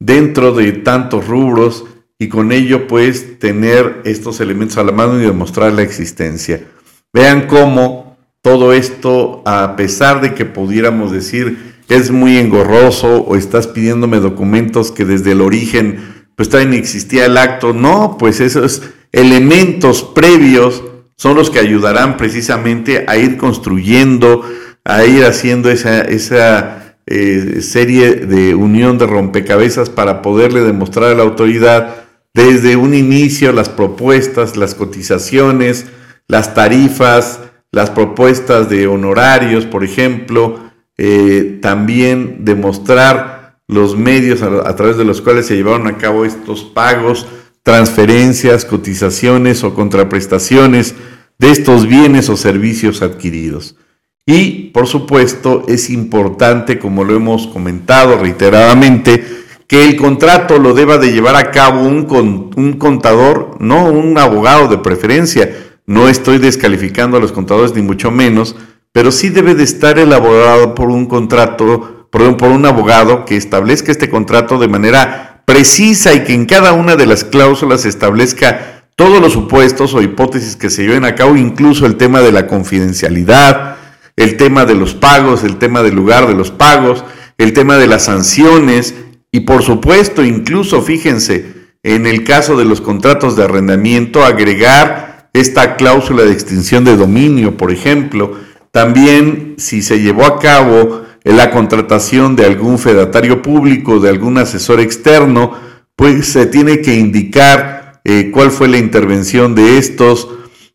dentro 0.00 0.52
de 0.52 0.72
tantos 0.72 1.28
rubros 1.28 1.84
y 2.18 2.26
con 2.26 2.50
ello 2.50 2.88
pues 2.88 3.38
tener 3.38 4.00
estos 4.04 4.40
elementos 4.40 4.76
a 4.76 4.82
la 4.82 4.90
mano 4.90 5.20
y 5.20 5.24
demostrar 5.24 5.72
la 5.72 5.82
existencia. 5.82 6.64
Vean 7.12 7.46
cómo 7.46 8.16
todo 8.42 8.72
esto, 8.72 9.42
a 9.46 9.76
pesar 9.76 10.20
de 10.20 10.34
que 10.34 10.44
pudiéramos 10.46 11.12
decir 11.12 11.76
es 11.88 12.10
muy 12.10 12.38
engorroso 12.38 13.22
o 13.22 13.36
estás 13.36 13.68
pidiéndome 13.68 14.18
documentos 14.18 14.90
que 14.90 15.04
desde 15.04 15.30
el 15.30 15.40
origen 15.40 16.15
pues 16.36 16.48
también 16.48 16.74
existía 16.74 17.26
el 17.26 17.36
acto. 17.36 17.72
No, 17.72 18.16
pues 18.18 18.40
esos 18.40 18.82
elementos 19.10 20.04
previos 20.04 20.84
son 21.16 21.34
los 21.34 21.50
que 21.50 21.58
ayudarán 21.58 22.16
precisamente 22.16 23.04
a 23.08 23.16
ir 23.16 23.36
construyendo, 23.38 24.42
a 24.84 25.04
ir 25.04 25.24
haciendo 25.24 25.70
esa, 25.70 26.02
esa 26.02 26.96
eh, 27.06 27.60
serie 27.62 28.14
de 28.14 28.54
unión 28.54 28.98
de 28.98 29.06
rompecabezas 29.06 29.90
para 29.90 30.22
poderle 30.22 30.60
demostrar 30.60 31.10
a 31.10 31.14
la 31.14 31.22
autoridad 31.22 32.04
desde 32.34 32.76
un 32.76 32.94
inicio 32.94 33.52
las 33.52 33.70
propuestas, 33.70 34.56
las 34.56 34.74
cotizaciones, 34.74 35.86
las 36.28 36.52
tarifas, 36.54 37.40
las 37.72 37.90
propuestas 37.90 38.68
de 38.68 38.86
honorarios, 38.86 39.64
por 39.64 39.84
ejemplo, 39.84 40.60
eh, 40.98 41.58
también 41.62 42.44
demostrar 42.44 43.35
los 43.68 43.96
medios 43.96 44.42
a, 44.42 44.76
través 44.76 44.96
de 44.96 45.04
los 45.04 45.20
cuales 45.20 45.46
se 45.46 45.56
llevaron 45.56 45.86
a 45.86 45.96
cabo 45.98 46.24
estos 46.24 46.62
pagos, 46.62 47.26
transferencias, 47.62 48.64
cotizaciones 48.64 49.64
o 49.64 49.74
contraprestaciones 49.74 50.94
de 51.38 51.50
estos 51.50 51.86
bienes 51.86 52.28
o 52.28 52.36
servicios 52.36 53.02
adquiridos. 53.02 53.76
Y, 54.24 54.70
por 54.70 54.86
supuesto, 54.86 55.64
es 55.68 55.90
importante, 55.90 56.78
como 56.78 57.04
lo 57.04 57.14
hemos 57.14 57.46
comentado 57.48 58.18
reiteradamente, 58.18 59.24
que 59.66 59.84
el 59.84 59.96
contrato 59.96 60.58
lo 60.58 60.74
deba 60.74 60.98
de 60.98 61.12
llevar 61.12 61.36
a 61.36 61.50
cabo 61.50 61.82
un, 61.82 62.52
un 62.56 62.72
contador, 62.74 63.56
no 63.60 63.88
un 63.88 64.16
abogado 64.18 64.68
de 64.68 64.78
preferencia. 64.78 65.50
No 65.86 66.08
estoy 66.08 66.38
descalificando 66.38 67.16
a 67.16 67.20
los 67.20 67.32
contadores 67.32 67.74
ni 67.74 67.82
mucho 67.82 68.10
menos, 68.10 68.56
pero 68.92 69.12
sí 69.12 69.28
debe 69.28 69.54
de 69.54 69.64
estar 69.64 69.98
elaborado 69.98 70.74
por 70.74 70.88
un 70.88 71.06
contrato, 71.06 71.95
por 72.36 72.50
un 72.50 72.64
abogado 72.64 73.24
que 73.24 73.36
establezca 73.36 73.92
este 73.92 74.08
contrato 74.08 74.58
de 74.58 74.68
manera 74.68 75.42
precisa 75.44 76.14
y 76.14 76.24
que 76.24 76.32
en 76.32 76.46
cada 76.46 76.72
una 76.72 76.96
de 76.96 77.06
las 77.06 77.24
cláusulas 77.24 77.84
establezca 77.84 78.84
todos 78.96 79.20
los 79.20 79.34
supuestos 79.34 79.94
o 79.94 80.00
hipótesis 80.00 80.56
que 80.56 80.70
se 80.70 80.82
lleven 80.82 81.04
a 81.04 81.14
cabo, 81.14 81.36
incluso 81.36 81.84
el 81.84 81.96
tema 81.96 82.20
de 82.20 82.32
la 82.32 82.46
confidencialidad, 82.46 83.76
el 84.16 84.38
tema 84.38 84.64
de 84.64 84.74
los 84.74 84.94
pagos, 84.94 85.44
el 85.44 85.58
tema 85.58 85.82
del 85.82 85.94
lugar 85.94 86.26
de 86.26 86.34
los 86.34 86.50
pagos, 86.50 87.04
el 87.36 87.52
tema 87.52 87.76
de 87.76 87.86
las 87.86 88.04
sanciones 88.04 88.94
y 89.30 89.40
por 89.40 89.62
supuesto, 89.62 90.24
incluso 90.24 90.80
fíjense, 90.80 91.54
en 91.82 92.06
el 92.06 92.24
caso 92.24 92.56
de 92.56 92.64
los 92.64 92.80
contratos 92.80 93.36
de 93.36 93.44
arrendamiento, 93.44 94.24
agregar 94.24 95.28
esta 95.34 95.76
cláusula 95.76 96.24
de 96.24 96.32
extinción 96.32 96.84
de 96.84 96.96
dominio, 96.96 97.58
por 97.58 97.70
ejemplo. 97.70 98.38
También 98.70 99.54
si 99.58 99.82
se 99.82 100.00
llevó 100.00 100.24
a 100.24 100.38
cabo 100.38 101.04
la 101.32 101.50
contratación 101.50 102.36
de 102.36 102.46
algún 102.46 102.78
fedatario 102.78 103.42
público, 103.42 103.98
de 103.98 104.10
algún 104.10 104.38
asesor 104.38 104.80
externo, 104.80 105.54
pues 105.96 106.28
se 106.28 106.46
tiene 106.46 106.80
que 106.82 106.94
indicar 106.94 108.00
eh, 108.04 108.30
cuál 108.32 108.52
fue 108.52 108.68
la 108.68 108.78
intervención 108.78 109.56
de 109.56 109.78
estos, 109.78 110.28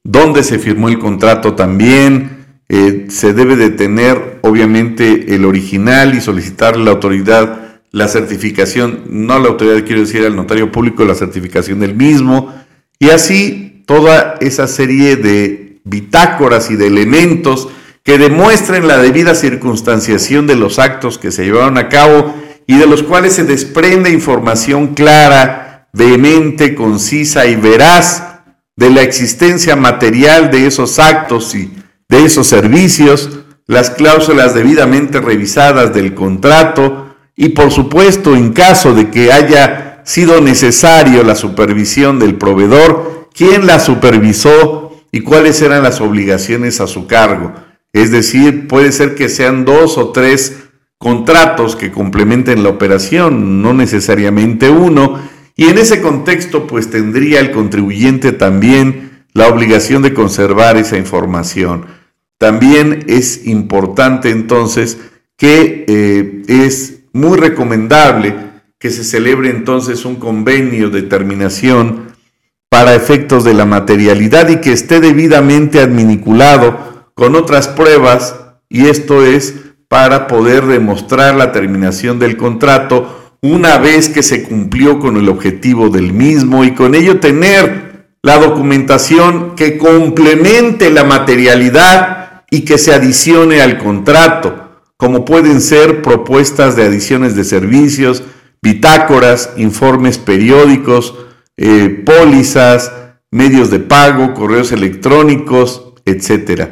dónde 0.03 0.43
se 0.43 0.59
firmó 0.59 0.89
el 0.89 0.99
contrato 0.99 1.53
también, 1.53 2.41
eh, 2.67 3.05
se 3.09 3.33
debe 3.33 3.55
de 3.55 3.69
tener 3.69 4.39
obviamente 4.41 5.33
el 5.35 5.45
original 5.45 6.15
y 6.15 6.21
solicitar 6.21 6.73
a 6.73 6.79
la 6.79 6.91
autoridad 6.91 7.79
la 7.91 8.09
certificación, 8.09 9.03
no 9.07 9.33
a 9.33 9.39
la 9.39 9.47
autoridad, 9.47 9.85
quiero 9.85 10.01
decir 10.01 10.25
al 10.25 10.35
notario 10.35 10.69
público, 10.69 11.05
la 11.05 11.15
certificación 11.15 11.79
del 11.79 11.95
mismo, 11.95 12.53
y 12.99 13.09
así 13.09 13.83
toda 13.85 14.35
esa 14.41 14.67
serie 14.67 15.15
de 15.15 15.79
bitácoras 15.85 16.71
y 16.71 16.75
de 16.75 16.87
elementos 16.87 17.69
que 18.03 18.17
demuestren 18.17 18.87
la 18.87 18.97
debida 18.97 19.35
circunstanciación 19.35 20.47
de 20.47 20.55
los 20.55 20.79
actos 20.79 21.17
que 21.17 21.31
se 21.31 21.45
llevaron 21.45 21.77
a 21.77 21.89
cabo 21.89 22.33
y 22.65 22.77
de 22.77 22.87
los 22.87 23.03
cuales 23.03 23.33
se 23.33 23.43
desprende 23.43 24.09
información 24.09 24.93
clara, 24.95 25.87
vehemente, 25.93 26.73
concisa 26.73 27.45
y 27.45 27.55
veraz 27.55 28.23
de 28.75 28.89
la 28.89 29.01
existencia 29.01 29.75
material 29.75 30.49
de 30.49 30.65
esos 30.65 30.97
actos 30.97 31.53
y 31.53 31.71
de 32.09 32.25
esos 32.25 32.47
servicios, 32.47 33.41
las 33.67 33.91
cláusulas 33.91 34.53
debidamente 34.53 35.21
revisadas 35.21 35.93
del 35.93 36.13
contrato 36.13 37.15
y 37.35 37.49
por 37.49 37.71
supuesto 37.71 38.35
en 38.35 38.53
caso 38.53 38.93
de 38.93 39.09
que 39.09 39.31
haya 39.31 40.01
sido 40.03 40.41
necesario 40.41 41.23
la 41.23 41.35
supervisión 41.35 42.19
del 42.19 42.35
proveedor, 42.35 43.29
quién 43.33 43.67
la 43.67 43.79
supervisó 43.79 44.91
y 45.11 45.21
cuáles 45.21 45.61
eran 45.61 45.83
las 45.83 46.01
obligaciones 46.01 46.81
a 46.81 46.87
su 46.87 47.07
cargo. 47.07 47.53
Es 47.93 48.11
decir, 48.11 48.67
puede 48.67 48.91
ser 48.91 49.15
que 49.15 49.29
sean 49.29 49.65
dos 49.65 49.97
o 49.97 50.11
tres 50.11 50.63
contratos 50.97 51.75
que 51.75 51.91
complementen 51.91 52.63
la 52.63 52.69
operación, 52.69 53.61
no 53.61 53.73
necesariamente 53.73 54.69
uno, 54.69 55.19
y 55.55 55.65
en 55.65 55.77
ese 55.77 56.01
contexto 56.01 56.67
pues 56.67 56.89
tendría 56.89 57.39
el 57.39 57.51
contribuyente 57.51 58.31
también 58.31 59.25
la 59.33 59.47
obligación 59.47 60.01
de 60.01 60.13
conservar 60.13 60.77
esa 60.77 60.97
información. 60.97 61.85
También 62.37 63.05
es 63.07 63.45
importante 63.45 64.29
entonces 64.29 64.97
que 65.37 65.85
eh, 65.87 66.43
es 66.47 67.01
muy 67.13 67.37
recomendable 67.37 68.35
que 68.79 68.89
se 68.89 69.03
celebre 69.03 69.49
entonces 69.49 70.05
un 70.05 70.15
convenio 70.15 70.89
de 70.89 71.03
terminación 71.03 72.11
para 72.69 72.95
efectos 72.95 73.43
de 73.43 73.53
la 73.53 73.65
materialidad 73.65 74.49
y 74.49 74.57
que 74.57 74.71
esté 74.71 74.99
debidamente 74.99 75.79
adminiculado 75.79 76.90
con 77.13 77.35
otras 77.35 77.67
pruebas 77.67 78.35
y 78.69 78.87
esto 78.87 79.25
es 79.25 79.55
para 79.87 80.27
poder 80.27 80.65
demostrar 80.65 81.35
la 81.35 81.51
terminación 81.51 82.19
del 82.19 82.37
contrato 82.37 83.35
una 83.41 83.77
vez 83.77 84.07
que 84.07 84.23
se 84.23 84.43
cumplió 84.43 84.99
con 84.99 85.17
el 85.17 85.27
objetivo 85.27 85.89
del 85.89 86.13
mismo 86.13 86.63
y 86.63 86.73
con 86.73 86.95
ello 86.95 87.19
tener 87.19 87.91
la 88.21 88.37
documentación 88.37 89.55
que 89.55 89.77
complemente 89.77 90.91
la 90.91 91.03
materialidad 91.03 92.43
y 92.51 92.61
que 92.61 92.77
se 92.77 92.93
adicione 92.93 93.61
al 93.61 93.79
contrato, 93.79 94.83
como 94.95 95.25
pueden 95.25 95.59
ser 95.59 96.03
propuestas 96.03 96.75
de 96.75 96.83
adiciones 96.83 97.35
de 97.35 97.43
servicios, 97.43 98.23
bitácoras, 98.61 99.53
informes 99.57 100.19
periódicos, 100.19 101.15
eh, 101.57 102.03
pólizas, 102.05 102.91
medios 103.31 103.71
de 103.71 103.79
pago, 103.79 104.33
correos 104.33 104.71
electrónicos, 104.71 105.93
etc. 106.05 106.69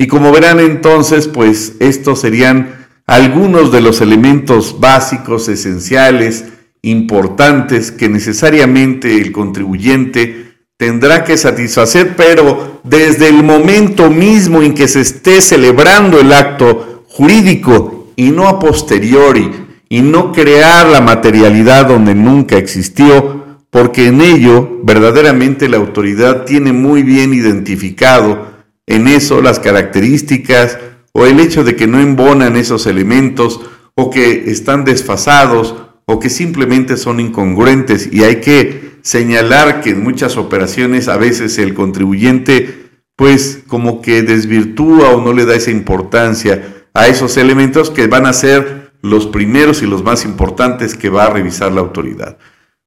Y 0.00 0.06
como 0.06 0.32
verán 0.32 0.60
entonces, 0.60 1.28
pues 1.28 1.74
estos 1.78 2.22
serían 2.22 2.86
algunos 3.06 3.70
de 3.70 3.82
los 3.82 4.00
elementos 4.00 4.80
básicos, 4.80 5.46
esenciales, 5.48 6.46
importantes 6.80 7.92
que 7.92 8.08
necesariamente 8.08 9.20
el 9.20 9.30
contribuyente 9.30 10.54
tendrá 10.78 11.22
que 11.22 11.36
satisfacer, 11.36 12.16
pero 12.16 12.80
desde 12.82 13.28
el 13.28 13.42
momento 13.42 14.08
mismo 14.08 14.62
en 14.62 14.72
que 14.72 14.88
se 14.88 15.02
esté 15.02 15.42
celebrando 15.42 16.18
el 16.18 16.32
acto 16.32 17.04
jurídico 17.06 18.14
y 18.16 18.30
no 18.30 18.48
a 18.48 18.58
posteriori, 18.58 19.50
y 19.90 20.00
no 20.00 20.32
crear 20.32 20.86
la 20.86 21.02
materialidad 21.02 21.88
donde 21.88 22.14
nunca 22.14 22.56
existió, 22.56 23.58
porque 23.68 24.06
en 24.06 24.22
ello 24.22 24.78
verdaderamente 24.82 25.68
la 25.68 25.76
autoridad 25.76 26.46
tiene 26.46 26.72
muy 26.72 27.02
bien 27.02 27.34
identificado 27.34 28.49
en 28.90 29.06
eso 29.06 29.40
las 29.40 29.60
características 29.60 30.78
o 31.12 31.24
el 31.26 31.40
hecho 31.40 31.64
de 31.64 31.76
que 31.76 31.86
no 31.86 32.00
embonan 32.00 32.56
esos 32.56 32.86
elementos 32.86 33.60
o 33.94 34.10
que 34.10 34.50
están 34.50 34.84
desfasados 34.84 35.76
o 36.06 36.18
que 36.18 36.28
simplemente 36.28 36.96
son 36.96 37.20
incongruentes 37.20 38.08
y 38.12 38.24
hay 38.24 38.40
que 38.40 38.98
señalar 39.02 39.80
que 39.80 39.90
en 39.90 40.02
muchas 40.02 40.36
operaciones 40.36 41.08
a 41.08 41.16
veces 41.16 41.56
el 41.58 41.72
contribuyente 41.72 42.90
pues 43.16 43.62
como 43.66 44.02
que 44.02 44.22
desvirtúa 44.22 45.10
o 45.10 45.20
no 45.20 45.32
le 45.32 45.44
da 45.44 45.54
esa 45.54 45.70
importancia 45.70 46.84
a 46.92 47.06
esos 47.06 47.36
elementos 47.36 47.90
que 47.90 48.08
van 48.08 48.26
a 48.26 48.32
ser 48.32 48.92
los 49.02 49.26
primeros 49.26 49.82
y 49.82 49.86
los 49.86 50.02
más 50.02 50.24
importantes 50.24 50.96
que 50.96 51.10
va 51.10 51.26
a 51.26 51.30
revisar 51.30 51.70
la 51.70 51.80
autoridad. 51.80 52.38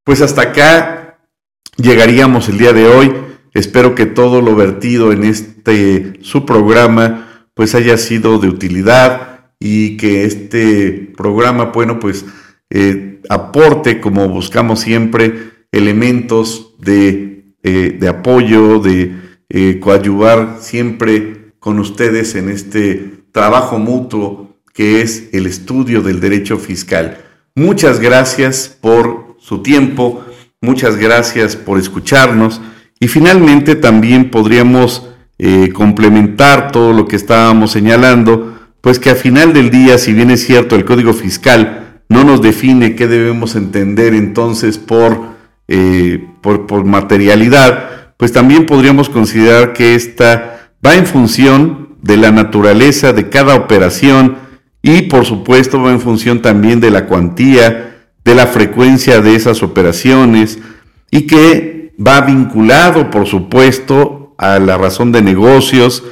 Pues 0.04 0.22
hasta 0.22 0.42
acá 0.42 1.20
llegaríamos 1.78 2.50
el 2.50 2.58
día 2.58 2.74
de 2.74 2.88
hoy. 2.88 3.14
Espero 3.54 3.96
que 3.96 4.06
todo 4.06 4.42
lo 4.42 4.56
vertido 4.56 5.12
en 5.12 5.24
este 5.24 6.14
su 6.22 6.46
programa 6.46 7.48
pues 7.54 7.76
haya 7.76 7.98
sido 7.98 8.40
de 8.40 8.50
utilidad 8.50 9.52
y 9.60 9.98
que 9.98 10.26
este 10.26 11.14
programa, 11.16 11.66
bueno, 11.66 12.00
pues 12.00 12.26
eh, 12.70 13.22
aporte 13.30 14.02
como 14.02 14.28
buscamos 14.28 14.80
siempre 14.80 15.52
elementos 15.72 16.76
de, 16.80 17.54
eh, 17.64 17.96
de 18.00 18.08
apoyo, 18.08 18.80
de 18.80 19.16
eh, 19.50 19.80
coadyuvar 19.80 20.58
siempre 20.60 21.54
con 21.60 21.80
ustedes 21.80 22.36
en 22.36 22.50
este 22.50 23.24
trabajo 23.32 23.78
mutuo 23.78 24.58
que 24.74 25.02
es 25.02 25.30
el 25.32 25.46
estudio 25.46 26.02
del 26.02 26.20
derecho 26.20 26.58
fiscal. 26.58 27.20
Muchas 27.56 28.00
gracias 28.00 28.76
por 28.82 29.38
su 29.40 29.62
tiempo, 29.62 30.26
muchas 30.62 30.98
gracias 30.98 31.56
por 31.56 31.78
escucharnos 31.78 32.60
y 33.04 33.10
finalmente 33.10 33.76
también 33.76 34.32
podríamos 34.32 35.10
eh, 35.38 35.72
complementar 35.74 36.72
todo 36.72 36.94
lo 36.94 37.06
que 37.06 37.18
estábamos 37.18 37.72
señalando, 37.72 38.58
pues 38.80 38.98
que 38.98 39.10
a 39.10 39.16
final 39.16 39.52
del 39.52 39.72
día, 39.72 39.98
si 39.98 40.14
bien 40.14 40.32
es 40.32 40.46
cierto, 40.46 40.78
el 40.78 40.86
código 40.86 41.12
fiscal 41.12 42.00
no 42.08 42.24
nos 42.24 42.42
define 42.42 42.96
qué 42.96 43.10
debemos 43.10 43.58
entender 43.58 44.14
entonces 44.14 44.78
por 44.78 45.34
eh, 45.68 46.26
por, 46.40 46.86
materialidad, 46.86 48.14
pues 48.16 48.32
también 48.32 48.66
podríamos 48.66 49.10
considerar 49.10 49.74
que 49.74 49.96
esta 49.96 50.70
va 50.86 50.96
en 50.96 51.06
función 51.06 51.98
de 52.02 52.16
la 52.16 52.32
naturaleza 52.32 53.12
de 53.12 53.28
cada 53.28 53.56
operación 53.56 54.38
y 54.82 55.02
por 55.04 55.26
supuesto 55.26 55.82
va 55.82 55.92
en 55.92 56.00
función 56.00 56.42
también 56.42 56.80
de 56.80 56.90
la 56.90 57.06
cuantía, 57.06 58.06
de 58.24 58.34
la 58.34 58.48
frecuencia 58.48 59.20
de 59.20 59.36
esas 59.36 59.62
operaciones 59.62 60.60
y 61.12 61.28
que 61.28 61.83
va 62.00 62.22
vinculado 62.22 63.10
por 63.10 63.28
supuesto 63.28 64.36
a 64.38 64.60
la 64.60 64.78
razón 64.78 65.12
de 65.12 65.22
negocios, 65.22 66.04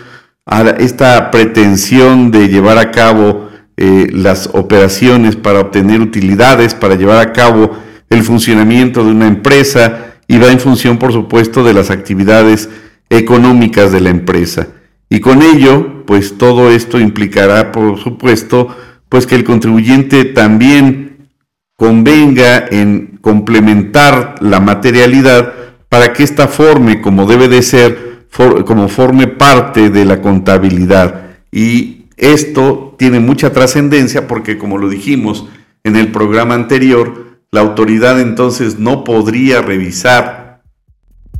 a 0.46 0.62
esta 0.62 1.32
pretensión 1.32 2.32
de 2.32 2.48
llevar 2.48 2.78
a 2.78 2.92
cabo 2.92 3.50
eh, 3.78 4.08
las 4.12 4.50
operaciones 4.54 5.36
para 5.36 5.60
obtener 5.60 6.02
utilidades, 6.02 6.76
para 6.76 6.96
llevar 6.96 7.20
a 7.20 7.34
cabo 7.34 7.72
el 8.10 8.24
funcionamiento 8.24 9.04
de 9.04 9.12
una 9.12 9.28
empresa 9.28 10.16
y 10.28 10.38
va 10.38 10.52
en 10.52 10.60
función, 10.60 10.98
por 10.98 11.14
supuesto, 11.14 11.64
de 11.64 11.74
las 11.74 11.90
actividades 11.90 12.70
económicas 13.10 13.92
de 13.92 14.02
la 14.02 14.10
empresa. 14.10 14.68
Y 15.10 15.20
con 15.20 15.42
ello, 15.42 16.06
pues 16.06 16.38
todo 16.38 16.72
esto 16.72 17.00
implicará, 17.00 17.72
por 17.72 18.00
supuesto, 18.00 18.76
pues 19.10 19.28
que 19.28 19.36
el 19.36 19.44
contribuyente 19.44 20.24
también 20.26 21.30
convenga 21.76 22.66
en 22.70 23.18
complementar 23.22 24.36
la 24.40 24.60
materialidad 24.60 25.54
para 25.92 26.14
que 26.14 26.24
ésta 26.24 26.48
forme 26.48 27.02
como 27.02 27.26
debe 27.26 27.50
de 27.50 27.62
ser, 27.62 28.28
como 28.66 28.88
forme 28.88 29.28
parte 29.28 29.90
de 29.90 30.06
la 30.06 30.22
contabilidad. 30.22 31.32
Y 31.52 32.06
esto 32.16 32.96
tiene 32.98 33.20
mucha 33.20 33.52
trascendencia 33.52 34.26
porque, 34.26 34.58
como 34.58 34.78
lo 34.78 34.88
dijimos 34.88 35.50
en 35.84 35.98
el 35.98 36.14
programa 36.14 36.54
anterior, 36.54 37.42
la 37.52 37.60
autoridad 37.60 38.22
entonces 38.22 38.80
no 38.80 39.04
podría 39.04 39.62
revisar 39.62 40.62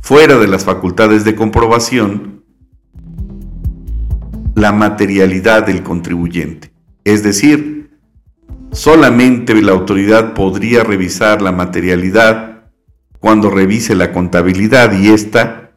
fuera 0.02 0.36
de 0.36 0.48
las 0.48 0.66
facultades 0.66 1.24
de 1.24 1.34
comprobación 1.34 2.42
la 4.54 4.72
materialidad 4.72 5.64
del 5.64 5.82
contribuyente. 5.82 6.72
Es 7.04 7.22
decir, 7.22 7.90
solamente 8.70 9.54
la 9.62 9.72
autoridad 9.72 10.34
podría 10.34 10.84
revisar 10.84 11.40
la 11.40 11.52
materialidad 11.52 12.51
cuando 13.22 13.50
revise 13.50 13.94
la 13.94 14.12
contabilidad 14.12 14.92
y 15.00 15.10
ésta 15.10 15.70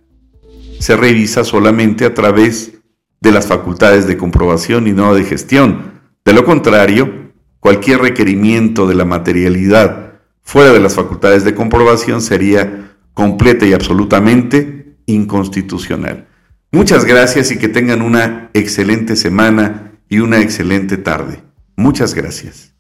se 0.79 0.97
revisa 0.97 1.43
solamente 1.43 2.03
a 2.03 2.15
través 2.15 2.79
de 3.21 3.31
las 3.31 3.45
facultades 3.45 4.07
de 4.07 4.17
comprobación 4.17 4.87
y 4.87 4.93
no 4.93 5.13
de 5.13 5.23
gestión. 5.23 6.01
De 6.25 6.33
lo 6.33 6.43
contrario, 6.43 7.31
cualquier 7.59 7.99
requerimiento 7.99 8.87
de 8.87 8.95
la 8.95 9.05
materialidad 9.05 10.13
fuera 10.41 10.73
de 10.73 10.79
las 10.79 10.95
facultades 10.95 11.45
de 11.45 11.53
comprobación 11.53 12.23
sería 12.23 12.95
completa 13.13 13.67
y 13.67 13.73
absolutamente 13.73 14.97
inconstitucional. 15.05 16.27
Muchas 16.71 17.05
gracias 17.05 17.51
y 17.51 17.59
que 17.59 17.69
tengan 17.69 18.01
una 18.01 18.49
excelente 18.55 19.15
semana 19.15 19.91
y 20.09 20.17
una 20.17 20.41
excelente 20.41 20.97
tarde. 20.97 21.43
Muchas 21.75 22.15
gracias. 22.15 22.74